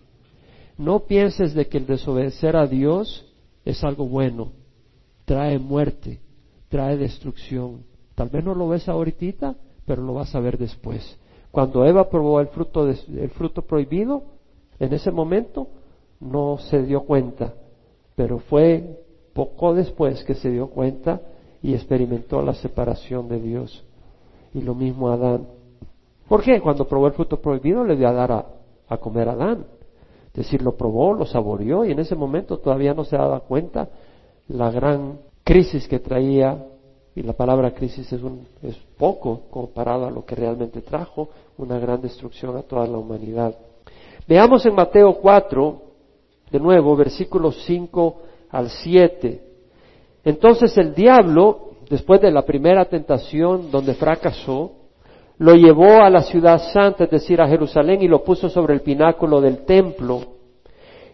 No 0.77 1.01
pienses 1.01 1.53
de 1.53 1.67
que 1.67 1.77
el 1.77 1.85
desobedecer 1.85 2.55
a 2.55 2.65
Dios 2.65 3.25
es 3.63 3.83
algo 3.83 4.07
bueno. 4.07 4.51
Trae 5.25 5.59
muerte, 5.59 6.19
trae 6.69 6.97
destrucción. 6.97 7.83
Tal 8.15 8.29
vez 8.29 8.43
no 8.43 8.55
lo 8.55 8.69
ves 8.69 8.89
ahorita, 8.89 9.55
pero 9.85 10.01
lo 10.01 10.15
vas 10.15 10.33
a 10.33 10.39
ver 10.39 10.57
después. 10.57 11.17
Cuando 11.51 11.85
Eva 11.85 12.09
probó 12.09 12.39
el 12.39 12.47
fruto, 12.47 12.87
el 12.87 13.29
fruto 13.31 13.61
prohibido, 13.61 14.23
en 14.79 14.93
ese 14.93 15.11
momento 15.11 15.67
no 16.19 16.57
se 16.57 16.83
dio 16.83 17.01
cuenta, 17.01 17.53
pero 18.15 18.39
fue 18.39 19.03
poco 19.33 19.73
después 19.73 20.23
que 20.23 20.33
se 20.35 20.49
dio 20.49 20.67
cuenta 20.69 21.21
y 21.61 21.73
experimentó 21.73 22.41
la 22.41 22.53
separación 22.53 23.27
de 23.27 23.39
Dios. 23.39 23.83
Y 24.53 24.61
lo 24.61 24.73
mismo 24.73 25.09
Adán. 25.09 25.56
¿Por 26.27 26.43
qué? 26.43 26.59
Cuando 26.61 26.87
probó 26.87 27.07
el 27.07 27.13
fruto 27.13 27.39
prohibido 27.39 27.83
le 27.83 27.95
dio 27.95 28.07
a 28.07 28.13
dar 28.13 28.31
a, 28.87 28.97
comer 28.97 29.29
a 29.29 29.33
Adán. 29.33 29.65
Es 30.27 30.33
decir, 30.33 30.61
lo 30.61 30.75
probó, 30.75 31.13
lo 31.13 31.25
saboreó 31.25 31.85
y 31.85 31.91
en 31.91 31.99
ese 31.99 32.15
momento 32.15 32.57
todavía 32.57 32.93
no 32.93 33.03
se 33.03 33.17
daba 33.17 33.39
cuenta 33.39 33.89
la 34.49 34.69
gran 34.71 35.19
crisis 35.43 35.87
que 35.87 35.99
traía, 35.99 36.63
y 37.15 37.23
la 37.23 37.33
palabra 37.33 37.71
crisis 37.71 38.13
es, 38.13 38.21
un, 38.21 38.47
es 38.61 38.75
poco 38.97 39.41
comparado 39.49 40.05
a 40.05 40.11
lo 40.11 40.23
que 40.23 40.35
realmente 40.35 40.81
trajo, 40.81 41.29
una 41.57 41.79
gran 41.79 41.99
destrucción 41.99 42.55
a 42.55 42.61
toda 42.61 42.85
la 42.85 42.97
humanidad. 42.97 43.57
Veamos 44.27 44.65
en 44.65 44.75
Mateo 44.75 45.15
4, 45.15 45.81
de 46.51 46.59
nuevo, 46.59 46.95
versículos 46.95 47.63
5 47.65 48.21
al 48.51 48.69
7. 48.69 49.41
Entonces 50.25 50.77
el 50.77 50.93
diablo, 50.93 51.71
después 51.89 52.21
de 52.21 52.29
la 52.29 52.43
primera 52.43 52.85
tentación 52.85 53.71
donde 53.71 53.95
fracasó, 53.95 54.73
lo 55.39 55.53
llevó 55.55 56.01
a 56.01 56.09
la 56.09 56.21
ciudad 56.21 56.59
santa, 56.73 57.03
es 57.03 57.11
decir, 57.11 57.39
a 57.41 57.47
Jerusalén, 57.47 58.01
y 58.01 58.07
lo 58.07 58.23
puso 58.23 58.49
sobre 58.49 58.73
el 58.73 58.81
pináculo 58.81 59.39
del 59.39 59.65
templo. 59.65 60.21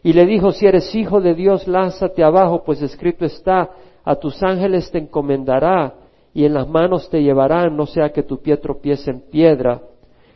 Y 0.01 0.13
le 0.13 0.25
dijo, 0.25 0.51
si 0.51 0.65
eres 0.65 0.93
hijo 0.95 1.21
de 1.21 1.33
Dios, 1.33 1.67
lánzate 1.67 2.23
abajo, 2.23 2.63
pues 2.63 2.81
escrito 2.81 3.25
está, 3.25 3.69
a 4.03 4.15
tus 4.15 4.41
ángeles 4.43 4.91
te 4.91 4.99
encomendará, 4.99 5.95
y 6.33 6.45
en 6.45 6.53
las 6.53 6.67
manos 6.67 7.09
te 7.09 7.21
llevarán, 7.21 7.75
no 7.75 7.85
sea 7.85 8.11
que 8.11 8.23
tu 8.23 8.41
pie 8.41 8.57
tropiece 8.57 9.11
en 9.11 9.21
piedra. 9.21 9.81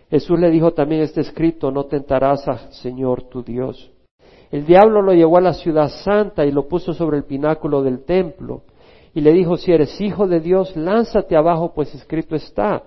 Jesús 0.09 0.39
le 0.39 0.49
dijo 0.49 0.71
también 0.71 1.01
este 1.01 1.21
escrito, 1.21 1.71
no 1.71 1.85
tentarás 1.85 2.47
al 2.47 2.71
Señor 2.71 3.23
tu 3.23 3.41
Dios. 3.41 3.91
El 4.51 4.65
diablo 4.65 5.01
lo 5.01 5.13
llevó 5.13 5.37
a 5.37 5.41
la 5.41 5.53
ciudad 5.53 5.89
santa 5.89 6.45
y 6.45 6.51
lo 6.51 6.67
puso 6.67 6.93
sobre 6.93 7.17
el 7.17 7.23
pináculo 7.25 7.83
del 7.83 8.05
templo. 8.05 8.61
Y 9.13 9.21
le 9.21 9.33
dijo, 9.33 9.57
si 9.57 9.71
eres 9.71 9.99
hijo 9.99 10.27
de 10.27 10.39
Dios, 10.39 10.75
lánzate 10.77 11.35
abajo, 11.35 11.73
pues 11.73 11.93
escrito 11.93 12.35
está. 12.35 12.83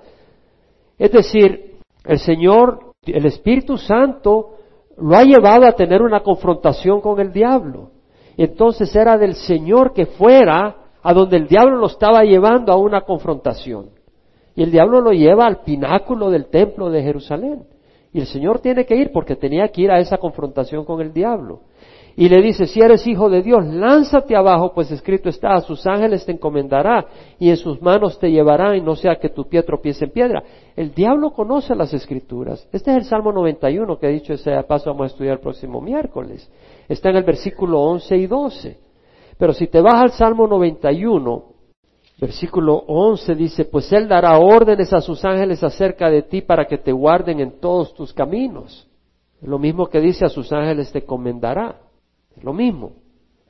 Es 1.01 1.11
decir, 1.13 1.79
el 2.05 2.19
Señor, 2.19 2.93
el 3.07 3.25
Espíritu 3.25 3.79
Santo, 3.79 4.51
lo 4.99 5.17
ha 5.17 5.23
llevado 5.25 5.67
a 5.67 5.73
tener 5.73 6.03
una 6.03 6.21
confrontación 6.23 7.01
con 7.01 7.19
el 7.19 7.33
diablo. 7.33 7.93
Entonces 8.37 8.95
era 8.95 9.17
del 9.17 9.35
Señor 9.35 9.95
que 9.95 10.05
fuera 10.05 10.77
a 11.03 11.15
donde 11.15 11.39
el 11.39 11.49
diablo 11.49 11.79
lo 11.79 11.87
estaba 11.87 12.21
llevando 12.23 12.71
a 12.71 12.77
una 12.77 13.01
confrontación. 13.01 13.89
Y 14.55 14.63
el 14.63 14.71
diablo 14.71 15.01
lo 15.01 15.13
lleva 15.13 15.47
al 15.47 15.63
pináculo 15.63 16.29
del 16.29 16.51
templo 16.51 16.91
de 16.91 17.03
Jerusalén. 17.03 17.65
Y 18.13 18.21
el 18.21 18.27
Señor 18.27 18.59
tiene 18.59 18.85
que 18.85 18.97
ir 18.97 19.11
porque 19.11 19.37
tenía 19.37 19.69
que 19.69 19.81
ir 19.81 19.91
a 19.91 20.01
esa 20.01 20.19
confrontación 20.19 20.85
con 20.85 21.01
el 21.01 21.15
diablo. 21.15 21.61
Y 22.17 22.29
le 22.29 22.43
dice, 22.43 22.67
si 22.67 22.81
eres 22.81 23.07
hijo 23.07 23.31
de 23.31 23.43
Dios, 23.43 23.65
lánzate 23.67 24.37
abajo, 24.37 24.73
pues 24.75 24.91
escrito 24.91 25.29
está, 25.29 25.55
a 25.55 25.61
sus 25.61 25.87
ángeles 25.87 26.27
te 26.27 26.33
encomendará 26.33 27.07
y 27.39 27.51
en 27.51 27.57
sus 27.57 27.81
manos 27.81 28.19
te 28.19 28.31
llevará 28.31 28.77
y 28.77 28.81
no 28.81 28.97
sea 28.97 29.17
que 29.17 29.29
tu 29.29 29.49
pie 29.49 29.63
tropiece 29.63 30.05
en 30.05 30.11
piedra. 30.11 30.43
El 30.77 30.93
diablo 30.93 31.31
conoce 31.31 31.75
las 31.75 31.95
escrituras. 31.95 32.69
Este 32.73 32.91
es 32.91 32.97
el 32.97 33.05
Salmo 33.05 33.33
91 33.33 33.99
que 33.99 34.09
he 34.09 34.13
dicho 34.13 34.33
ese 34.33 34.51
paso 34.65 34.91
vamos 34.91 35.05
a 35.05 35.07
estudiar 35.07 35.35
el 35.35 35.41
próximo 35.41 35.81
miércoles. 35.81 36.51
Está 36.89 37.11
en 37.11 37.17
el 37.17 37.25
versículo 37.25 37.81
11 37.81 38.17
y 38.17 38.27
12. 38.27 38.79
Pero 39.39 39.53
si 39.55 39.69
te 39.69 39.81
vas 39.81 39.95
al 39.95 40.11
Salmo 40.11 40.47
91, 40.47 41.45
versículo 42.21 42.75
11 42.87 43.35
dice, 43.35 43.65
pues 43.65 43.91
Él 43.93 44.09
dará 44.09 44.39
órdenes 44.39 44.93
a 44.93 45.01
sus 45.01 45.25
ángeles 45.25 45.63
acerca 45.63 46.11
de 46.11 46.23
ti 46.23 46.43
para 46.43 46.67
que 46.67 46.77
te 46.77 46.93
guarden 46.93 47.41
en 47.41 47.61
todos 47.61 47.95
tus 47.95 48.13
caminos. 48.13 48.87
Lo 49.41 49.59
mismo 49.59 49.87
que 49.87 50.01
dice 50.01 50.27
a 50.27 50.29
sus 50.29 50.53
ángeles 50.53 50.93
te 50.93 51.05
comendará. 51.05 51.90
Lo 52.43 52.53
mismo. 52.53 52.93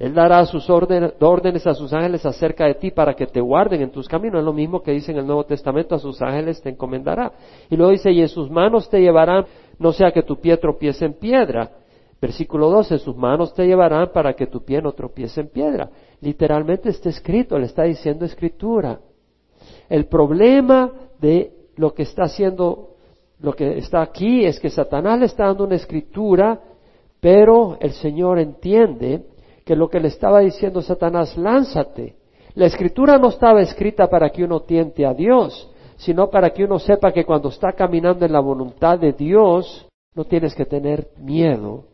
Él 0.00 0.14
dará 0.14 0.46
sus 0.46 0.70
órdenes, 0.70 1.66
a 1.66 1.74
sus 1.74 1.92
ángeles 1.92 2.24
acerca 2.24 2.64
de 2.64 2.74
ti 2.74 2.90
para 2.90 3.12
que 3.12 3.26
te 3.26 3.38
guarden 3.38 3.82
en 3.82 3.90
tus 3.90 4.08
caminos. 4.08 4.38
Es 4.38 4.44
lo 4.46 4.54
mismo 4.54 4.80
que 4.80 4.92
dice 4.92 5.12
en 5.12 5.18
el 5.18 5.26
Nuevo 5.26 5.44
Testamento, 5.44 5.94
a 5.94 5.98
sus 5.98 6.22
ángeles 6.22 6.62
te 6.62 6.70
encomendará. 6.70 7.30
Y 7.68 7.76
luego 7.76 7.92
dice, 7.92 8.10
y 8.10 8.22
en 8.22 8.28
sus 8.28 8.50
manos 8.50 8.88
te 8.88 8.98
llevarán, 8.98 9.44
no 9.78 9.92
sea 9.92 10.10
que 10.10 10.22
tu 10.22 10.40
pie 10.40 10.56
tropiece 10.56 11.04
en 11.04 11.12
piedra. 11.12 11.70
Versículo 12.18 12.70
12, 12.70 12.94
en 12.94 13.00
sus 13.00 13.14
manos 13.14 13.52
te 13.52 13.66
llevarán 13.66 14.10
para 14.10 14.32
que 14.32 14.46
tu 14.46 14.64
pie 14.64 14.80
no 14.80 14.92
tropiece 14.92 15.42
en 15.42 15.48
piedra. 15.48 15.90
Literalmente 16.22 16.88
está 16.88 17.10
escrito, 17.10 17.58
le 17.58 17.66
está 17.66 17.82
diciendo 17.82 18.24
escritura. 18.24 19.00
El 19.86 20.06
problema 20.06 20.90
de 21.20 21.52
lo 21.76 21.92
que 21.92 22.04
está 22.04 22.22
haciendo, 22.22 22.94
lo 23.40 23.52
que 23.52 23.76
está 23.76 24.00
aquí 24.00 24.46
es 24.46 24.58
que 24.58 24.70
Satanás 24.70 25.18
le 25.18 25.26
está 25.26 25.44
dando 25.44 25.64
una 25.64 25.76
escritura 25.76 26.58
pero 27.20 27.76
el 27.80 27.92
Señor 27.92 28.38
entiende 28.38 29.26
que 29.64 29.76
lo 29.76 29.88
que 29.88 30.00
le 30.00 30.08
estaba 30.08 30.40
diciendo 30.40 30.82
Satanás, 30.82 31.36
lánzate. 31.36 32.16
La 32.54 32.66
escritura 32.66 33.18
no 33.18 33.28
estaba 33.28 33.60
escrita 33.60 34.08
para 34.08 34.30
que 34.30 34.42
uno 34.42 34.60
tiente 34.60 35.06
a 35.06 35.14
Dios, 35.14 35.70
sino 35.96 36.30
para 36.30 36.50
que 36.50 36.64
uno 36.64 36.78
sepa 36.78 37.12
que 37.12 37.24
cuando 37.24 37.50
está 37.50 37.72
caminando 37.72 38.24
en 38.24 38.32
la 38.32 38.40
voluntad 38.40 38.98
de 38.98 39.12
Dios, 39.12 39.86
no 40.14 40.24
tienes 40.24 40.54
que 40.54 40.64
tener 40.64 41.08
miedo, 41.18 41.84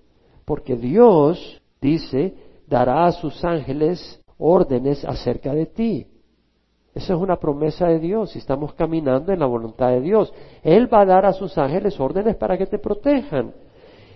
porque 0.44 0.76
Dios, 0.76 1.60
dice, 1.80 2.34
dará 2.66 3.06
a 3.06 3.12
sus 3.12 3.44
ángeles 3.44 4.22
órdenes 4.38 5.04
acerca 5.04 5.52
de 5.52 5.66
ti. 5.66 6.06
Esa 6.94 7.12
es 7.12 7.20
una 7.20 7.36
promesa 7.36 7.88
de 7.88 7.98
Dios 7.98 8.30
si 8.30 8.38
estamos 8.38 8.72
caminando 8.72 9.30
en 9.32 9.40
la 9.40 9.46
voluntad 9.46 9.90
de 9.90 10.00
Dios. 10.00 10.32
Él 10.62 10.92
va 10.92 11.02
a 11.02 11.04
dar 11.04 11.26
a 11.26 11.34
sus 11.34 11.58
ángeles 11.58 12.00
órdenes 12.00 12.36
para 12.36 12.56
que 12.56 12.64
te 12.64 12.78
protejan. 12.78 13.52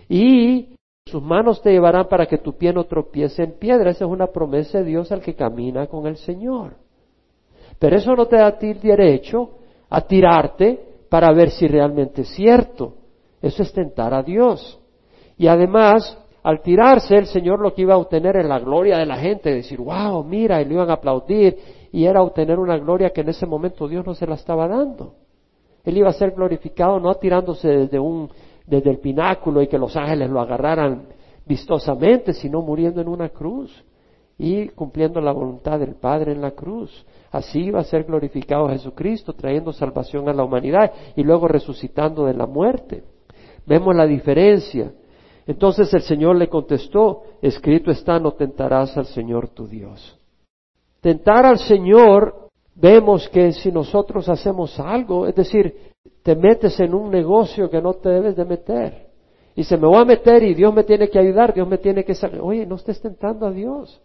Y 0.09 0.77
sus 1.11 1.23
manos 1.23 1.61
te 1.61 1.71
llevarán 1.71 2.09
para 2.09 2.27
que 2.27 2.39
tu 2.39 2.55
pie 2.55 2.73
no 2.73 2.85
tropiece 2.85 3.43
en 3.43 3.53
piedra. 3.53 3.91
Esa 3.91 4.05
es 4.05 4.11
una 4.11 4.29
promesa 4.29 4.79
de 4.79 4.85
Dios 4.85 5.11
al 5.13 5.21
que 5.21 5.35
camina 5.35 5.87
con 5.87 6.07
el 6.07 6.17
Señor. 6.17 6.75
Pero 7.79 7.97
eso 7.97 8.15
no 8.15 8.27
te 8.27 8.37
da 8.37 8.47
a 8.47 8.59
ti 8.59 8.75
derecho 8.75 9.51
a 9.89 10.01
tirarte 10.03 10.79
para 11.09 11.33
ver 11.33 11.51
si 11.51 11.67
realmente 11.67 12.23
es 12.23 12.29
cierto. 12.29 12.95
Eso 13.43 13.63
es 13.63 13.73
tentar 13.73 14.15
a 14.15 14.23
Dios. 14.23 14.79
Y 15.37 15.47
además, 15.47 16.19
al 16.43 16.63
tirarse, 16.63 17.17
el 17.17 17.27
Señor 17.27 17.61
lo 17.61 17.75
que 17.75 17.83
iba 17.83 17.95
a 17.95 17.99
obtener 17.99 18.37
es 18.37 18.47
la 18.47 18.59
gloria 18.59 18.99
de 18.99 19.07
la 19.07 19.17
gente, 19.17 19.53
decir, 19.53 19.81
wow, 19.81 20.23
mira, 20.23 20.61
y 20.61 20.67
le 20.67 20.75
iban 20.75 20.91
a 20.91 20.95
aplaudir, 20.95 21.57
y 21.93 22.05
era 22.05 22.23
obtener 22.23 22.59
una 22.59 22.79
gloria 22.79 23.11
que 23.11 23.23
en 23.23 23.31
ese 23.31 23.47
momento 23.47 23.89
Dios 23.89 24.07
no 24.07 24.15
se 24.15 24.27
la 24.27 24.35
estaba 24.35 24.69
dando. 24.69 25.15
Él 25.85 25.97
iba 25.97 26.11
a 26.11 26.13
ser 26.13 26.33
glorificado 26.33 27.01
no 27.01 27.15
tirándose 27.15 27.69
desde 27.69 27.99
un 27.99 28.31
desde 28.67 28.91
el 28.91 28.99
pináculo 28.99 29.63
y 29.63 29.69
que 29.69 29.79
los 29.79 29.97
ángeles 29.97 30.31
lo 30.31 30.41
agarraran 30.41 31.09
vistosamente, 31.47 32.33
sino 32.33 32.63
muriendo 32.63 33.01
en 33.01 33.09
una 33.09 33.29
cruz 33.31 33.85
y 34.39 34.69
cumpliendo 34.69 35.21
la 35.21 35.33
voluntad 35.33 35.79
del 35.79 35.97
Padre 35.97 36.33
en 36.33 36.41
la 36.41 36.53
cruz. 36.53 37.05
Así 37.31 37.61
iba 37.61 37.81
a 37.81 37.85
ser 37.85 38.05
glorificado 38.05 38.69
Jesucristo, 38.69 39.35
trayendo 39.35 39.73
salvación 39.73 40.29
a 40.29 40.33
la 40.33 40.45
humanidad 40.45 40.93
y 41.15 41.23
luego 41.23 41.47
resucitando 41.47 42.25
de 42.25 42.35
la 42.35 42.47
muerte. 42.47 43.05
Vemos 43.67 43.95
la 43.95 44.07
diferencia. 44.07 44.93
Entonces 45.47 45.93
el 45.93 46.03
Señor 46.03 46.37
le 46.37 46.49
contestó, 46.49 47.23
escrito 47.43 47.91
está, 47.91 48.19
no 48.19 48.33
tentarás 48.33 48.97
al 48.97 49.07
Señor 49.07 49.49
tu 49.49 49.67
Dios. 49.67 50.19
Tentar 51.01 51.45
al 51.45 51.59
Señor, 51.59 52.49
vemos 52.75 53.29
que 53.29 53.53
si 53.53 53.73
nosotros 53.73 54.29
hacemos 54.29 54.79
algo, 54.79 55.27
es 55.27 55.35
decir, 55.35 55.90
te 56.23 56.37
metes 56.37 56.79
en 56.81 56.95
un 56.95 57.11
negocio 57.11 57.71
que 57.71 57.81
no 57.81 57.95
te 57.95 58.09
debes 58.09 58.37
de 58.37 58.45
meter. 58.45 59.11
Y 59.55 59.65
se 59.65 59.77
me 59.77 59.89
va 59.89 60.01
a 60.01 60.05
meter 60.05 60.43
y 60.43 60.55
Dios 60.55 60.73
me 60.73 60.85
tiene 60.85 61.09
que 61.09 61.19
ayudar, 61.19 61.53
Dios 61.53 61.69
me 61.69 61.79
tiene 61.79 62.05
que 62.05 62.15
sacar. 62.15 62.41
Oye, 62.41 62.67
no 62.67 62.77
estés 62.77 63.01
tentando 63.01 63.47
a 63.47 63.51
Dios. 63.51 64.01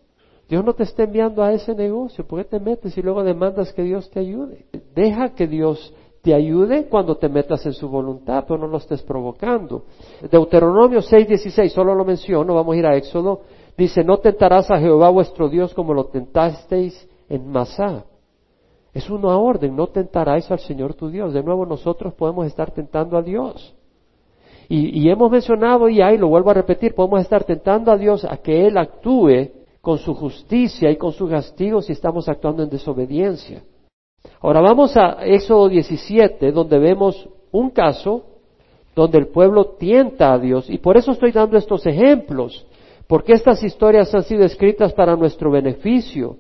Dios 0.50 0.64
no 0.64 0.74
te 0.74 0.84
está 0.84 1.04
enviando 1.04 1.44
a 1.44 1.54
ese 1.54 1.74
negocio. 1.74 2.26
¿Por 2.26 2.40
qué 2.42 2.50
te 2.50 2.60
metes 2.60 2.98
y 2.98 3.02
luego 3.02 3.24
demandas 3.24 3.74
que 3.74 3.84
Dios 3.84 4.10
te 4.12 4.20
ayude? 4.20 4.66
Deja 4.96 5.34
que 5.34 5.48
Dios 5.48 5.94
te 6.22 6.34
ayude 6.34 6.88
cuando 6.88 7.18
te 7.18 7.30
metas 7.30 7.66
en 7.66 7.74
su 7.74 7.88
voluntad, 7.88 8.46
pero 8.48 8.60
no 8.60 8.68
lo 8.68 8.78
estés 8.78 9.02
provocando. 9.04 9.86
Deuteronomio 10.32 11.02
6:16, 11.02 11.70
solo 11.70 11.94
lo 11.96 12.04
menciono, 12.04 12.56
vamos 12.56 12.76
a 12.76 12.78
ir 12.78 12.86
a 12.86 12.96
Éxodo. 12.96 13.42
Dice, 13.78 14.04
no 14.04 14.18
tentarás 14.18 14.72
a 14.72 14.80
Jehová 14.80 15.10
vuestro 15.10 15.50
Dios 15.50 15.74
como 15.74 15.94
lo 15.94 16.06
tentasteis 16.06 17.08
en 17.30 17.48
Masá. 17.48 18.06
Es 18.96 19.10
una 19.10 19.38
orden, 19.38 19.76
no 19.76 19.88
tentarás 19.88 20.50
al 20.50 20.60
Señor 20.60 20.94
tu 20.94 21.10
Dios. 21.10 21.34
De 21.34 21.44
nuevo 21.44 21.66
nosotros 21.66 22.14
podemos 22.14 22.48
estar 22.48 22.72
tentando 22.72 23.18
a 23.18 23.22
Dios. 23.22 23.76
Y, 24.70 25.10
hemos 25.10 25.30
mencionado 25.30 25.90
y 25.90 26.02
ahí 26.02 26.18
lo 26.18 26.30
vuelvo 26.30 26.50
a 26.50 26.54
repetir, 26.54 26.96
podemos 26.96 27.20
estar 27.20 27.44
tentando 27.44 27.92
a 27.92 27.98
Dios 27.98 28.24
a 28.24 28.38
que 28.38 28.66
Él 28.66 28.78
actúe 28.78 29.52
con 29.82 29.98
su 30.00 30.16
justicia 30.16 30.90
y 30.90 30.96
con 30.96 31.12
su 31.12 31.28
castigo 31.28 31.82
si 31.82 31.92
estamos 31.92 32.28
actuando 32.30 32.64
en 32.64 32.70
desobediencia. 32.70 33.62
Ahora 34.40 34.62
vamos 34.62 34.96
a 34.96 35.26
Éxodo 35.26 35.68
17, 35.68 36.54
donde 36.54 36.80
vemos 36.80 37.30
un 37.52 37.72
caso 37.72 38.24
donde 38.96 39.18
el 39.18 39.28
pueblo 39.28 39.76
tienta 39.78 40.34
a 40.34 40.40
Dios. 40.40 40.70
Y 40.70 40.78
por 40.78 40.96
eso 40.96 41.12
estoy 41.12 41.34
dando 41.34 41.58
estos 41.58 41.86
ejemplos, 41.86 42.66
porque 43.08 43.34
estas 43.34 43.62
historias 43.62 44.16
han 44.16 44.24
sido 44.24 44.46
escritas 44.46 44.94
para 44.94 45.18
nuestro 45.18 45.52
beneficio. 45.52 46.38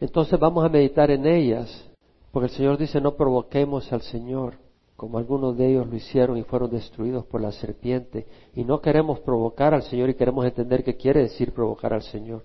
Entonces 0.00 0.38
vamos 0.38 0.64
a 0.64 0.68
meditar 0.68 1.10
en 1.10 1.26
ellas, 1.26 1.88
porque 2.30 2.46
el 2.46 2.52
Señor 2.52 2.78
dice 2.78 3.00
no 3.00 3.16
provoquemos 3.16 3.92
al 3.92 4.02
Señor, 4.02 4.54
como 4.96 5.18
algunos 5.18 5.56
de 5.56 5.70
ellos 5.70 5.86
lo 5.86 5.96
hicieron 5.96 6.36
y 6.36 6.42
fueron 6.42 6.70
destruidos 6.70 7.24
por 7.26 7.40
la 7.40 7.52
serpiente, 7.52 8.26
y 8.54 8.64
no 8.64 8.80
queremos 8.80 9.20
provocar 9.20 9.74
al 9.74 9.82
Señor 9.82 10.10
y 10.10 10.14
queremos 10.14 10.44
entender 10.44 10.84
qué 10.84 10.96
quiere 10.96 11.22
decir 11.22 11.52
provocar 11.52 11.92
al 11.92 12.02
Señor. 12.02 12.42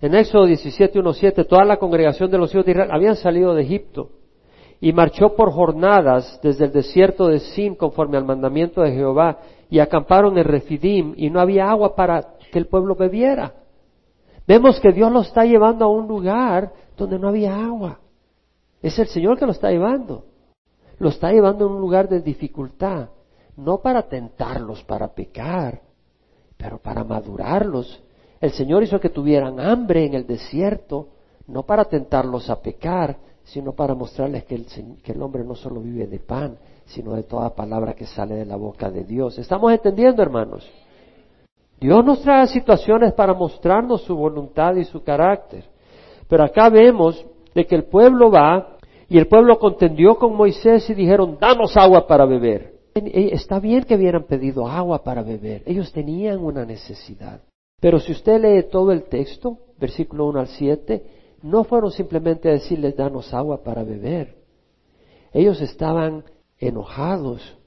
En 0.00 0.14
Éxodo 0.14 0.44
17, 0.44 0.98
1, 0.98 1.12
7, 1.14 1.44
toda 1.44 1.64
la 1.64 1.78
congregación 1.78 2.30
de 2.30 2.38
los 2.38 2.52
hijos 2.52 2.66
de 2.66 2.72
Israel 2.72 2.90
habían 2.92 3.16
salido 3.16 3.54
de 3.54 3.62
Egipto 3.62 4.10
y 4.80 4.92
marchó 4.92 5.34
por 5.34 5.50
jornadas 5.52 6.38
desde 6.42 6.66
el 6.66 6.72
desierto 6.72 7.28
de 7.28 7.40
Sin 7.40 7.74
conforme 7.74 8.18
al 8.18 8.24
mandamiento 8.24 8.82
de 8.82 8.92
Jehová 8.92 9.38
y 9.70 9.78
acamparon 9.78 10.36
en 10.36 10.44
Refidim 10.44 11.14
y 11.16 11.30
no 11.30 11.40
había 11.40 11.70
agua 11.70 11.96
para 11.96 12.36
que 12.52 12.58
el 12.58 12.66
pueblo 12.66 12.94
bebiera. 12.94 13.54
Vemos 14.46 14.78
que 14.80 14.92
Dios 14.92 15.10
lo 15.10 15.22
está 15.22 15.44
llevando 15.44 15.84
a 15.84 15.88
un 15.88 16.06
lugar 16.06 16.72
donde 16.96 17.18
no 17.18 17.28
había 17.28 17.54
agua. 17.54 17.98
Es 18.80 18.98
el 18.98 19.08
Señor 19.08 19.38
que 19.38 19.46
lo 19.46 19.52
está 19.52 19.70
llevando. 19.70 20.24
Lo 20.98 21.08
está 21.08 21.32
llevando 21.32 21.64
a 21.64 21.68
un 21.68 21.80
lugar 21.80 22.08
de 22.08 22.20
dificultad, 22.20 23.08
no 23.56 23.78
para 23.78 24.08
tentarlos 24.08 24.82
para 24.84 25.08
pecar, 25.08 25.82
pero 26.56 26.78
para 26.78 27.04
madurarlos. 27.04 28.02
El 28.40 28.52
Señor 28.52 28.82
hizo 28.82 29.00
que 29.00 29.10
tuvieran 29.10 29.60
hambre 29.60 30.06
en 30.06 30.14
el 30.14 30.26
desierto, 30.26 31.08
no 31.48 31.64
para 31.64 31.84
tentarlos 31.84 32.48
a 32.48 32.60
pecar, 32.62 33.16
sino 33.44 33.72
para 33.72 33.94
mostrarles 33.94 34.44
que 34.44 34.54
el, 34.54 34.66
que 35.02 35.12
el 35.12 35.22
hombre 35.22 35.44
no 35.44 35.54
solo 35.54 35.80
vive 35.80 36.06
de 36.06 36.18
pan, 36.18 36.56
sino 36.86 37.14
de 37.14 37.24
toda 37.24 37.54
palabra 37.54 37.94
que 37.94 38.06
sale 38.06 38.34
de 38.36 38.46
la 38.46 38.56
boca 38.56 38.90
de 38.90 39.04
Dios. 39.04 39.38
¿Estamos 39.38 39.72
entendiendo, 39.72 40.22
hermanos? 40.22 40.68
Dios 41.80 42.04
nos 42.04 42.22
trae 42.22 42.46
situaciones 42.46 43.12
para 43.12 43.34
mostrarnos 43.34 44.02
su 44.02 44.16
voluntad 44.16 44.74
y 44.76 44.84
su 44.84 45.02
carácter. 45.02 45.64
Pero 46.28 46.44
acá 46.44 46.70
vemos 46.70 47.24
de 47.54 47.66
que 47.66 47.74
el 47.74 47.84
pueblo 47.84 48.30
va 48.30 48.76
y 49.08 49.18
el 49.18 49.28
pueblo 49.28 49.58
contendió 49.58 50.16
con 50.16 50.34
Moisés 50.34 50.88
y 50.90 50.94
dijeron, 50.94 51.38
danos 51.40 51.76
agua 51.76 52.06
para 52.06 52.24
beber. 52.24 52.74
Está 52.94 53.60
bien 53.60 53.84
que 53.84 53.94
hubieran 53.94 54.24
pedido 54.24 54.66
agua 54.66 55.04
para 55.04 55.22
beber. 55.22 55.62
Ellos 55.66 55.92
tenían 55.92 56.38
una 56.38 56.64
necesidad. 56.64 57.42
Pero 57.80 58.00
si 58.00 58.12
usted 58.12 58.40
lee 58.40 58.68
todo 58.70 58.90
el 58.90 59.04
texto, 59.04 59.58
versículo 59.78 60.26
1 60.28 60.40
al 60.40 60.46
7, 60.48 61.04
no 61.42 61.64
fueron 61.64 61.90
simplemente 61.90 62.48
a 62.48 62.52
decirles, 62.52 62.96
danos 62.96 63.32
agua 63.34 63.62
para 63.62 63.84
beber. 63.84 64.36
Ellos 65.32 65.60
estaban 65.60 66.24
enojados 66.58 67.58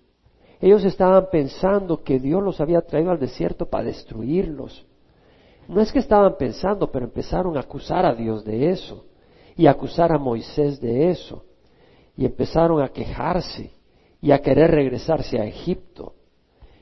ellos 0.61 0.83
estaban 0.83 1.29
pensando 1.31 2.03
que 2.03 2.19
Dios 2.19 2.43
los 2.43 2.59
había 2.59 2.81
traído 2.81 3.11
al 3.11 3.19
desierto 3.19 3.65
para 3.67 3.85
destruirlos. 3.85 4.85
No 5.67 5.81
es 5.81 5.91
que 5.91 5.99
estaban 5.99 6.35
pensando, 6.37 6.91
pero 6.91 7.05
empezaron 7.05 7.55
a 7.55 7.61
acusar 7.61 8.05
a 8.05 8.13
Dios 8.13 8.43
de 8.43 8.69
eso 8.71 9.05
y 9.55 9.67
a 9.67 9.71
acusar 9.71 10.11
a 10.11 10.17
Moisés 10.17 10.81
de 10.81 11.11
eso. 11.11 11.45
Y 12.17 12.25
empezaron 12.25 12.81
a 12.81 12.89
quejarse 12.89 13.71
y 14.21 14.31
a 14.31 14.41
querer 14.41 14.71
regresarse 14.71 15.39
a 15.39 15.45
Egipto. 15.45 16.15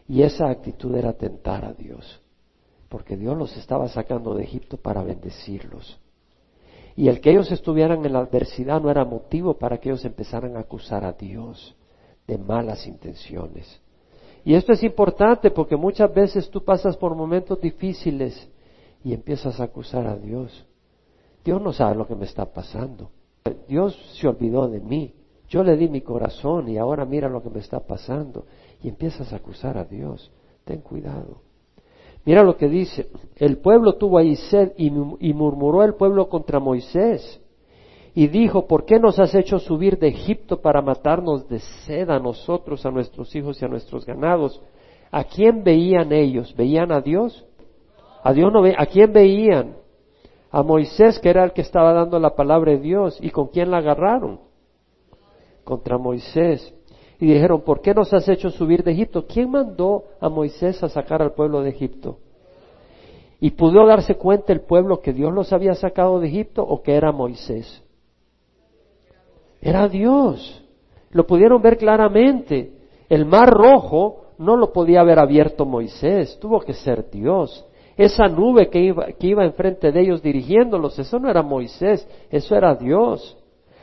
Y 0.07 0.23
esa 0.23 0.49
actitud 0.49 0.95
era 0.95 1.13
tentar 1.13 1.65
a 1.65 1.73
Dios. 1.73 2.21
porque 2.89 3.17
Dios 3.17 3.37
los 3.37 3.55
estaba 3.57 3.89
sacando 3.89 4.33
de 4.33 4.45
Egipto 4.45 4.77
para 4.77 5.03
bendecirlos. 5.03 5.99
Y 6.95 7.09
el 7.09 7.19
que 7.19 7.31
ellos 7.31 7.51
estuvieran 7.51 8.05
en 8.05 8.13
la 8.13 8.19
adversidad 8.19 8.81
no 8.81 8.89
era 8.89 9.03
motivo 9.03 9.55
para 9.55 9.77
que 9.77 9.89
ellos 9.89 10.05
empezaran 10.05 10.55
a 10.55 10.61
acusar 10.61 11.03
a 11.03 11.11
Dios 11.11 11.75
de 12.27 12.37
malas 12.37 12.85
intenciones. 12.85 13.81
Y 14.43 14.53
esto 14.53 14.73
es 14.73 14.83
importante 14.83 15.51
porque 15.51 15.75
muchas 15.75 16.13
veces 16.13 16.49
tú 16.49 16.63
pasas 16.63 16.95
por 16.97 17.15
momentos 17.15 17.59
difíciles 17.59 18.47
y 19.03 19.13
empiezas 19.13 19.59
a 19.59 19.65
acusar 19.65 20.07
a 20.07 20.17
Dios. 20.17 20.65
Dios 21.43 21.61
no 21.61 21.73
sabe 21.73 21.95
lo 21.95 22.07
que 22.07 22.15
me 22.15 22.25
está 22.25 22.45
pasando. 22.45 23.09
Dios 23.67 23.97
se 24.19 24.27
olvidó 24.27 24.67
de 24.67 24.79
mí. 24.79 25.13
Yo 25.49 25.63
le 25.63 25.77
di 25.77 25.87
mi 25.87 26.01
corazón 26.01 26.67
y 26.67 26.77
ahora 26.77 27.05
mira 27.05 27.29
lo 27.29 27.41
que 27.41 27.49
me 27.49 27.59
está 27.59 27.79
pasando. 27.79 28.45
Y 28.83 28.89
empiezas 28.89 29.31
a 29.31 29.37
acusar 29.37 29.77
a 29.77 29.85
Dios. 29.85 30.31
Ten 30.65 30.81
cuidado. 30.81 31.41
Mira 32.25 32.43
lo 32.43 32.57
que 32.57 32.67
dice. 32.67 33.09
El 33.37 33.57
pueblo 33.59 33.95
tuvo 33.95 34.17
ahí 34.17 34.35
sed 34.35 34.73
y, 34.75 34.87
y 34.87 35.33
murmuró 35.33 35.83
el 35.83 35.95
pueblo 35.95 36.27
contra 36.27 36.59
Moisés. 36.59 37.41
Y 38.17 38.29
dijo, 38.29 38.65
¿por 38.65 38.83
qué 38.83 38.99
nos 38.99 39.19
has 39.19 39.35
hecho 39.35 39.59
subir 39.59 39.99
de 39.99 40.07
Egipto 40.07 40.59
para 40.59 40.81
matarnos 40.81 41.47
de 41.47 41.59
sed 41.59 42.09
a 42.09 42.17
nosotros, 42.17 42.83
a 42.83 42.89
nuestros 42.89 43.35
hijos 43.35 43.61
y 43.61 43.65
a 43.65 43.67
nuestros 43.67 44.07
ganados? 44.07 44.59
¿A 45.11 45.23
quién 45.23 45.63
veían 45.63 46.11
ellos? 46.11 46.51
¿Veían 46.57 46.91
a 46.91 46.99
Dios? 46.99 47.45
A 48.23 48.33
Dios 48.33 48.51
no 48.51 48.63
ve 48.63 48.73
¿A 48.75 48.87
quién 48.87 49.13
veían? 49.13 49.75
A 50.49 50.63
Moisés, 50.63 51.19
que 51.19 51.29
era 51.29 51.43
el 51.43 51.53
que 51.53 51.61
estaba 51.61 51.93
dando 51.93 52.17
la 52.17 52.31
palabra 52.35 52.71
de 52.71 52.79
Dios. 52.79 53.19
¿Y 53.21 53.29
con 53.29 53.49
quién 53.49 53.69
la 53.69 53.77
agarraron? 53.77 54.39
Contra 55.63 55.99
Moisés. 55.99 56.73
Y 57.19 57.27
dijeron, 57.27 57.61
¿por 57.61 57.81
qué 57.81 57.93
nos 57.93 58.11
has 58.15 58.27
hecho 58.27 58.49
subir 58.49 58.83
de 58.83 58.93
Egipto? 58.93 59.27
¿Quién 59.27 59.51
mandó 59.51 60.05
a 60.19 60.27
Moisés 60.27 60.81
a 60.81 60.89
sacar 60.89 61.21
al 61.21 61.33
pueblo 61.33 61.61
de 61.61 61.69
Egipto? 61.69 62.17
¿Y 63.39 63.51
pudo 63.51 63.85
darse 63.85 64.15
cuenta 64.15 64.53
el 64.53 64.61
pueblo 64.61 65.01
que 65.01 65.13
Dios 65.13 65.31
los 65.31 65.53
había 65.53 65.75
sacado 65.75 66.19
de 66.19 66.29
Egipto 66.29 66.63
o 66.63 66.81
que 66.81 66.95
era 66.95 67.11
Moisés? 67.11 67.83
Era 69.61 69.87
Dios. 69.87 70.63
Lo 71.11 71.25
pudieron 71.25 71.61
ver 71.61 71.77
claramente. 71.77 72.71
El 73.09 73.25
mar 73.25 73.49
rojo 73.49 74.27
no 74.37 74.55
lo 74.55 74.71
podía 74.71 75.01
haber 75.01 75.19
abierto 75.19 75.65
Moisés, 75.65 76.37
tuvo 76.39 76.59
que 76.59 76.73
ser 76.73 77.09
Dios. 77.09 77.65
Esa 77.95 78.27
nube 78.27 78.69
que 78.69 78.79
iba, 78.79 79.43
enfrente 79.43 79.91
de 79.91 80.01
ellos 80.01 80.21
dirigiéndolos, 80.21 80.99
eso 80.99 81.17
no 81.17 81.29
era 81.29 81.41
Moisés, 81.41 82.07
eso 82.29 82.55
era 82.55 82.75
Dios. 82.75 83.37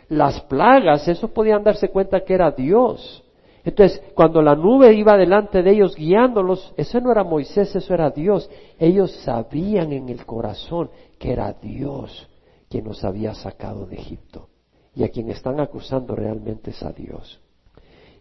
Las 0.08 0.40
plagas, 0.42 1.08
eso 1.08 1.28
podían 1.28 1.64
darse 1.64 1.88
cuenta 1.88 2.20
que 2.20 2.34
era 2.34 2.52
Dios. 2.52 3.24
Entonces, 3.64 4.00
cuando 4.14 4.42
la 4.42 4.54
nube 4.54 4.94
iba 4.94 5.16
delante 5.16 5.62
de 5.62 5.70
ellos 5.72 5.96
guiándolos, 5.96 6.72
eso 6.76 7.00
no 7.00 7.10
era 7.10 7.24
Moisés, 7.24 7.74
eso 7.74 7.94
era 7.94 8.10
Dios. 8.10 8.48
Ellos 8.78 9.10
sabían 9.24 9.92
en 9.92 10.08
el 10.10 10.24
corazón 10.24 10.90
que 11.18 11.32
era 11.32 11.52
Dios 11.54 12.28
quien 12.68 12.84
nos 12.84 13.04
había 13.04 13.34
sacado 13.34 13.86
de 13.86 13.96
Egipto. 13.96 14.48
Y 14.96 15.04
a 15.04 15.08
quien 15.08 15.30
están 15.30 15.60
acusando 15.60 16.14
realmente 16.14 16.70
es 16.70 16.82
a 16.82 16.92
Dios. 16.92 17.40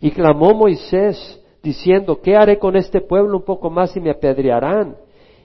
Y 0.02 0.12
clamó 0.12 0.54
Moisés 0.54 1.42
diciendo, 1.62 2.20
¿qué 2.22 2.36
haré 2.36 2.60
con 2.60 2.76
este 2.76 3.02
pueblo 3.02 3.38
un 3.38 3.44
poco 3.44 3.70
más 3.70 3.96
y 3.96 4.00
me 4.00 4.12
apedrearán? 4.12 4.98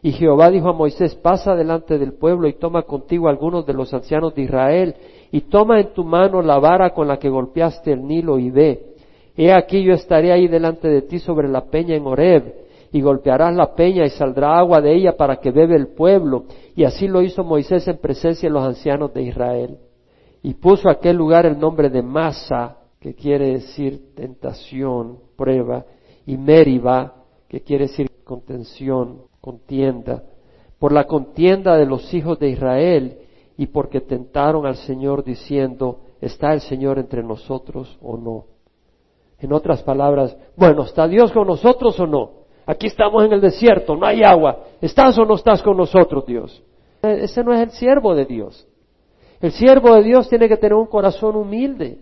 Y 0.03 0.12
Jehová 0.12 0.51
dijo 0.51 0.69
a 0.69 0.73
Moisés, 0.73 1.14
pasa 1.17 1.55
delante 1.55 1.99
del 1.99 2.12
pueblo 2.12 2.49
y 2.49 2.55
toma 2.55 2.83
contigo 2.83 3.29
algunos 3.29 3.67
de 3.67 3.75
los 3.75 3.93
ancianos 3.93 4.35
de 4.35 4.43
Israel 4.43 4.95
y 5.33 5.43
toma 5.43 5.81
en 5.81 5.93
tu 5.93 6.05
mano 6.05 6.41
la 6.41 6.59
vara 6.59 6.91
con 6.91 7.09
la 7.09 7.19
que 7.19 7.29
golpeaste 7.29 7.93
el 7.93 8.07
Nilo 8.07 8.38
y 8.38 8.51
ve. 8.51 8.95
He 9.37 9.53
aquí 9.53 9.83
yo 9.83 9.93
estaré 9.93 10.33
ahí 10.33 10.49
delante 10.49 10.88
de 10.88 11.03
ti 11.03 11.19
sobre 11.19 11.49
la 11.49 11.67
peña 11.67 11.95
en 11.95 12.07
Horeb 12.07 12.55
y 12.93 13.01
golpearás 13.01 13.55
la 13.55 13.75
peña 13.75 14.05
y 14.05 14.11
saldrá 14.11 14.59
agua 14.59 14.81
de 14.81 14.95
ella 14.95 15.17
para 15.17 15.37
que 15.37 15.51
bebe 15.51 15.77
el 15.77 15.88
pueblo. 15.88 16.45
Y 16.75 16.85
así 16.85 17.07
lo 17.07 17.23
hizo 17.23 17.45
Moisés 17.45 17.87
en 17.87 17.99
presencia 17.99 18.49
de 18.49 18.53
los 18.53 18.64
ancianos 18.64 19.12
de 19.12 19.23
Israel. 19.23 19.79
Y 20.42 20.55
puso 20.55 20.88
aquel 20.88 21.16
lugar 21.16 21.46
el 21.46 21.59
nombre 21.59 21.90
de 21.90 22.03
Masa, 22.03 22.79
que 23.01 23.14
quiere 23.14 23.53
decir 23.53 24.14
tentación, 24.14 25.18
prueba, 25.37 25.85
y 26.27 26.37
Meriba, 26.37 27.14
que 27.48 27.61
quiere 27.61 27.87
decir 27.87 28.09
contención, 28.24 29.22
contienda, 29.40 30.22
por 30.79 30.92
la 30.92 31.05
contienda 31.05 31.77
de 31.77 31.87
los 31.87 32.12
hijos 32.12 32.38
de 32.38 32.51
Israel 32.51 33.18
y 33.57 33.66
porque 33.66 34.01
tentaron 34.01 34.66
al 34.66 34.77
Señor 34.77 35.24
diciendo, 35.24 36.01
¿está 36.20 36.53
el 36.53 36.61
Señor 36.61 36.98
entre 36.98 37.22
nosotros 37.22 37.98
o 38.01 38.16
no? 38.16 38.44
En 39.40 39.53
otras 39.53 39.83
palabras, 39.83 40.37
bueno, 40.57 40.83
¿está 40.83 41.09
Dios 41.09 41.33
con 41.33 41.46
nosotros 41.46 41.98
o 41.98 42.07
no? 42.07 42.31
Aquí 42.68 42.88
estamos 42.88 43.24
en 43.24 43.33
el 43.33 43.40
desierto, 43.40 43.96
no 43.96 44.05
hay 44.05 44.22
agua. 44.22 44.59
¿Estás 44.83 45.18
o 45.18 45.24
no 45.24 45.37
estás 45.37 45.62
con 45.62 45.74
nosotros, 45.74 46.27
Dios? 46.27 46.62
E-, 47.03 47.24
ese 47.24 47.42
no 47.42 47.55
es 47.55 47.61
el 47.61 47.70
siervo 47.70 48.14
de 48.14 48.27
Dios. 48.27 48.67
El 49.40 49.53
siervo 49.53 49.94
de 49.94 50.03
Dios 50.03 50.29
tiene 50.29 50.48
que 50.48 50.57
tener 50.57 50.74
un 50.74 50.87
corazón 50.87 51.37
humilde. 51.37 51.98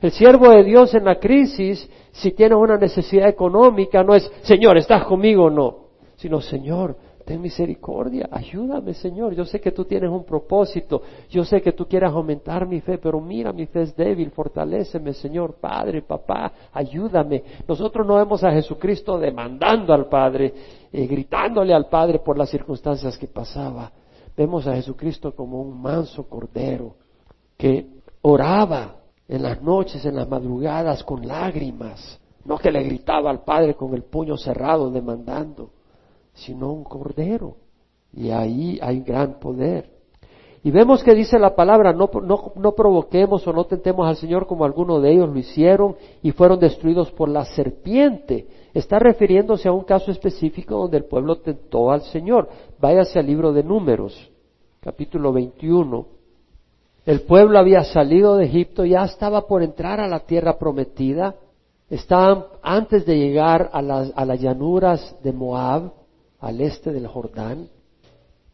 El 0.00 0.12
siervo 0.12 0.50
de 0.50 0.62
Dios 0.62 0.94
en 0.94 1.04
la 1.04 1.18
crisis, 1.18 1.88
si 2.12 2.30
tiene 2.32 2.54
una 2.54 2.76
necesidad 2.76 3.28
económica, 3.28 4.04
no 4.04 4.14
es, 4.14 4.30
Señor, 4.42 4.78
¿estás 4.78 5.04
conmigo 5.04 5.44
o 5.46 5.50
no? 5.50 5.88
Sino, 6.14 6.40
Señor, 6.40 6.96
ten 7.28 7.42
misericordia, 7.42 8.26
ayúdame 8.32 8.94
Señor, 8.94 9.34
yo 9.34 9.44
sé 9.44 9.60
que 9.60 9.70
tú 9.70 9.84
tienes 9.84 10.08
un 10.08 10.24
propósito, 10.24 11.02
yo 11.28 11.44
sé 11.44 11.60
que 11.60 11.72
tú 11.72 11.86
quieres 11.86 12.10
aumentar 12.10 12.66
mi 12.66 12.80
fe, 12.80 12.96
pero 12.96 13.20
mira, 13.20 13.52
mi 13.52 13.66
fe 13.66 13.82
es 13.82 13.94
débil, 13.94 14.30
fortaléceme 14.30 15.12
Señor, 15.12 15.56
Padre, 15.60 16.00
Papá, 16.00 16.50
ayúdame. 16.72 17.42
Nosotros 17.68 18.06
no 18.06 18.14
vemos 18.14 18.42
a 18.44 18.52
Jesucristo 18.52 19.18
demandando 19.18 19.92
al 19.92 20.06
Padre, 20.06 20.54
eh, 20.90 21.06
gritándole 21.06 21.74
al 21.74 21.88
Padre 21.88 22.20
por 22.20 22.38
las 22.38 22.48
circunstancias 22.48 23.18
que 23.18 23.26
pasaba. 23.26 23.92
Vemos 24.38 24.68
a 24.68 24.76
Jesucristo 24.76 25.34
como 25.34 25.60
un 25.60 25.82
manso 25.82 26.28
cordero 26.28 26.94
que 27.56 27.88
oraba 28.22 28.94
en 29.26 29.42
las 29.42 29.60
noches, 29.60 30.04
en 30.04 30.14
las 30.14 30.28
madrugadas 30.28 31.02
con 31.02 31.26
lágrimas, 31.26 32.20
no 32.44 32.56
que 32.56 32.70
le 32.70 32.84
gritaba 32.84 33.30
al 33.30 33.42
Padre 33.42 33.74
con 33.74 33.92
el 33.94 34.04
puño 34.04 34.36
cerrado 34.36 34.90
demandando 34.90 35.72
sino 36.38 36.72
un 36.72 36.84
cordero. 36.84 37.56
Y 38.12 38.30
ahí 38.30 38.78
hay 38.80 39.00
gran 39.00 39.38
poder. 39.40 39.97
Y 40.68 40.70
vemos 40.70 41.02
que 41.02 41.14
dice 41.14 41.38
la 41.38 41.56
palabra, 41.56 41.94
no, 41.94 42.10
no, 42.12 42.72
provoquemos 42.72 43.46
o 43.46 43.54
no 43.54 43.64
tentemos 43.64 44.06
al 44.06 44.16
Señor 44.16 44.46
como 44.46 44.66
algunos 44.66 45.02
de 45.02 45.12
ellos 45.14 45.30
lo 45.30 45.38
hicieron 45.38 45.96
y 46.22 46.30
fueron 46.30 46.60
destruidos 46.60 47.10
por 47.10 47.30
la 47.30 47.46
serpiente. 47.46 48.46
Está 48.74 48.98
refiriéndose 48.98 49.66
a 49.66 49.72
un 49.72 49.84
caso 49.84 50.10
específico 50.10 50.76
donde 50.76 50.98
el 50.98 51.06
pueblo 51.06 51.36
tentó 51.36 51.90
al 51.90 52.02
Señor. 52.02 52.50
Váyase 52.78 53.18
al 53.18 53.24
libro 53.24 53.50
de 53.54 53.62
Números, 53.62 54.30
capítulo 54.80 55.32
21. 55.32 56.06
El 57.06 57.22
pueblo 57.22 57.58
había 57.58 57.82
salido 57.84 58.36
de 58.36 58.44
Egipto, 58.44 58.84
ya 58.84 59.04
estaba 59.04 59.46
por 59.46 59.62
entrar 59.62 60.00
a 60.00 60.06
la 60.06 60.20
tierra 60.20 60.58
prometida, 60.58 61.36
estaban 61.88 62.44
antes 62.60 63.06
de 63.06 63.16
llegar 63.16 63.70
a 63.72 63.80
las, 63.80 64.12
a 64.14 64.22
las 64.26 64.38
llanuras 64.38 65.16
de 65.22 65.32
Moab, 65.32 65.92
al 66.40 66.60
este 66.60 66.92
del 66.92 67.06
Jordán, 67.06 67.70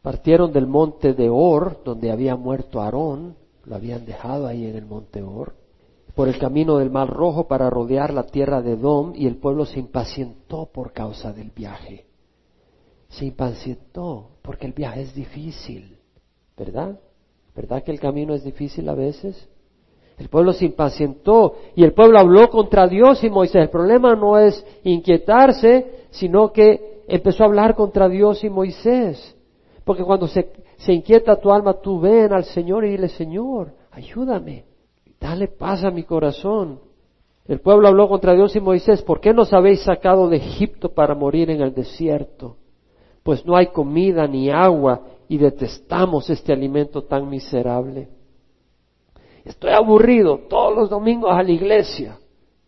partieron 0.05 0.53
del 0.53 0.67
monte 0.67 1.15
de 1.15 1.31
Or, 1.31 1.83
donde 1.83 2.13
había 2.13 2.37
muerto 2.37 2.83
Aarón, 2.83 3.37
lo 3.65 3.75
habían 3.75 4.05
dejado 4.05 4.47
ahí 4.47 4.67
en 4.67 4.77
el 4.77 4.85
monte 4.85 5.23
Or, 5.23 5.55
por 6.15 6.29
el 6.29 6.39
camino 6.39 6.77
del 6.77 6.91
Mar 6.91 7.09
Rojo 7.09 7.49
para 7.49 7.71
rodear 7.71 8.13
la 8.13 8.25
tierra 8.25 8.61
de 8.61 8.77
Dom, 8.77 9.15
y 9.17 9.27
el 9.27 9.39
pueblo 9.39 9.65
se 9.65 9.79
impacientó 9.79 10.67
por 10.67 10.93
causa 10.93 11.33
del 11.33 11.53
viaje. 11.53 12.05
Se 13.09 13.25
impacientó 13.25 14.33
porque 14.43 14.67
el 14.67 14.75
viaje 14.75 15.01
es 15.01 15.15
difícil, 15.15 15.97
¿verdad? 16.55 17.01
¿Verdad 17.57 17.83
que 17.83 17.91
el 17.91 17.99
camino 17.99 18.35
es 18.35 18.45
difícil 18.45 18.87
a 18.91 18.95
veces? 18.95 19.49
El 20.19 20.29
pueblo 20.29 20.53
se 20.53 20.67
impacientó 20.67 21.55
y 21.75 21.83
el 21.83 21.95
pueblo 21.95 22.19
habló 22.19 22.51
contra 22.51 22.87
Dios 22.89 23.25
y 23.25 23.31
Moisés. 23.31 23.63
El 23.63 23.71
problema 23.71 24.15
no 24.15 24.39
es 24.39 24.63
inquietarse, 24.83 26.09
sino 26.11 26.53
que 26.53 27.05
empezó 27.09 27.43
a 27.45 27.47
hablar 27.47 27.75
contra 27.75 28.07
Dios 28.07 28.45
y 28.45 28.51
Moisés. 28.51 29.34
Porque 29.85 30.03
cuando 30.03 30.27
se, 30.27 30.51
inquieta 30.89 31.37
tu 31.37 31.53
alma, 31.53 31.75
tú 31.75 32.01
ven 32.01 32.33
al 32.33 32.45
Señor 32.45 32.85
y 32.85 32.91
dile, 32.91 33.09
Señor, 33.09 33.73
ayúdame, 33.91 34.65
dale 35.21 35.49
paz 35.49 35.85
a 35.85 35.91
mi 35.91 36.05
corazón. 36.05 36.81
El 37.47 37.61
pueblo 37.61 37.89
habló 37.89 38.09
contra 38.09 38.33
Dios 38.33 38.57
y 38.57 38.61
Moisés, 38.61 39.03
¿por 39.03 39.21
qué 39.21 39.35
nos 39.35 39.53
habéis 39.53 39.83
sacado 39.83 40.29
de 40.29 40.39
Egipto 40.39 40.95
para 40.95 41.15
morir 41.15 41.51
en 41.51 41.61
el 41.61 41.75
desierto? 41.75 42.57
Pues 43.23 43.45
no 43.45 43.57
hay 43.57 43.67
comida 43.67 44.27
ni 44.27 44.51
agua 44.51 45.03
y 45.29 45.37
detestamos 45.37 46.31
este 46.31 46.53
alimento 46.53 47.05
tan 47.05 47.29
miserable. 47.29 48.09
Estoy 49.45 49.73
aburrido 49.73 50.41
todos 50.49 50.75
los 50.75 50.89
domingos 50.89 51.31
a 51.31 51.43
la 51.43 51.51
iglesia, 51.51 52.19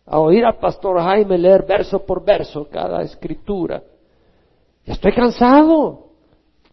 a 0.05 0.19
oír 0.19 0.45
al 0.45 0.57
pastor 0.57 0.99
Jaime 0.99 1.39
leer 1.39 1.65
verso 1.65 2.05
por 2.05 2.23
verso 2.23 2.67
cada 2.69 3.01
escritura. 3.01 3.81
Estoy 4.85 5.11
cansado. 5.13 6.06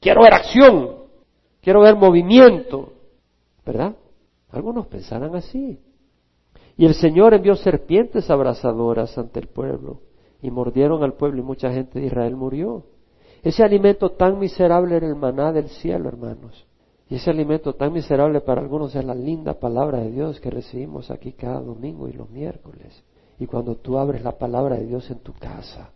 Quiero 0.05 0.21
ver 0.21 0.35
acción. 0.35 0.97
Quiero 1.63 1.81
ver 1.81 1.97
movimiento. 1.97 2.93
¿Verdad? 3.65 3.97
Algunos 4.51 4.87
pensarán 4.87 5.35
así. 5.35 5.81
Y 6.77 6.85
el 6.85 6.93
Señor 6.93 7.33
envió 7.33 7.55
serpientes 7.55 8.29
abrasadoras 8.29 9.17
ante 9.17 9.41
el 9.41 9.49
pueblo 9.49 10.03
y 10.43 10.51
mordieron 10.51 11.03
al 11.03 11.15
pueblo 11.15 11.41
y 11.41 11.43
mucha 11.43 11.73
gente 11.73 12.01
de 12.01 12.07
Israel 12.09 12.37
murió. 12.37 12.85
Ese 13.43 13.65
alimento 13.65 14.11
tan 14.11 14.39
miserable 14.39 14.95
era 14.95 15.07
el 15.07 15.17
maná 15.17 15.53
del 15.53 15.71
cielo, 15.71 16.11
hermanos. 16.11 16.67
Y 17.09 17.15
ese 17.15 17.31
alimento 17.31 17.73
tan 17.73 17.95
miserable 17.95 18.43
para 18.43 18.61
algunos 18.61 18.95
es 18.95 19.05
la 19.07 19.15
linda 19.15 19.55
palabra 19.55 20.01
de 20.01 20.11
Dios 20.11 20.39
que 20.39 20.51
recibimos 20.51 21.11
aquí 21.11 21.33
cada 21.33 21.61
domingo 21.61 22.09
y 22.09 22.13
los 22.13 22.29
miércoles. 22.29 23.03
Y 23.39 23.47
cuando 23.47 23.77
tú 23.77 23.97
abres 23.97 24.23
la 24.23 24.33
palabra 24.33 24.77
de 24.77 24.85
Dios 24.85 25.11
en 25.11 25.21
tu 25.21 25.33
casa. 25.33 25.94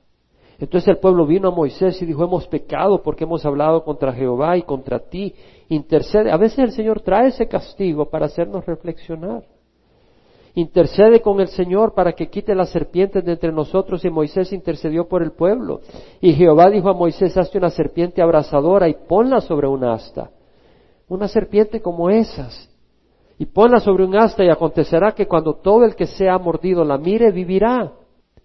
Entonces 0.58 0.88
el 0.88 0.98
pueblo 0.98 1.26
vino 1.26 1.48
a 1.48 1.52
Moisés 1.52 2.00
y 2.02 2.06
dijo, 2.06 2.24
hemos 2.24 2.46
pecado 2.48 3.02
porque 3.02 3.24
hemos 3.24 3.44
hablado 3.46 3.84
contra 3.84 4.12
Jehová 4.12 4.56
y 4.56 4.62
contra 4.62 4.98
ti. 4.98 5.34
Intercede. 5.68 6.32
A 6.32 6.36
veces 6.36 6.58
el 6.58 6.72
Señor 6.72 7.00
trae 7.00 7.28
ese 7.28 7.46
castigo 7.46 8.06
para 8.06 8.26
hacernos 8.26 8.66
reflexionar. 8.66 9.44
Intercede 10.54 11.20
con 11.20 11.40
el 11.40 11.48
Señor 11.48 11.94
para 11.94 12.12
que 12.12 12.28
quite 12.28 12.54
las 12.54 12.70
serpientes 12.70 13.24
de 13.24 13.32
entre 13.32 13.52
nosotros 13.52 14.04
y 14.04 14.10
Moisés 14.10 14.52
intercedió 14.52 15.06
por 15.06 15.22
el 15.22 15.30
pueblo. 15.30 15.80
Y 16.20 16.32
Jehová 16.32 16.68
dijo 16.70 16.88
a 16.88 16.94
Moisés, 16.94 17.36
hazte 17.36 17.58
una 17.58 17.70
serpiente 17.70 18.20
abrasadora 18.20 18.88
y 18.88 18.94
ponla 19.06 19.40
sobre 19.40 19.68
un 19.68 19.84
asta 19.84 20.30
una 21.08 21.26
serpiente 21.26 21.80
como 21.80 22.10
esas, 22.10 22.68
y 23.38 23.46
ponla 23.46 23.80
sobre 23.80 24.04
un 24.04 24.16
asta 24.16 24.44
y 24.44 24.50
acontecerá 24.50 25.12
que 25.12 25.26
cuando 25.26 25.54
todo 25.54 25.84
el 25.84 25.94
que 25.94 26.06
sea 26.06 26.38
mordido 26.38 26.84
la 26.84 26.98
mire, 26.98 27.30
vivirá. 27.30 27.92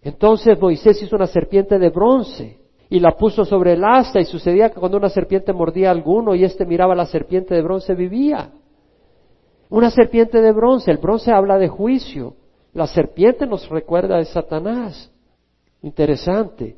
Entonces 0.03 0.59
Moisés 0.59 1.01
hizo 1.01 1.15
una 1.15 1.27
serpiente 1.27 1.79
de 1.79 1.89
bronce 1.89 2.59
y 2.89 2.99
la 2.99 3.11
puso 3.11 3.45
sobre 3.45 3.73
el 3.73 3.83
asta 3.83 4.19
y 4.19 4.25
sucedía 4.25 4.69
que 4.69 4.79
cuando 4.79 4.97
una 4.97 5.09
serpiente 5.09 5.53
mordía 5.53 5.89
a 5.89 5.91
alguno 5.91 6.35
y 6.35 6.43
éste 6.43 6.65
miraba 6.65 6.93
la 6.93 7.05
serpiente 7.05 7.55
de 7.55 7.61
bronce, 7.61 7.95
vivía. 7.95 8.51
Una 9.69 9.89
serpiente 9.89 10.41
de 10.41 10.51
bronce, 10.51 10.91
el 10.91 10.97
bronce 10.97 11.31
habla 11.31 11.57
de 11.57 11.69
juicio, 11.69 12.35
la 12.73 12.85
serpiente 12.85 13.47
nos 13.47 13.67
recuerda 13.69 14.17
de 14.17 14.25
Satanás. 14.25 15.11
Interesante. 15.81 16.77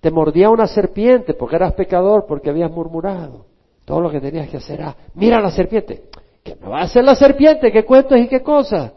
Te 0.00 0.10
mordía 0.10 0.50
una 0.50 0.66
serpiente 0.66 1.32
porque 1.32 1.56
eras 1.56 1.72
pecador, 1.72 2.26
porque 2.26 2.50
habías 2.50 2.70
murmurado. 2.70 3.46
Todo 3.84 4.00
lo 4.00 4.10
que 4.10 4.20
tenías 4.20 4.48
que 4.50 4.58
hacer 4.58 4.80
era, 4.80 4.96
mira 5.14 5.40
la 5.40 5.50
serpiente. 5.50 6.04
¿Qué 6.42 6.56
me 6.60 6.68
va 6.68 6.80
a 6.80 6.84
hacer 6.84 7.04
la 7.04 7.14
serpiente? 7.14 7.72
¿Qué 7.72 7.84
cuentos 7.84 8.18
y 8.18 8.28
qué 8.28 8.42
cosas? 8.42 8.92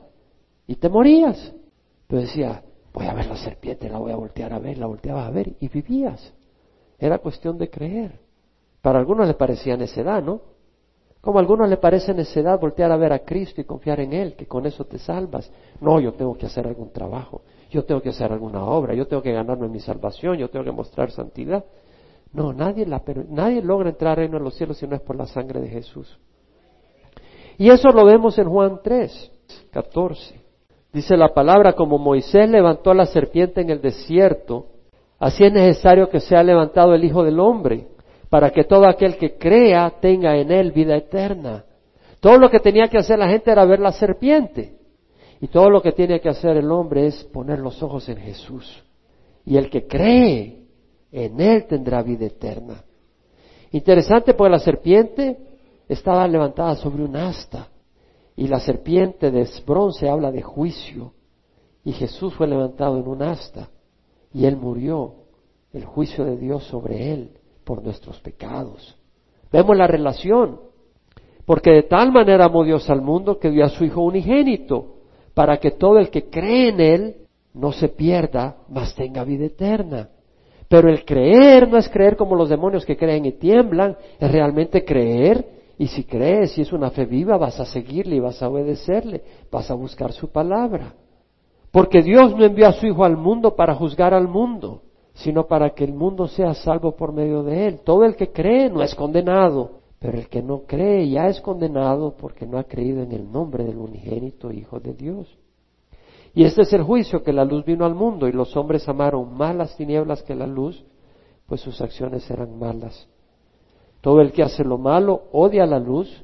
Y 0.65 0.75
te 0.75 0.89
morías. 0.89 1.53
Pero 2.07 2.21
decía, 2.21 2.61
voy 2.97 3.07
a 3.07 3.13
ver 3.13 3.27
la 3.27 3.37
serpiente, 3.37 3.89
la 3.89 3.99
voy 3.99 4.11
a 4.11 4.15
voltear 4.15 4.53
a 4.53 4.59
ver, 4.59 4.77
la 4.77 4.87
volteabas 4.87 5.27
a 5.27 5.31
ver 5.31 5.53
y 5.59 5.67
vivías. 5.67 6.33
Era 6.97 7.19
cuestión 7.19 7.57
de 7.57 7.69
creer. 7.69 8.19
Para 8.81 8.99
algunos 8.99 9.27
les 9.27 9.35
parecía 9.35 9.77
necedad, 9.77 10.23
¿no? 10.23 10.41
Como 11.21 11.37
a 11.37 11.41
algunos 11.41 11.69
les 11.69 11.77
parece 11.77 12.13
necedad 12.13 12.59
voltear 12.59 12.91
a 12.91 12.97
ver 12.97 13.13
a 13.13 13.19
Cristo 13.19 13.61
y 13.61 13.65
confiar 13.65 13.99
en 13.99 14.13
Él, 14.13 14.35
que 14.35 14.47
con 14.47 14.65
eso 14.65 14.85
te 14.85 14.97
salvas. 14.97 15.51
No, 15.79 15.99
yo 15.99 16.13
tengo 16.13 16.35
que 16.35 16.45
hacer 16.45 16.65
algún 16.65 16.91
trabajo, 16.91 17.41
yo 17.69 17.85
tengo 17.85 18.01
que 18.01 18.09
hacer 18.09 18.31
alguna 18.31 18.63
obra, 18.63 18.93
yo 18.95 19.07
tengo 19.07 19.21
que 19.21 19.31
ganarme 19.31 19.67
mi 19.67 19.79
salvación, 19.79 20.37
yo 20.37 20.49
tengo 20.49 20.65
que 20.65 20.71
mostrar 20.71 21.11
santidad. 21.11 21.65
No, 22.33 22.53
nadie, 22.53 22.85
la, 22.85 23.03
nadie 23.29 23.61
logra 23.61 23.89
entrar 23.89 24.11
al 24.11 24.17
reino 24.17 24.37
de 24.37 24.43
los 24.43 24.55
cielos 24.55 24.77
si 24.77 24.87
no 24.87 24.95
es 24.95 25.01
por 25.01 25.15
la 25.15 25.27
sangre 25.27 25.59
de 25.59 25.67
Jesús. 25.67 26.19
Y 27.57 27.69
eso 27.69 27.89
lo 27.89 28.05
vemos 28.05 28.37
en 28.37 28.49
Juan 28.49 28.79
3, 28.83 29.31
14. 29.71 30.46
Dice 30.93 31.17
la 31.17 31.33
palabra, 31.33 31.73
como 31.73 31.97
Moisés 31.97 32.49
levantó 32.49 32.91
a 32.91 32.95
la 32.95 33.05
serpiente 33.05 33.61
en 33.61 33.69
el 33.69 33.81
desierto, 33.81 34.67
así 35.19 35.43
es 35.43 35.53
necesario 35.53 36.09
que 36.09 36.19
sea 36.19 36.43
levantado 36.43 36.93
el 36.93 37.03
Hijo 37.03 37.23
del 37.23 37.39
Hombre, 37.39 37.87
para 38.29 38.49
que 38.51 38.63
todo 38.63 38.87
aquel 38.87 39.17
que 39.17 39.37
crea 39.37 39.93
tenga 40.01 40.37
en 40.37 40.51
él 40.51 40.71
vida 40.71 40.95
eterna. 40.95 41.63
Todo 42.19 42.37
lo 42.37 42.49
que 42.49 42.59
tenía 42.59 42.87
que 42.87 42.97
hacer 42.97 43.19
la 43.19 43.29
gente 43.29 43.51
era 43.51 43.65
ver 43.65 43.79
la 43.79 43.91
serpiente. 43.91 44.75
Y 45.39 45.47
todo 45.47 45.69
lo 45.69 45.81
que 45.81 45.91
tiene 45.91 46.19
que 46.19 46.29
hacer 46.29 46.57
el 46.57 46.71
hombre 46.71 47.07
es 47.07 47.23
poner 47.25 47.59
los 47.59 47.81
ojos 47.83 48.09
en 48.09 48.17
Jesús. 48.17 48.83
Y 49.45 49.55
el 49.55 49.69
que 49.69 49.85
cree 49.87 50.63
en 51.11 51.39
él 51.39 51.67
tendrá 51.67 52.01
vida 52.01 52.25
eterna. 52.25 52.83
Interesante 53.71 54.33
porque 54.33 54.51
la 54.51 54.59
serpiente 54.59 55.37
estaba 55.87 56.27
levantada 56.27 56.75
sobre 56.75 57.03
un 57.03 57.15
asta 57.15 57.69
y 58.37 58.47
la 58.47 58.61
serpiente 58.61 59.31
de 59.31 59.45
bronce 59.65 60.07
habla 60.07 60.31
de 60.31 60.41
juicio 60.41 61.11
y 61.83 61.91
Jesús 61.91 62.33
fue 62.35 62.47
levantado 62.47 62.97
en 62.97 63.07
un 63.07 63.21
asta 63.21 63.69
y 64.33 64.45
él 64.45 64.55
murió, 64.55 65.15
el 65.73 65.83
juicio 65.83 66.23
de 66.23 66.37
Dios 66.37 66.63
sobre 66.65 67.11
él 67.11 67.31
por 67.63 67.83
nuestros 67.83 68.19
pecados. 68.21 68.97
Vemos 69.51 69.75
la 69.75 69.87
relación, 69.87 70.59
porque 71.45 71.71
de 71.71 71.83
tal 71.83 72.11
manera 72.11 72.45
amó 72.45 72.63
Dios 72.63 72.89
al 72.89 73.01
mundo 73.01 73.39
que 73.39 73.49
dio 73.49 73.65
a 73.65 73.69
su 73.69 73.83
Hijo 73.83 74.01
unigénito, 74.01 74.95
para 75.33 75.57
que 75.57 75.71
todo 75.71 75.97
el 75.97 76.09
que 76.09 76.29
cree 76.29 76.69
en 76.69 76.79
Él 76.79 77.15
no 77.53 77.71
se 77.71 77.89
pierda, 77.89 78.57
mas 78.69 78.95
tenga 78.95 79.23
vida 79.23 79.45
eterna. 79.45 80.09
Pero 80.67 80.89
el 80.89 81.05
creer 81.05 81.69
no 81.69 81.77
es 81.77 81.87
creer 81.89 82.17
como 82.17 82.35
los 82.35 82.49
demonios 82.49 82.85
que 82.85 82.97
creen 82.97 83.25
y 83.25 83.33
tiemblan, 83.33 83.97
es 84.19 84.31
realmente 84.31 84.83
creer. 84.83 85.56
Y 85.77 85.87
si 85.87 86.03
crees, 86.03 86.51
si 86.51 86.61
es 86.61 86.73
una 86.73 86.89
fe 86.89 87.05
viva, 87.05 87.37
vas 87.37 87.59
a 87.59 87.65
seguirle 87.65 88.15
y 88.15 88.19
vas 88.19 88.41
a 88.41 88.49
obedecerle, 88.49 89.23
vas 89.51 89.69
a 89.69 89.75
buscar 89.75 90.11
su 90.11 90.29
palabra. 90.29 90.95
Porque 91.71 92.01
Dios 92.01 92.35
no 92.35 92.43
envió 92.43 92.67
a 92.67 92.73
su 92.73 92.87
Hijo 92.87 93.03
al 93.03 93.17
mundo 93.17 93.55
para 93.55 93.75
juzgar 93.75 94.13
al 94.13 94.27
mundo, 94.27 94.81
sino 95.13 95.45
para 95.45 95.71
que 95.71 95.83
el 95.83 95.93
mundo 95.93 96.27
sea 96.27 96.53
salvo 96.55 96.95
por 96.95 97.13
medio 97.13 97.43
de 97.43 97.67
él. 97.67 97.79
Todo 97.83 98.05
el 98.05 98.15
que 98.15 98.31
cree 98.31 98.69
no 98.69 98.81
es 98.81 98.95
condenado, 98.95 99.81
pero 99.99 100.17
el 100.17 100.27
que 100.29 100.41
no 100.41 100.61
cree 100.65 101.09
ya 101.09 101.27
es 101.27 101.41
condenado 101.41 102.15
porque 102.17 102.47
no 102.47 102.57
ha 102.57 102.63
creído 102.63 103.03
en 103.03 103.11
el 103.11 103.31
nombre 103.31 103.63
del 103.63 103.77
unigénito 103.77 104.51
Hijo 104.51 104.79
de 104.79 104.93
Dios. 104.93 105.37
Y 106.33 106.43
este 106.43 106.63
es 106.63 106.73
el 106.73 106.83
juicio, 106.83 107.23
que 107.23 107.33
la 107.33 107.45
luz 107.45 107.65
vino 107.65 107.85
al 107.85 107.95
mundo 107.95 108.27
y 108.27 108.31
los 108.31 108.55
hombres 108.55 108.87
amaron 108.87 109.35
más 109.35 109.55
las 109.55 109.75
tinieblas 109.75 110.23
que 110.23 110.35
la 110.35 110.47
luz, 110.47 110.83
pues 111.47 111.61
sus 111.61 111.81
acciones 111.81 112.29
eran 112.29 112.57
malas. 112.57 113.07
Todo 114.01 114.21
el 114.21 114.31
que 114.31 114.43
hace 114.43 114.63
lo 114.63 114.77
malo 114.77 115.23
odia 115.31 115.65
la 115.65 115.79
luz 115.79 116.23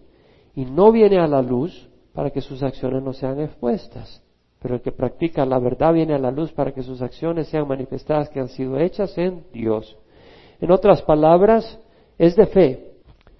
y 0.55 0.65
no 0.65 0.91
viene 0.91 1.19
a 1.19 1.27
la 1.27 1.41
luz 1.41 1.89
para 2.13 2.29
que 2.29 2.41
sus 2.41 2.61
acciones 2.63 3.03
no 3.03 3.13
sean 3.13 3.39
expuestas. 3.39 4.21
Pero 4.61 4.75
el 4.75 4.81
que 4.81 4.91
practica 4.91 5.45
la 5.45 5.59
verdad 5.59 5.93
viene 5.93 6.13
a 6.13 6.19
la 6.19 6.31
luz 6.31 6.51
para 6.53 6.71
que 6.71 6.83
sus 6.83 7.01
acciones 7.01 7.47
sean 7.47 7.67
manifestadas 7.67 8.29
que 8.29 8.39
han 8.39 8.49
sido 8.49 8.77
hechas 8.77 9.17
en 9.17 9.45
Dios. 9.51 9.97
En 10.61 10.71
otras 10.71 11.01
palabras, 11.01 11.79
es 12.17 12.35
de 12.35 12.45
fe. 12.45 12.93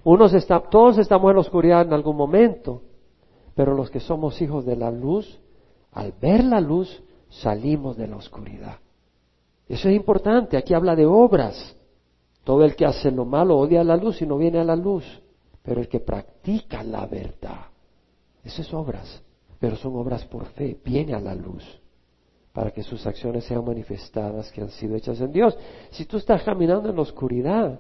Unos 0.04 0.34
todos 0.70 0.98
estamos 0.98 1.30
en 1.30 1.36
la 1.36 1.42
oscuridad 1.42 1.82
en 1.84 1.94
algún 1.94 2.18
momento, 2.18 2.82
pero 3.56 3.74
los 3.74 3.90
que 3.90 4.02
somos 4.02 4.42
hijos 4.42 4.66
de 4.66 4.76
la 4.76 4.92
luz 4.92 5.40
al 5.94 6.14
ver 6.20 6.44
la 6.44 6.60
luz 6.60 7.04
salimos 7.30 7.96
de 7.96 8.08
la 8.08 8.18
oscuridad. 8.18 8.80
Eso 9.68 9.88
es 9.88 9.96
importante, 9.96 10.58
aquí 10.58 10.74
habla 10.74 10.96
de 10.96 11.06
obras. 11.06 11.78
Todo 12.44 12.64
el 12.66 12.76
que 12.76 12.86
hace 12.86 13.12
lo 13.12 13.26
malo 13.26 13.58
odia 13.58 13.84
la 13.84 13.98
luz 13.98 14.22
y 14.22 14.26
no 14.26 14.38
viene 14.38 14.60
a 14.60 14.64
la 14.64 14.76
luz, 14.76 15.06
pero 15.62 15.80
el 15.82 15.88
que 15.88 16.00
practica 16.00 16.84
la 16.84 17.06
verdad, 17.06 17.68
eso 18.44 18.62
es 18.62 18.74
obras, 18.74 19.22
pero 19.60 19.76
son 19.78 19.96
obras 19.96 20.26
por 20.26 20.46
fe, 20.48 20.78
viene 20.84 21.14
a 21.14 21.22
la 21.22 21.34
luz 21.34 21.64
para 22.54 22.70
que 22.70 22.84
sus 22.84 23.06
acciones 23.08 23.46
sean 23.46 23.66
manifestadas 23.66 24.52
que 24.52 24.62
han 24.62 24.70
sido 24.70 24.96
hechas 24.96 25.20
en 25.20 25.32
Dios. 25.32 25.58
Si 25.90 26.06
tú 26.06 26.18
estás 26.18 26.44
caminando 26.44 26.88
en 26.90 26.96
la 26.96 27.02
oscuridad, 27.02 27.80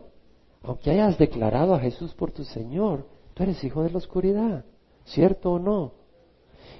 aunque 0.63 0.89
hayas 0.89 1.17
declarado 1.17 1.75
a 1.75 1.79
Jesús 1.79 2.13
por 2.15 2.31
tu 2.31 2.43
Señor, 2.43 3.05
tú 3.35 3.43
eres 3.43 3.63
hijo 3.63 3.83
de 3.83 3.91
la 3.91 3.99
oscuridad, 3.99 4.65
¿cierto 5.05 5.51
o 5.51 5.59
no? 5.59 5.91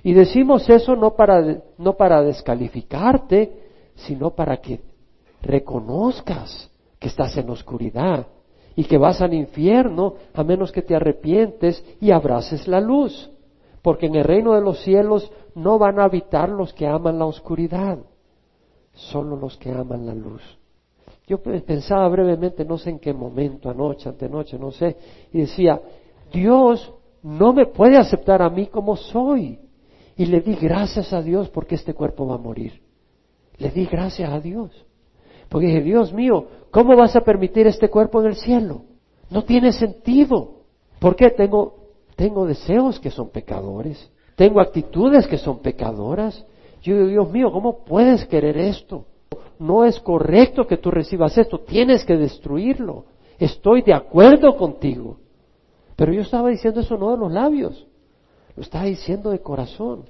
Y 0.02 0.14
decimos 0.14 0.68
eso 0.70 0.96
no 0.96 1.16
para, 1.16 1.62
no 1.78 1.96
para 1.96 2.24
descalificarte, 2.24 3.62
sino 3.96 4.32
para 4.32 4.58
que 4.58 4.82
reconozcas 5.42 6.72
que 7.04 7.10
estás 7.10 7.36
en 7.36 7.50
oscuridad 7.50 8.28
y 8.78 8.86
que 8.86 8.98
vas 8.98 9.20
al 9.22 9.34
infierno 9.34 10.14
a 10.34 10.42
menos 10.42 10.72
que 10.72 10.82
te 10.82 10.96
arrepientes 10.96 11.84
y 12.00 12.12
abraces 12.12 12.66
la 12.66 12.80
luz. 12.80 13.30
Porque 13.82 14.06
en 14.06 14.16
el 14.16 14.24
reino 14.24 14.54
de 14.54 14.62
los 14.62 14.82
cielos 14.84 15.30
no 15.54 15.78
van 15.78 16.00
a 16.00 16.06
habitar 16.06 16.48
los 16.48 16.72
que 16.72 16.88
aman 16.88 17.20
la 17.20 17.26
oscuridad, 17.26 18.00
solo 18.94 19.36
los 19.36 19.58
que 19.58 19.70
aman 19.70 20.06
la 20.06 20.16
luz. 20.16 20.42
Yo 21.28 21.42
pensaba 21.42 22.08
brevemente, 22.08 22.64
no 22.64 22.78
sé 22.78 22.92
en 22.92 23.00
qué 23.00 23.12
momento, 23.12 23.70
anoche, 23.70 24.08
antenoche, 24.08 24.58
no 24.58 24.72
sé, 24.72 24.96
y 25.34 25.42
decía, 25.42 25.82
Dios 26.32 26.94
no 27.22 27.52
me 27.52 27.66
puede 27.66 27.98
aceptar 27.98 28.42
a 28.42 28.50
mí 28.50 28.68
como 28.68 28.96
soy. 28.96 29.60
Y 30.16 30.26
le 30.28 30.40
di 30.40 30.56
gracias 30.56 31.12
a 31.12 31.22
Dios 31.22 31.50
porque 31.50 31.76
este 31.76 31.94
cuerpo 31.94 32.26
va 32.26 32.36
a 32.36 32.38
morir. 32.38 32.82
Le 33.58 33.72
di 33.72 33.86
gracias 33.88 34.30
a 34.30 34.40
Dios. 34.40 34.86
Porque 35.54 35.68
dije, 35.68 35.82
Dios 35.82 36.12
mío, 36.12 36.48
¿cómo 36.72 36.96
vas 36.98 37.16
a 37.16 37.22
permitir 37.22 37.68
este 37.68 37.88
cuerpo 37.88 38.20
en 38.22 38.30
el 38.30 38.36
cielo? 38.38 38.86
No 39.30 39.44
tiene 39.44 39.72
sentido. 39.72 40.64
¿Por 40.98 41.16
qué? 41.16 41.30
Tengo, 41.30 42.48
deseos 42.48 43.00
que 43.00 43.12
son 43.12 43.30
pecadores. 43.30 44.12
Tengo 44.36 44.60
actitudes 44.60 45.28
que 45.28 45.38
son 45.38 45.60
pecadoras. 45.60 46.44
Yo 46.82 46.96
digo, 46.96 47.08
Dios 47.08 47.32
mío, 47.32 47.52
¿cómo 47.52 47.86
puedes 47.86 48.26
querer 48.26 48.58
esto? 48.58 49.06
No 49.60 49.86
es 49.86 50.00
correcto 50.00 50.66
que 50.66 50.78
tú 50.78 50.90
recibas 50.90 51.38
esto. 51.38 51.60
Tienes 51.60 52.04
que 52.04 52.18
destruirlo. 52.18 53.06
Estoy 53.38 53.84
de 53.84 53.94
acuerdo 53.94 54.58
contigo. 54.58 55.18
Pero 55.96 56.14
yo 56.14 56.22
estaba 56.22 56.50
diciendo 56.50 56.80
eso 56.80 56.98
no 56.98 57.12
de 57.12 57.18
los 57.18 57.32
labios. 57.32 57.86
Lo 58.56 58.64
estaba 58.64 58.86
diciendo 58.86 59.30
de 59.30 59.38
corazón. 59.38 60.06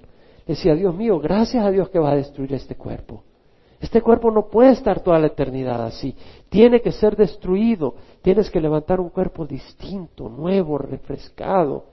Decía, 0.47 0.73
Dios 0.73 0.95
mío, 0.95 1.19
gracias 1.19 1.65
a 1.65 1.69
Dios 1.69 1.89
que 1.89 1.99
va 1.99 2.11
a 2.11 2.15
destruir 2.15 2.53
este 2.53 2.75
cuerpo. 2.75 3.25
Este 3.83 4.01
cuerpo 4.01 4.31
no 4.31 4.47
puede 4.47 4.71
estar 4.71 5.01
toda 5.01 5.19
la 5.19 5.27
eternidad 5.27 5.83
así. 5.83 6.15
Tiene 6.47 6.79
que 6.79 6.93
ser 6.93 7.17
destruido. 7.17 7.95
Tienes 8.21 8.49
que 8.49 8.61
levantar 8.61 9.01
un 9.01 9.09
cuerpo 9.09 9.45
distinto, 9.45 10.29
nuevo, 10.29 10.77
refrescado, 10.77 11.83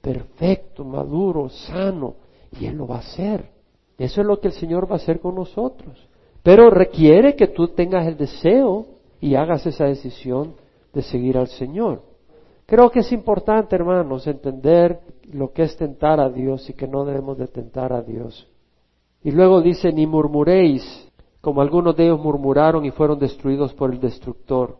perfecto, 0.00 0.84
maduro, 0.84 1.48
sano. 1.48 2.14
Y 2.56 2.66
Él 2.66 2.76
lo 2.76 2.86
va 2.86 2.96
a 2.96 3.00
hacer. 3.00 3.50
Eso 3.98 4.20
es 4.20 4.26
lo 4.28 4.38
que 4.38 4.46
el 4.46 4.54
Señor 4.54 4.88
va 4.88 4.92
a 4.92 4.98
hacer 4.98 5.18
con 5.18 5.34
nosotros. 5.34 6.08
Pero 6.44 6.70
requiere 6.70 7.34
que 7.34 7.48
tú 7.48 7.66
tengas 7.66 8.06
el 8.06 8.16
deseo 8.16 8.86
y 9.20 9.34
hagas 9.34 9.66
esa 9.66 9.86
decisión 9.86 10.54
de 10.94 11.02
seguir 11.02 11.36
al 11.36 11.48
Señor. 11.48 12.02
Creo 12.64 12.92
que 12.92 13.00
es 13.00 13.10
importante, 13.10 13.74
hermanos, 13.74 14.28
entender 14.28 15.00
lo 15.32 15.52
que 15.52 15.64
es 15.64 15.76
tentar 15.76 16.20
a 16.20 16.30
Dios 16.30 16.70
y 16.70 16.74
que 16.74 16.86
no 16.86 17.04
debemos 17.04 17.38
de 17.38 17.48
tentar 17.48 17.92
a 17.92 18.02
Dios. 18.02 18.46
Y 19.24 19.32
luego 19.32 19.60
dice, 19.60 19.92
ni 19.92 20.06
murmuréis, 20.06 21.09
como 21.40 21.60
algunos 21.62 21.96
de 21.96 22.04
ellos 22.04 22.20
murmuraron 22.20 22.84
y 22.84 22.90
fueron 22.90 23.18
destruidos 23.18 23.72
por 23.74 23.92
el 23.92 24.00
destructor. 24.00 24.76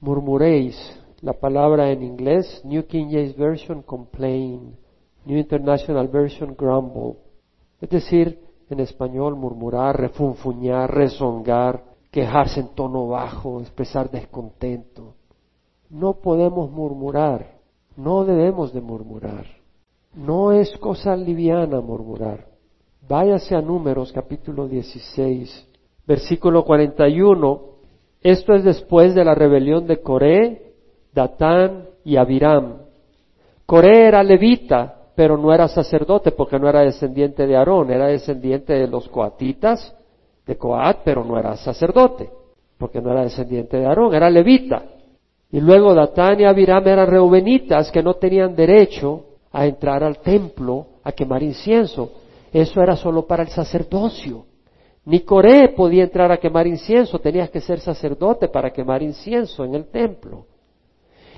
Murmuréis, 0.00 0.76
la 1.20 1.32
palabra 1.32 1.90
en 1.90 2.02
inglés, 2.02 2.62
New 2.64 2.86
King 2.86 3.06
James 3.10 3.36
Version, 3.36 3.82
complain, 3.82 4.76
New 5.24 5.38
International 5.38 6.08
Version, 6.08 6.54
grumble. 6.56 7.16
Es 7.80 7.90
decir, 7.90 8.40
en 8.70 8.80
español, 8.80 9.36
murmurar, 9.36 9.98
refunfuñar, 9.98 10.92
rezongar, 10.92 11.84
quejarse 12.10 12.60
en 12.60 12.68
tono 12.74 13.08
bajo, 13.08 13.60
expresar 13.60 14.10
descontento. 14.10 15.14
No 15.90 16.14
podemos 16.14 16.70
murmurar, 16.70 17.58
no 17.96 18.24
debemos 18.24 18.72
de 18.72 18.80
murmurar. 18.80 19.46
No 20.14 20.52
es 20.52 20.76
cosa 20.78 21.16
liviana 21.16 21.80
murmurar. 21.80 22.46
Váyase 23.08 23.54
a 23.54 23.62
Números 23.62 24.12
capítulo 24.12 24.68
16, 24.68 25.66
versículo 26.06 26.62
41. 26.62 27.62
Esto 28.20 28.52
es 28.52 28.64
después 28.64 29.14
de 29.14 29.24
la 29.24 29.34
rebelión 29.34 29.86
de 29.86 30.02
Coré, 30.02 30.74
Datán 31.14 31.86
y 32.04 32.16
Abiram. 32.18 32.82
Coré 33.64 34.08
era 34.08 34.22
levita, 34.22 34.94
pero 35.14 35.38
no 35.38 35.54
era 35.54 35.68
sacerdote 35.68 36.32
porque 36.32 36.58
no 36.58 36.68
era 36.68 36.82
descendiente 36.82 37.46
de 37.46 37.56
Aarón, 37.56 37.90
era 37.90 38.08
descendiente 38.08 38.74
de 38.74 38.86
los 38.86 39.08
coatitas, 39.08 39.96
de 40.46 40.58
Coat, 40.58 40.98
pero 41.02 41.24
no 41.24 41.38
era 41.38 41.56
sacerdote, 41.56 42.28
porque 42.76 43.00
no 43.00 43.10
era 43.12 43.22
descendiente 43.22 43.78
de 43.78 43.86
Aarón, 43.86 44.14
era 44.14 44.28
levita. 44.28 44.82
Y 45.50 45.62
luego 45.62 45.94
Datán 45.94 46.40
y 46.40 46.44
Abiram 46.44 46.86
eran 46.86 47.06
reubenitas 47.06 47.90
que 47.90 48.02
no 48.02 48.16
tenían 48.16 48.54
derecho 48.54 49.24
a 49.50 49.64
entrar 49.64 50.04
al 50.04 50.18
templo 50.18 50.88
a 51.02 51.12
quemar 51.12 51.42
incienso. 51.42 52.27
Eso 52.52 52.82
era 52.82 52.96
solo 52.96 53.26
para 53.26 53.42
el 53.42 53.48
sacerdocio. 53.48 54.46
Ni 55.04 55.20
Coré 55.20 55.68
podía 55.70 56.04
entrar 56.04 56.30
a 56.30 56.36
quemar 56.36 56.66
incienso, 56.66 57.18
tenías 57.18 57.50
que 57.50 57.60
ser 57.60 57.80
sacerdote 57.80 58.48
para 58.48 58.70
quemar 58.70 59.02
incienso 59.02 59.64
en 59.64 59.74
el 59.74 59.86
templo. 59.86 60.44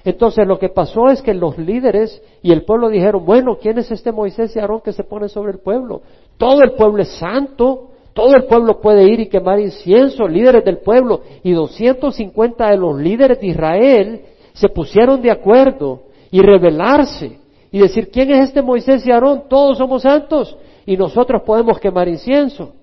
Entonces 0.05 0.47
lo 0.47 0.59
que 0.59 0.71
pasó 0.71 1.09
es 1.09 1.21
que 1.23 1.35
los 1.35 1.59
líderes 1.59 2.23
y 2.43 2.53
el 2.53 2.65
pueblo 2.65 2.89
dijeron, 2.89 3.25
bueno, 3.25 3.59
¿quién 3.61 3.79
es 3.79 3.91
este 3.91 4.13
Moisés 4.13 4.57
y 4.57 4.59
Aarón 4.59 4.81
que 4.81 4.93
se 4.93 5.05
pone 5.05 5.29
sobre 5.29 5.53
el 5.53 5.59
pueblo? 5.59 6.03
Todo 6.37 6.63
el 6.63 6.73
pueblo 6.73 7.03
es 7.03 7.11
santo, 7.11 7.91
todo 8.13 8.35
el 8.35 8.45
pueblo 8.45 8.81
puede 8.81 9.05
ir 9.05 9.21
y 9.21 9.29
quemar 9.29 9.61
incienso, 9.61 10.27
líderes 10.27 10.65
del 10.65 10.79
pueblo. 10.79 11.21
Y 11.43 11.53
250 11.53 12.71
de 12.71 12.77
los 12.77 12.99
líderes 12.99 13.41
de 13.41 13.47
Israel 13.47 14.21
se 14.55 14.69
pusieron 14.69 15.21
de 15.21 15.31
acuerdo 15.31 16.05
y 16.31 16.41
rebelarse 16.41 17.39
y 17.71 17.79
decir, 17.79 18.11
¿quién 18.11 18.33
es 18.33 18.49
este 18.49 18.63
Moisés 18.63 19.07
y 19.07 19.13
Aarón? 19.13 19.45
Todos 19.49 19.79
somos 19.79 20.03
santos 20.03 20.57
y 20.87 20.97
nosotros 20.97 21.43
podemos 21.43 21.78
quemar 21.78 22.09
incienso. 22.09 22.74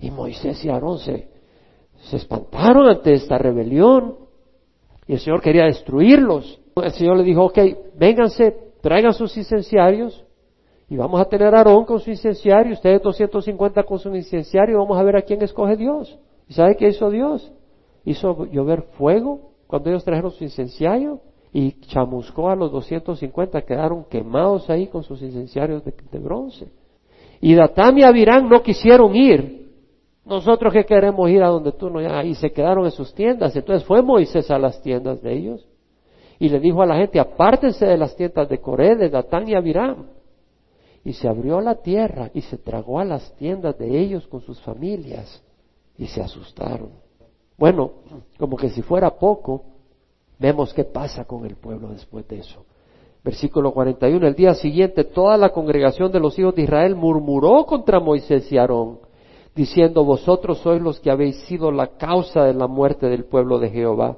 Y 0.00 0.10
Moisés 0.10 0.64
y 0.64 0.68
Aarón 0.68 0.98
se, 0.98 1.28
se 2.02 2.16
espantaron 2.16 2.88
ante 2.88 3.12
esta 3.12 3.38
rebelión 3.38 4.16
y 5.06 5.14
el 5.14 5.18
Señor 5.18 5.40
quería 5.40 5.64
destruirlos. 5.64 6.60
El 6.76 6.92
Señor 6.92 7.16
le 7.16 7.24
dijo, 7.24 7.44
ok, 7.44 7.58
vénganse, 7.96 8.56
traigan 8.80 9.12
sus 9.12 9.36
incenciarios 9.36 10.24
y 10.88 10.96
vamos 10.96 11.20
a 11.20 11.24
tener 11.26 11.54
a 11.54 11.58
Aarón 11.58 11.84
con 11.84 12.00
su 12.00 12.10
incenciario, 12.10 12.72
ustedes 12.72 13.02
250 13.02 13.82
con 13.82 13.98
su 13.98 14.14
incenciario 14.14 14.78
vamos 14.78 14.98
a 14.98 15.02
ver 15.02 15.16
a 15.16 15.22
quién 15.22 15.42
escoge 15.42 15.76
Dios. 15.76 16.18
¿Y 16.48 16.54
sabe 16.54 16.76
qué 16.76 16.88
hizo 16.88 17.10
Dios? 17.10 17.52
Hizo 18.04 18.46
llover 18.46 18.82
fuego 18.96 19.50
cuando 19.66 19.90
ellos 19.90 20.04
trajeron 20.04 20.30
su 20.30 20.44
incenciario 20.44 21.20
y 21.52 21.72
chamuscó 21.88 22.48
a 22.48 22.56
los 22.56 22.72
250, 22.72 23.62
quedaron 23.62 24.04
quemados 24.04 24.68
ahí 24.70 24.86
con 24.86 25.02
sus 25.02 25.20
incenciarios 25.22 25.82
de, 25.84 26.18
bronce. 26.18 26.70
Y 27.40 27.54
Datán 27.54 27.98
y 27.98 28.02
Abirán 28.02 28.48
no 28.48 28.62
quisieron 28.62 29.14
ir 29.14 29.58
nosotros 30.28 30.74
que 30.74 30.84
queremos 30.84 31.30
ir 31.30 31.42
a 31.42 31.48
donde 31.48 31.72
tú 31.72 31.88
no 31.88 32.02
y 32.22 32.34
se 32.34 32.52
quedaron 32.52 32.84
en 32.84 32.90
sus 32.90 33.14
tiendas. 33.14 33.56
Entonces 33.56 33.86
fue 33.86 34.02
Moisés 34.02 34.50
a 34.50 34.58
las 34.58 34.82
tiendas 34.82 35.22
de 35.22 35.32
ellos 35.32 35.66
y 36.38 36.50
le 36.50 36.60
dijo 36.60 36.82
a 36.82 36.86
la 36.86 36.96
gente, 36.96 37.18
apártense 37.18 37.86
de 37.86 37.96
las 37.96 38.14
tiendas 38.14 38.46
de 38.48 38.58
Coré, 38.58 38.94
de 38.94 39.08
Datán 39.08 39.48
y 39.48 39.54
Abiram. 39.54 40.06
Y 41.02 41.14
se 41.14 41.28
abrió 41.28 41.60
la 41.62 41.76
tierra 41.76 42.30
y 42.34 42.42
se 42.42 42.58
tragó 42.58 43.00
a 43.00 43.04
las 43.04 43.34
tiendas 43.36 43.78
de 43.78 43.98
ellos 43.98 44.26
con 44.26 44.42
sus 44.42 44.60
familias 44.60 45.42
y 45.96 46.06
se 46.06 46.20
asustaron. 46.20 46.90
Bueno, 47.56 47.92
como 48.38 48.56
que 48.56 48.68
si 48.68 48.82
fuera 48.82 49.10
poco, 49.10 49.64
vemos 50.38 50.74
qué 50.74 50.84
pasa 50.84 51.24
con 51.24 51.46
el 51.46 51.56
pueblo 51.56 51.88
después 51.88 52.28
de 52.28 52.40
eso. 52.40 52.66
Versículo 53.24 53.72
41, 53.72 54.26
el 54.26 54.34
día 54.34 54.54
siguiente 54.54 55.04
toda 55.04 55.36
la 55.36 55.50
congregación 55.50 56.12
de 56.12 56.20
los 56.20 56.38
hijos 56.38 56.54
de 56.54 56.62
Israel 56.62 56.94
murmuró 56.94 57.64
contra 57.66 58.00
Moisés 58.00 58.50
y 58.52 58.58
Aarón 58.58 59.08
diciendo, 59.58 60.04
vosotros 60.04 60.58
sois 60.58 60.80
los 60.80 61.00
que 61.00 61.10
habéis 61.10 61.36
sido 61.46 61.72
la 61.72 61.88
causa 61.98 62.44
de 62.44 62.54
la 62.54 62.68
muerte 62.68 63.08
del 63.08 63.24
pueblo 63.24 63.58
de 63.58 63.70
Jehová. 63.70 64.16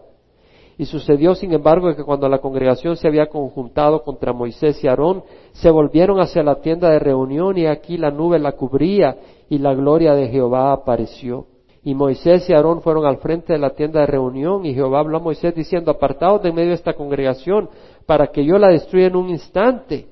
Y 0.77 0.85
sucedió, 0.85 1.35
sin 1.35 1.55
embargo, 1.55 1.97
que 1.97 2.05
cuando 2.05 2.29
la 2.29 2.41
congregación 2.41 2.95
se 2.97 3.09
había 3.09 3.27
conjuntado 3.27 4.03
contra 4.03 4.35
Moisés 4.35 4.85
y 4.85 4.89
Aarón, 4.89 5.23
se 5.53 5.71
volvieron 5.71 6.21
hacia 6.21 6.43
la 6.43 6.61
tienda 6.61 6.91
de 6.91 6.99
reunión 6.99 7.57
y 7.57 7.67
aquí 7.67 7.97
la 7.97 8.11
nube 8.11 8.39
la 8.39 8.53
cubría 8.53 9.17
y 9.49 9.57
la 9.57 9.75
gloria 9.75 10.15
de 10.15 10.29
Jehová 10.29 10.73
apareció. 10.73 11.47
Y 11.83 11.95
Moisés 11.95 12.49
y 12.49 12.53
Aarón 12.53 12.83
fueron 12.83 13.07
al 13.07 13.19
frente 13.19 13.55
de 13.55 13.59
la 13.59 13.71
tienda 13.71 14.01
de 14.01 14.07
reunión 14.07 14.67
y 14.67 14.75
Jehová 14.75 15.01
habló 15.01 15.19
a 15.19 15.21
Moisés 15.21 15.55
diciendo, 15.55 15.91
apartaos 15.91 16.43
de 16.43 16.53
medio 16.53 16.69
de 16.69 16.75
esta 16.75 16.95
congregación 16.95 17.71
para 18.07 18.27
que 18.27 18.45
yo 18.45 18.59
la 18.59 18.69
destruya 18.69 19.07
en 19.07 19.17
un 19.17 19.31
instante. 19.31 20.07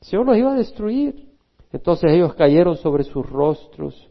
El 0.00 0.06
Señor 0.06 0.26
los 0.26 0.36
iba 0.36 0.52
a 0.52 0.56
destruir. 0.56 1.28
Entonces 1.72 2.10
ellos 2.12 2.34
cayeron 2.34 2.76
sobre 2.76 3.04
sus 3.04 3.28
rostros 3.28 4.08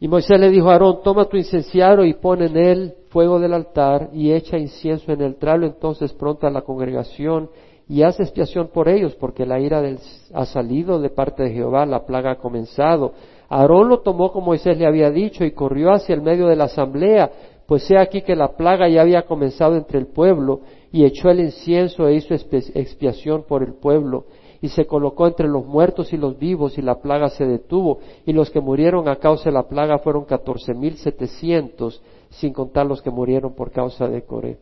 y 0.00 0.06
Moisés 0.06 0.38
le 0.38 0.50
dijo 0.50 0.68
a 0.68 0.74
Aarón, 0.74 1.00
toma 1.02 1.24
tu 1.24 1.36
incenciario 1.36 2.04
y 2.04 2.14
pon 2.14 2.42
en 2.42 2.56
él 2.56 2.94
fuego 3.08 3.40
del 3.40 3.52
altar 3.52 4.10
y 4.12 4.32
echa 4.32 4.56
incienso 4.56 5.10
en 5.10 5.22
el 5.22 5.36
tralo 5.36 5.66
entonces 5.66 6.12
pronta 6.12 6.50
la 6.50 6.62
congregación 6.62 7.50
y 7.88 8.02
haz 8.02 8.20
expiación 8.20 8.68
por 8.68 8.88
ellos, 8.88 9.14
porque 9.14 9.46
la 9.46 9.58
ira 9.60 9.80
del, 9.80 9.98
ha 10.34 10.44
salido 10.44 11.00
de 11.00 11.08
parte 11.08 11.44
de 11.44 11.52
Jehová, 11.52 11.86
la 11.86 12.04
plaga 12.04 12.32
ha 12.32 12.36
comenzado. 12.36 13.14
Aarón 13.48 13.88
lo 13.88 14.00
tomó 14.00 14.32
como 14.32 14.46
Moisés 14.46 14.78
le 14.78 14.86
había 14.86 15.10
dicho 15.10 15.44
y 15.44 15.52
corrió 15.52 15.92
hacia 15.92 16.14
el 16.14 16.22
medio 16.22 16.46
de 16.48 16.56
la 16.56 16.64
asamblea, 16.64 17.30
pues 17.66 17.84
sé 17.84 17.98
aquí 17.98 18.22
que 18.22 18.36
la 18.36 18.56
plaga 18.56 18.88
ya 18.88 19.02
había 19.02 19.22
comenzado 19.22 19.76
entre 19.76 19.98
el 19.98 20.06
pueblo, 20.06 20.60
y 20.90 21.04
echó 21.04 21.30
el 21.30 21.40
incienso 21.40 22.08
e 22.08 22.14
hizo 22.14 22.34
expiación 22.34 23.44
por 23.46 23.62
el 23.62 23.74
pueblo 23.74 24.24
y 24.60 24.68
se 24.68 24.86
colocó 24.86 25.26
entre 25.26 25.46
los 25.48 25.64
muertos 25.64 26.12
y 26.12 26.16
los 26.16 26.38
vivos 26.38 26.78
y 26.78 26.82
la 26.82 26.96
plaga 27.00 27.28
se 27.28 27.46
detuvo 27.46 27.98
y 28.26 28.32
los 28.32 28.50
que 28.50 28.60
murieron 28.60 29.08
a 29.08 29.16
causa 29.16 29.50
de 29.50 29.52
la 29.52 29.68
plaga 29.68 29.98
fueron 29.98 30.24
catorce 30.24 30.74
mil 30.74 30.96
setecientos 30.96 32.02
sin 32.30 32.52
contar 32.52 32.86
los 32.86 33.02
que 33.02 33.10
murieron 33.10 33.54
por 33.54 33.70
causa 33.70 34.08
de 34.08 34.22
Coré. 34.22 34.58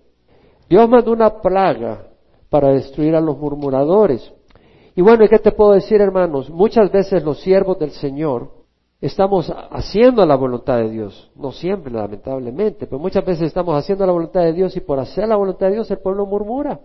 Dios 0.68 0.88
mandó 0.88 1.12
una 1.12 1.40
plaga 1.40 2.08
para 2.50 2.72
destruir 2.72 3.14
a 3.14 3.20
los 3.20 3.38
murmuradores. 3.38 4.32
Y 4.94 5.02
bueno, 5.02 5.24
¿y 5.24 5.28
qué 5.28 5.38
te 5.38 5.52
puedo 5.52 5.72
decir, 5.72 6.00
hermanos? 6.00 6.50
Muchas 6.50 6.90
veces 6.90 7.22
los 7.22 7.40
siervos 7.40 7.78
del 7.78 7.90
Señor 7.90 8.50
estamos 9.00 9.52
haciendo 9.70 10.24
la 10.24 10.36
voluntad 10.36 10.78
de 10.78 10.90
Dios. 10.90 11.30
No 11.36 11.52
siempre, 11.52 11.92
lamentablemente, 11.92 12.86
pero 12.86 12.98
muchas 12.98 13.24
veces 13.24 13.48
estamos 13.48 13.76
haciendo 13.76 14.06
la 14.06 14.12
voluntad 14.12 14.42
de 14.42 14.52
Dios 14.52 14.76
y 14.76 14.80
por 14.80 14.98
hacer 14.98 15.28
la 15.28 15.36
voluntad 15.36 15.66
de 15.66 15.74
Dios 15.74 15.90
el 15.90 15.98
pueblo 15.98 16.26
murmura. 16.26 16.80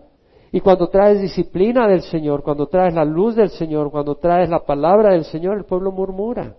Y 0.51 0.59
cuando 0.59 0.89
traes 0.89 1.21
disciplina 1.21 1.87
del 1.87 2.01
Señor, 2.01 2.43
cuando 2.43 2.67
traes 2.67 2.93
la 2.93 3.05
luz 3.05 3.35
del 3.35 3.49
Señor, 3.49 3.89
cuando 3.89 4.15
traes 4.15 4.49
la 4.49 4.65
palabra 4.65 5.13
del 5.13 5.23
Señor, 5.23 5.57
el 5.57 5.63
pueblo 5.63 5.91
murmura. 5.91 6.55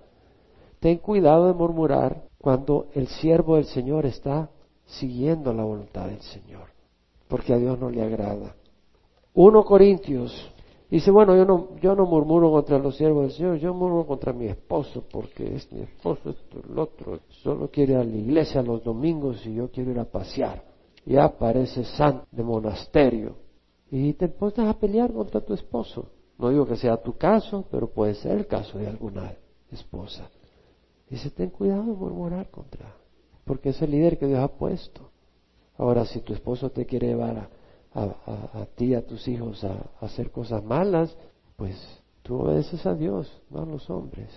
Ten 0.81 0.99
cuidado 0.99 1.47
de 1.47 1.53
murmurar 1.53 2.23
cuando 2.39 2.87
el 2.95 3.07
siervo 3.07 3.57
del 3.57 3.67
Señor 3.67 4.07
está 4.07 4.51
siguiendo 4.87 5.53
la 5.53 5.63
voluntad 5.63 6.07
del 6.07 6.21
Señor, 6.23 6.69
porque 7.29 7.53
a 7.53 7.59
Dios 7.59 7.79
no 7.79 7.91
le 7.91 8.03
agrada. 8.03 8.55
1 9.35 9.65
Corintios 9.65 10.52
dice, 10.97 11.11
bueno, 11.11 11.37
yo 11.37 11.45
no, 11.45 11.77
yo 11.81 11.95
no 11.95 12.07
murmuro 12.07 12.51
contra 12.51 12.79
los 12.79 12.97
siervos 12.97 13.25
del 13.25 13.33
Señor, 13.33 13.57
yo 13.57 13.75
murmuro 13.75 14.07
contra 14.07 14.33
mi 14.33 14.47
esposo, 14.47 15.05
porque 15.11 15.57
es 15.57 15.73
mi 15.73 15.81
esposo, 15.83 16.31
esto, 16.31 16.61
el 16.71 16.79
otro, 16.79 17.21
solo 17.43 17.69
quiere 17.69 17.95
ir 17.95 17.99
a 17.99 18.05
la 18.05 18.17
iglesia 18.17 18.63
los 18.63 18.83
domingos 18.85 19.45
y 19.47 19.55
yo 19.55 19.71
quiero 19.71 19.91
ir 19.91 19.99
a 19.99 20.05
pasear. 20.05 20.65
Ya 21.05 21.29
parece 21.37 21.85
santo 21.85 22.27
de 22.31 22.43
monasterio 22.43 23.35
y 23.91 24.13
te 24.13 24.29
pones 24.29 24.59
a 24.61 24.79
pelear 24.79 25.13
contra 25.13 25.41
tu 25.41 25.55
esposo. 25.55 26.07
No 26.39 26.51
digo 26.51 26.67
que 26.67 26.77
sea 26.77 26.97
tu 26.97 27.17
caso, 27.17 27.65
pero 27.71 27.89
puede 27.89 28.15
ser 28.15 28.39
el 28.39 28.47
caso 28.47 28.79
de 28.79 28.87
alguna 28.87 29.35
esposa. 29.71 30.31
Dice, 31.11 31.31
ten 31.31 31.51
cuidado 31.51 31.83
de 31.83 31.93
murmurar 31.93 32.49
contra 32.51 33.03
porque 33.45 33.71
es 33.71 33.83
el 33.83 33.91
líder 33.91 34.19
que 34.19 34.27
Dios 34.27 34.41
ha 34.41 34.49
puesto. 34.49 35.11
Ahora, 35.77 36.05
si 36.05 36.21
tu 36.21 36.33
esposo 36.33 36.71
te 36.71 36.87
quiere 36.87 37.09
llevar 37.09 37.37
a, 37.37 37.51
ti, 38.75 38.95
a 38.95 39.05
tus 39.05 39.27
hijos, 39.29 39.63
a, 39.65 39.77
hacer 40.01 40.31
cosas 40.31 40.65
malas, 40.65 41.17
pues 41.57 41.77
tú 42.23 42.37
obedeces 42.37 42.85
a 42.87 42.95
Dios, 42.95 43.31
no 43.51 43.63
a 43.63 43.67
los 43.67 43.89
hombres. 43.91 44.29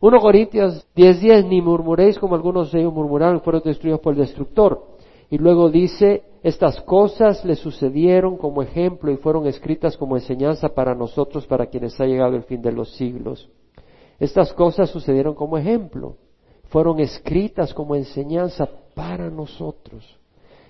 1 0.00 0.20
Corintios 0.20 0.86
10:10, 0.96 1.48
ni 1.48 1.60
murmuréis 1.60 2.18
como 2.18 2.34
algunos 2.34 2.72
de 2.72 2.80
ellos 2.80 2.92
murmuraron, 2.92 3.40
fueron 3.40 3.62
destruidos 3.64 4.00
por 4.00 4.14
el 4.14 4.20
destructor. 4.20 4.92
Y 5.30 5.38
luego 5.38 5.70
dice, 5.70 6.24
estas 6.42 6.80
cosas 6.82 7.44
le 7.44 7.54
sucedieron 7.54 8.36
como 8.36 8.62
ejemplo 8.62 9.10
y 9.10 9.16
fueron 9.16 9.46
escritas 9.46 9.96
como 9.96 10.16
enseñanza 10.16 10.68
para 10.68 10.94
nosotros, 10.94 11.46
para 11.46 11.66
quienes 11.66 11.98
ha 12.00 12.04
llegado 12.04 12.36
el 12.36 12.42
fin 12.42 12.60
de 12.60 12.72
los 12.72 12.92
siglos. 12.96 13.48
Estas 14.18 14.52
cosas 14.52 14.90
sucedieron 14.90 15.34
como 15.34 15.56
ejemplo, 15.56 16.16
fueron 16.64 17.00
escritas 17.00 17.72
como 17.72 17.96
enseñanza 17.96 18.68
para 18.94 19.30
nosotros. 19.30 20.18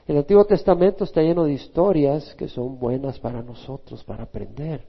El 0.06 0.16
Antiguo 0.16 0.44
Testamento 0.44 1.04
está 1.04 1.22
lleno 1.22 1.44
de 1.44 1.52
historias 1.52 2.34
que 2.34 2.48
son 2.48 2.78
buenas 2.78 3.18
para 3.20 3.40
nosotros, 3.42 4.02
para 4.02 4.24
aprender. 4.24 4.84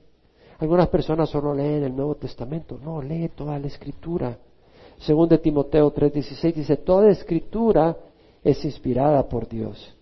Algunas 0.60 0.88
personas 0.90 1.30
solo 1.30 1.54
leen 1.54 1.84
el 1.84 1.96
Nuevo 1.96 2.16
Testamento, 2.16 2.80
no, 2.84 3.02
lee 3.02 3.30
toda 3.36 3.60
la 3.60 3.68
Escritura. 3.68 4.38
Según 4.98 5.30
Timoteo 5.30 5.94
3:16 5.94 6.54
dice, 6.54 6.78
toda 6.78 7.10
Escritura 7.10 7.96
es 8.44 8.64
inspirada 8.66 9.28
por 9.28 9.48
Dios 9.48 9.96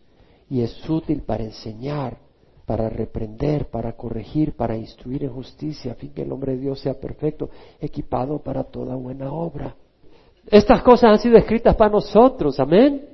y 0.49 0.62
es 0.62 0.89
útil 0.89 1.24
para 1.24 1.43
enseñar, 1.43 2.18
para 2.66 2.89
reprender, 2.89 3.70
para 3.70 3.93
corregir, 3.93 4.53
para 4.55 4.78
instruir 4.78 5.24
en 5.24 5.34
justicia, 5.34 5.91
a 5.91 5.95
fin 5.95 6.14
que 6.14 6.22
el 6.22 6.32
hombre 6.32 6.53
de 6.53 6.62
Dios 6.62 6.80
sea 6.80 6.93
perfecto, 6.93 7.49
equipado 7.80 8.39
para 8.39 8.64
toda 8.64 8.95
buena 8.95 9.32
obra. 9.32 9.76
Estas 10.47 10.82
cosas 10.82 11.12
han 11.12 11.20
sido 11.20 11.38
escritas 11.38 11.76
para 11.76 11.91
nosotros, 11.91 12.59
amén. 12.59 13.09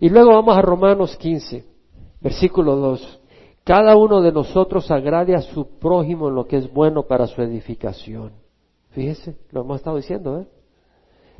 Y 0.00 0.08
luego 0.08 0.30
vamos 0.30 0.56
a 0.56 0.62
Romanos 0.62 1.16
15, 1.16 1.64
versículo 2.20 2.76
2. 2.76 3.20
Cada 3.64 3.96
uno 3.96 4.22
de 4.22 4.32
nosotros 4.32 4.90
agrade 4.90 5.34
a 5.34 5.42
su 5.42 5.78
prójimo 5.78 6.28
en 6.28 6.36
lo 6.36 6.46
que 6.46 6.56
es 6.56 6.72
bueno 6.72 7.02
para 7.02 7.26
su 7.26 7.42
edificación. 7.42 8.32
Fíjese, 8.90 9.36
lo 9.50 9.62
hemos 9.62 9.76
estado 9.76 9.96
diciendo, 9.96 10.40
¿eh? 10.40 10.46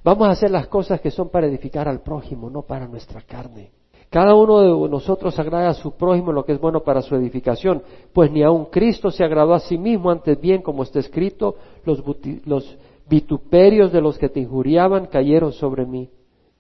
Vamos 0.05 0.29
a 0.29 0.33
hacer 0.33 0.51
las 0.51 0.67
cosas 0.69 1.01
que 1.01 1.11
son 1.11 1.29
para 1.29 1.47
edificar 1.47 1.89
al 1.89 2.01
prójimo, 2.01 2.51
no 2.51 2.63
para 2.63 2.87
nuestra 2.87 3.23
carne. 3.23 3.71
Cada 4.11 4.35
uno 4.35 4.61
de 4.61 4.89
nosotros 4.89 5.39
agrada 5.39 5.69
a 5.69 5.75
su 5.75 5.93
prójimo 5.93 6.31
en 6.31 6.37
lo 6.37 6.45
que 6.45 6.53
es 6.53 6.61
bueno 6.61 6.81
para 6.81 7.03
su 7.03 7.15
edificación, 7.15 7.83
pues 8.13 8.31
ni 8.31 8.43
aun 8.43 8.67
Cristo 8.67 9.11
se 9.11 9.25
agradó 9.25 9.55
a 9.55 9.61
sí 9.61 9.77
mismo, 9.77 10.11
antes 10.11 10.41
bien, 10.41 10.63
como 10.63 10.83
está 10.83 10.99
escrito, 10.99 11.57
los, 11.85 12.03
los 12.45 12.79
vituperios 13.09 13.93
de 13.93 14.01
los 14.01 14.17
que 14.19 14.29
te 14.29 14.41
injuriaban 14.41 15.07
cayeron 15.07 15.53
sobre 15.53 15.85
mí. 15.85 16.11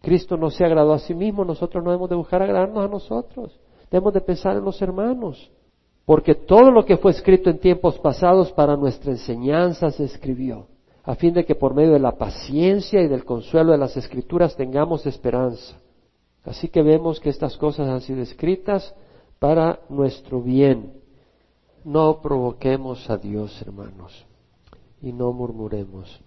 Cristo 0.01 0.37
no 0.37 0.51
se 0.51 0.65
agradó 0.65 0.93
a 0.93 0.99
sí 0.99 1.15
mismo, 1.15 1.45
nosotros 1.45 1.83
no 1.83 1.91
debemos 1.91 2.11
de 2.11 2.17
buscar 2.17 2.43
agradarnos 2.43 2.85
a 2.85 2.89
nosotros, 2.89 3.59
debemos 3.91 4.15
de 4.15 4.21
pensar 4.21 4.57
en 4.57 4.65
los 4.65 4.81
hermanos, 4.81 5.51
porque 6.05 6.35
todo 6.35 6.71
lo 6.71 6.85
que 6.85 6.97
fue 6.97 7.11
escrito 7.11 7.51
en 7.51 7.59
tiempos 7.59 7.99
pasados 7.99 8.53
para 8.53 8.77
nuestra 8.77 9.11
enseñanza 9.11 9.91
se 9.91 10.05
escribió, 10.05 10.67
a 11.03 11.15
fin 11.15 11.35
de 11.35 11.45
que 11.45 11.55
por 11.55 11.75
medio 11.75 11.93
de 11.93 11.99
la 11.99 12.13
paciencia 12.13 13.03
y 13.03 13.09
del 13.09 13.25
consuelo 13.25 13.73
de 13.73 13.79
las 13.79 13.97
escrituras 13.97 14.57
tengamos 14.57 15.05
esperanza. 15.07 15.77
Así 16.45 16.69
que 16.69 16.83
vemos 16.83 17.21
que 17.21 17.29
estas 17.29 17.57
cosas 17.57 17.89
han 17.89 18.01
sido 18.01 18.23
escritas 18.23 18.95
para 19.39 19.81
nuestro 19.89 20.41
bien. 20.41 20.93
No 21.85 22.21
provoquemos 22.21 23.09
a 23.11 23.17
Dios, 23.17 23.61
hermanos, 23.63 24.27
y 25.03 25.13
no 25.13 25.33
murmuremos, 25.33 26.21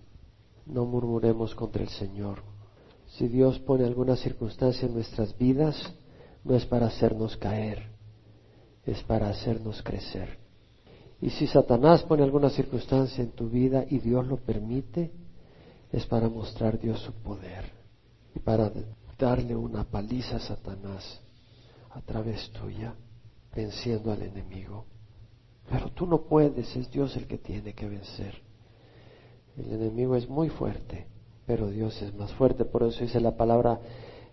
no 0.65 0.85
murmuremos 0.85 1.55
contra 1.55 1.83
el 1.83 1.89
Señor. 1.89 2.50
Si 3.17 3.27
Dios 3.27 3.59
pone 3.59 3.83
alguna 3.83 4.15
circunstancia 4.15 4.87
en 4.87 4.93
nuestras 4.93 5.37
vidas, 5.37 5.75
no 6.43 6.55
es 6.55 6.65
para 6.65 6.87
hacernos 6.87 7.35
caer, 7.37 7.89
es 8.85 9.03
para 9.03 9.29
hacernos 9.29 9.81
crecer. 9.83 10.39
Y 11.19 11.29
si 11.29 11.45
Satanás 11.45 12.03
pone 12.03 12.23
alguna 12.23 12.49
circunstancia 12.49 13.23
en 13.23 13.31
tu 13.31 13.49
vida 13.49 13.85
y 13.89 13.99
Dios 13.99 14.25
lo 14.25 14.37
permite, 14.37 15.11
es 15.91 16.05
para 16.05 16.29
mostrar 16.29 16.79
Dios 16.79 17.01
su 17.01 17.11
poder 17.13 17.65
y 18.33 18.39
para 18.39 18.71
darle 19.19 19.55
una 19.55 19.83
paliza 19.83 20.37
a 20.37 20.39
Satanás 20.39 21.21
a 21.91 22.01
través 22.01 22.49
tuya, 22.51 22.95
venciendo 23.53 24.11
al 24.11 24.21
enemigo. 24.21 24.85
Pero 25.69 25.91
tú 25.91 26.07
no 26.07 26.23
puedes, 26.23 26.75
es 26.75 26.89
Dios 26.89 27.15
el 27.17 27.27
que 27.27 27.37
tiene 27.37 27.73
que 27.73 27.87
vencer. 27.87 28.41
El 29.57 29.73
enemigo 29.73 30.15
es 30.15 30.29
muy 30.29 30.49
fuerte 30.49 31.07
pero 31.45 31.69
Dios 31.69 32.01
es 32.01 32.13
más 32.15 32.31
fuerte. 32.33 32.65
Por 32.65 32.83
eso 32.83 33.03
dice 33.03 33.19
la 33.19 33.35
palabra, 33.35 33.79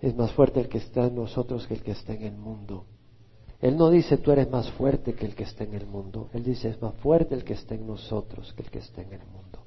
es 0.01 0.15
más 0.17 0.33
fuerte 0.33 0.61
el 0.61 0.69
que 0.69 0.79
está 0.79 1.07
en 1.07 1.17
nosotros 1.17 1.67
que 1.67 1.75
el 1.75 1.83
que 1.83 1.93
está 1.93 2.15
en 2.15 2.23
el 2.23 2.37
mundo. 2.37 2.85
Él 3.61 3.77
no 3.77 3.91
dice 3.91 4.19
tú 4.19 4.31
eres 4.31 4.49
más 4.51 4.71
fuerte 4.73 5.15
que 5.15 5.27
el 5.27 5.35
que 5.35 5.43
está 5.43 5.65
en 5.65 5.75
el 5.75 5.87
mundo. 5.87 6.29
Él 6.33 6.45
dice 6.45 6.69
es 6.69 6.81
más 6.81 6.95
fuerte 6.97 7.35
el 7.35 7.45
que 7.45 7.55
está 7.55 7.75
en 7.75 7.87
nosotros 7.87 8.53
que 8.55 8.63
el 8.63 8.71
que 8.71 8.79
está 8.79 9.03
en 9.03 9.13
el 9.13 9.27
mundo. 9.27 9.59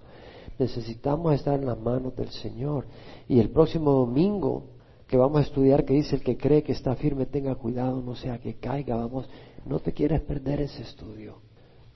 Necesitamos 0.57 1.33
estar 1.33 1.59
en 1.59 1.65
las 1.65 1.79
manos 1.79 2.15
del 2.15 2.29
Señor. 2.29 2.85
Y 3.27 3.39
el 3.39 3.49
próximo 3.49 3.91
domingo 3.91 4.63
que 5.07 5.17
vamos 5.17 5.39
a 5.39 5.43
estudiar 5.43 5.83
que 5.83 5.93
dice 5.93 6.15
el 6.15 6.23
que 6.23 6.37
cree 6.37 6.63
que 6.63 6.71
está 6.71 6.95
firme 6.95 7.25
tenga 7.25 7.55
cuidado, 7.55 8.01
no 8.01 8.15
sea 8.15 8.37
que 8.37 8.55
caiga. 8.55 8.95
Vamos, 8.95 9.27
no 9.65 9.79
te 9.79 9.91
quieres 9.91 10.21
perder 10.21 10.61
ese 10.61 10.83
estudio. 10.83 11.39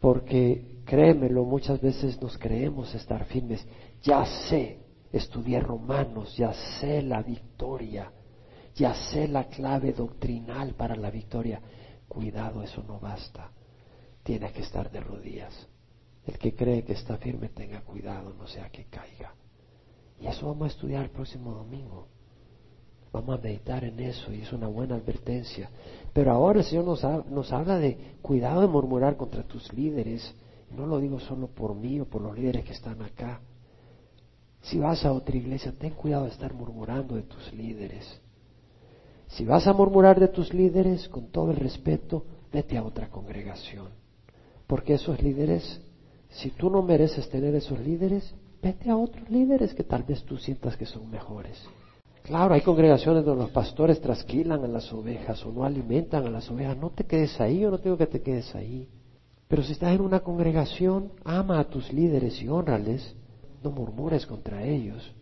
Porque 0.02 0.80
créemelo, 0.84 1.46
muchas 1.46 1.80
veces 1.80 2.22
nos 2.22 2.38
creemos 2.38 2.94
estar 2.94 3.24
firmes. 3.26 3.66
Ya 4.04 4.26
sé, 4.50 4.80
estudié 5.12 5.60
Romanos, 5.60 6.36
ya 6.36 6.54
sé 6.80 7.02
la 7.02 7.22
victoria, 7.22 8.12
ya 8.76 8.94
sé 8.94 9.28
la 9.28 9.46
clave 9.46 9.94
doctrinal 9.94 10.74
para 10.74 10.96
la 10.96 11.10
victoria. 11.10 11.62
Cuidado, 12.08 12.62
eso 12.62 12.84
no 12.84 13.00
basta. 13.00 13.52
Tiene 14.24 14.52
que 14.52 14.62
estar 14.62 14.92
de 14.92 15.00
rodillas. 15.00 15.68
El 16.26 16.38
que 16.38 16.56
cree 16.56 16.84
que 16.84 16.94
está 16.94 17.18
firme 17.18 17.50
tenga 17.50 17.82
cuidado, 17.82 18.34
no 18.34 18.48
sea 18.48 18.70
que 18.70 18.86
caiga. 18.86 19.34
Y 20.20 20.28
eso 20.28 20.48
vamos 20.48 20.66
a 20.66 20.74
estudiar 20.74 21.04
el 21.04 21.12
próximo 21.12 21.54
domingo. 21.54 22.08
Vamos 23.12 23.40
a 23.40 23.42
meditar 23.42 23.84
en 23.86 24.00
eso 24.00 24.34
y 24.34 24.42
es 24.42 24.52
una 24.52 24.68
buena 24.68 24.96
advertencia. 24.96 25.70
Pero 26.12 26.32
ahora 26.32 26.60
el 26.60 26.66
Señor 26.66 26.86
nos, 26.86 27.04
nos 27.30 27.52
habla 27.54 27.78
de 27.78 28.18
cuidado 28.22 28.62
de 28.62 28.68
murmurar 28.68 29.16
contra 29.16 29.44
tus 29.44 29.72
líderes. 29.72 30.34
No 30.72 30.86
lo 30.86 31.00
digo 31.00 31.20
solo 31.20 31.48
por 31.48 31.76
mí 31.76 32.00
o 32.00 32.06
por 32.06 32.22
los 32.22 32.38
líderes 32.38 32.66
que 32.66 32.74
están 32.74 33.02
acá. 33.02 33.40
Si 34.66 34.80
vas 34.80 35.06
a 35.06 35.12
otra 35.12 35.38
iglesia, 35.38 35.72
ten 35.78 35.92
cuidado 35.92 36.26
de 36.26 36.32
estar 36.32 36.54
murmurando 36.54 37.16
de 37.16 37.22
tus 37.22 37.54
líderes. 37.54 38.20
Si 39.28 39.46
vas 39.46 39.68
a 39.68 39.74
murmurar 39.74 40.20
de 40.20 40.28
tus 40.28 40.54
líderes, 40.54 41.08
con 41.08 41.28
todo 41.28 41.52
el 41.52 41.58
respeto, 41.58 42.26
vete 42.52 42.76
a 42.76 42.84
otra 42.84 43.10
congregación. 43.10 43.90
Porque 44.66 44.96
esos 44.96 45.22
líderes, 45.22 45.82
si 46.30 46.50
tú 46.50 46.72
no 46.72 46.82
mereces 46.82 47.30
tener 47.30 47.54
esos 47.54 47.80
líderes, 47.80 48.34
vete 48.64 48.90
a 48.90 48.98
otros 48.98 49.30
líderes 49.30 49.76
que 49.76 49.84
tal 49.84 50.02
vez 50.02 50.24
tú 50.24 50.38
sientas 50.38 50.76
que 50.76 50.88
son 50.88 51.12
mejores. 51.12 51.62
Claro, 52.24 52.56
hay 52.56 52.62
congregaciones 52.62 53.24
donde 53.24 53.44
los 53.44 53.52
pastores 53.52 54.02
trasquilan 54.02 54.64
a 54.64 54.68
las 54.68 54.92
ovejas 54.92 55.46
o 55.46 55.52
no 55.52 55.64
alimentan 55.64 56.26
a 56.26 56.32
las 56.32 56.50
ovejas. 56.50 56.76
No 56.76 56.90
te 56.90 57.04
quedes 57.04 57.40
ahí, 57.40 57.60
yo 57.60 57.70
no 57.70 57.78
tengo 57.78 57.98
que 57.98 58.08
te 58.08 58.24
quedes 58.24 58.56
ahí. 58.56 58.90
Pero 59.48 59.62
si 59.62 59.74
estás 59.74 59.94
en 59.94 60.02
una 60.02 60.22
congregación, 60.22 61.12
ama 61.24 61.60
a 61.60 61.66
tus 61.66 61.94
líderes 61.94 62.42
y 62.42 62.50
honrales 62.50 63.16
no 63.66 63.72
murmures 63.72 64.26
contra 64.26 64.64
ellos. 64.64 65.14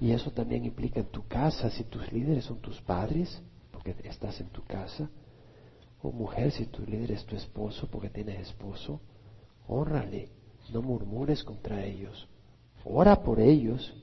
Y 0.00 0.10
eso 0.10 0.30
también 0.30 0.64
implica 0.64 1.00
en 1.00 1.06
tu 1.06 1.26
casa, 1.26 1.70
si 1.70 1.84
tus 1.84 2.10
líderes 2.12 2.44
son 2.44 2.58
tus 2.60 2.80
padres, 2.80 3.42
porque 3.70 3.94
estás 4.04 4.40
en 4.40 4.48
tu 4.48 4.62
casa, 4.64 5.08
o 6.02 6.10
mujer, 6.10 6.50
si 6.52 6.66
tu 6.66 6.82
líder 6.84 7.12
es 7.12 7.24
tu 7.24 7.36
esposo, 7.36 7.88
porque 7.90 8.10
tienes 8.10 8.40
esposo, 8.40 9.00
honrale, 9.68 10.30
no 10.72 10.82
murmures 10.82 11.44
contra 11.44 11.84
ellos. 11.84 12.28
Ora 12.84 13.22
por 13.22 13.40
ellos. 13.40 13.94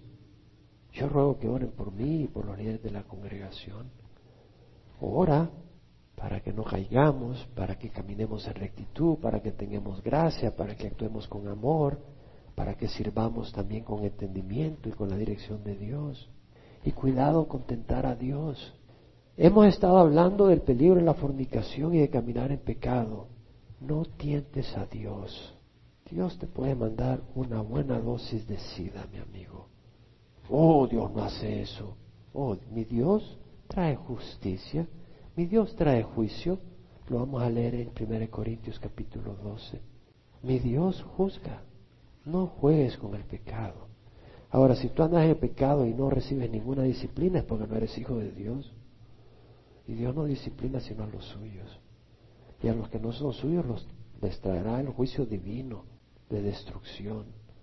Yo 0.93 1.09
ruego 1.09 1.39
que 1.39 1.47
oren 1.47 1.71
por 1.71 1.91
mí 1.91 2.23
y 2.23 2.27
por 2.27 2.45
los 2.45 2.57
líderes 2.57 2.83
de 2.83 2.91
la 2.91 3.03
congregación. 3.03 3.89
Ora 5.01 5.49
para 6.15 6.41
que 6.41 6.53
no 6.53 6.63
caigamos, 6.63 7.43
para 7.55 7.77
que 7.77 7.89
caminemos 7.89 8.47
en 8.47 8.53
rectitud, 8.53 9.17
para 9.17 9.41
que 9.41 9.51
tengamos 9.51 10.01
gracia, 10.03 10.55
para 10.55 10.75
que 10.75 10.87
actuemos 10.87 11.27
con 11.27 11.47
amor 11.47 11.99
para 12.55 12.75
que 12.75 12.87
sirvamos 12.87 13.51
también 13.51 13.83
con 13.83 14.03
entendimiento 14.03 14.89
y 14.89 14.91
con 14.91 15.09
la 15.09 15.17
dirección 15.17 15.63
de 15.63 15.75
Dios. 15.75 16.29
Y 16.83 16.91
cuidado 16.91 17.47
con 17.47 17.63
tentar 17.63 18.05
a 18.05 18.15
Dios. 18.15 18.73
Hemos 19.37 19.67
estado 19.67 19.97
hablando 19.97 20.47
del 20.47 20.61
peligro 20.61 20.95
de 20.95 21.01
la 21.01 21.13
fornicación 21.13 21.95
y 21.95 21.99
de 21.99 22.09
caminar 22.09 22.51
en 22.51 22.59
pecado. 22.59 23.27
No 23.79 24.05
tientes 24.05 24.77
a 24.77 24.85
Dios. 24.85 25.55
Dios 26.09 26.37
te 26.37 26.45
puede 26.45 26.75
mandar 26.75 27.21
una 27.33 27.61
buena 27.61 27.99
dosis 27.99 28.47
de 28.47 28.59
sida, 28.59 29.07
mi 29.11 29.17
amigo. 29.17 29.67
Oh, 30.49 30.85
Dios 30.87 31.11
no 31.11 31.23
hace 31.23 31.61
eso. 31.61 31.97
Oh, 32.33 32.55
mi 32.71 32.83
Dios 32.83 33.39
trae 33.67 33.95
justicia. 33.95 34.87
Mi 35.35 35.45
Dios 35.45 35.75
trae 35.75 36.03
juicio. 36.03 36.59
Lo 37.09 37.19
vamos 37.19 37.41
a 37.41 37.49
leer 37.49 37.75
en 37.75 37.91
1 37.99 38.29
Corintios 38.29 38.79
capítulo 38.79 39.35
12. 39.35 39.81
Mi 40.43 40.59
Dios 40.59 41.01
juzga. 41.17 41.63
No 42.25 42.47
juegues 42.47 42.97
con 42.97 43.15
el 43.15 43.23
pecado. 43.23 43.87
Ahora, 44.49 44.75
si 44.75 44.87
tú 44.89 45.03
andas 45.03 45.25
en 45.25 45.35
pecado 45.35 45.85
y 45.85 45.93
no 45.93 46.09
recibes 46.09 46.49
ninguna 46.49 46.83
disciplina 46.83 47.39
es 47.39 47.45
porque 47.45 47.67
no 47.67 47.75
eres 47.75 47.97
hijo 47.97 48.17
de 48.17 48.31
Dios. 48.31 48.71
Y 49.87 49.93
Dios 49.93 50.15
no 50.15 50.25
disciplina 50.25 50.79
sino 50.79 51.03
a 51.03 51.07
los 51.07 51.25
suyos. 51.25 51.79
Y 52.61 52.67
a 52.67 52.73
los 52.73 52.87
que 52.89 52.99
no 52.99 53.11
son 53.11 53.33
suyos 53.33 53.65
los 53.65 53.87
les 54.21 54.39
traerá 54.39 54.79
el 54.79 54.87
juicio 54.87 55.25
divino 55.25 55.83
de 56.29 56.41
destrucción. 56.41 57.25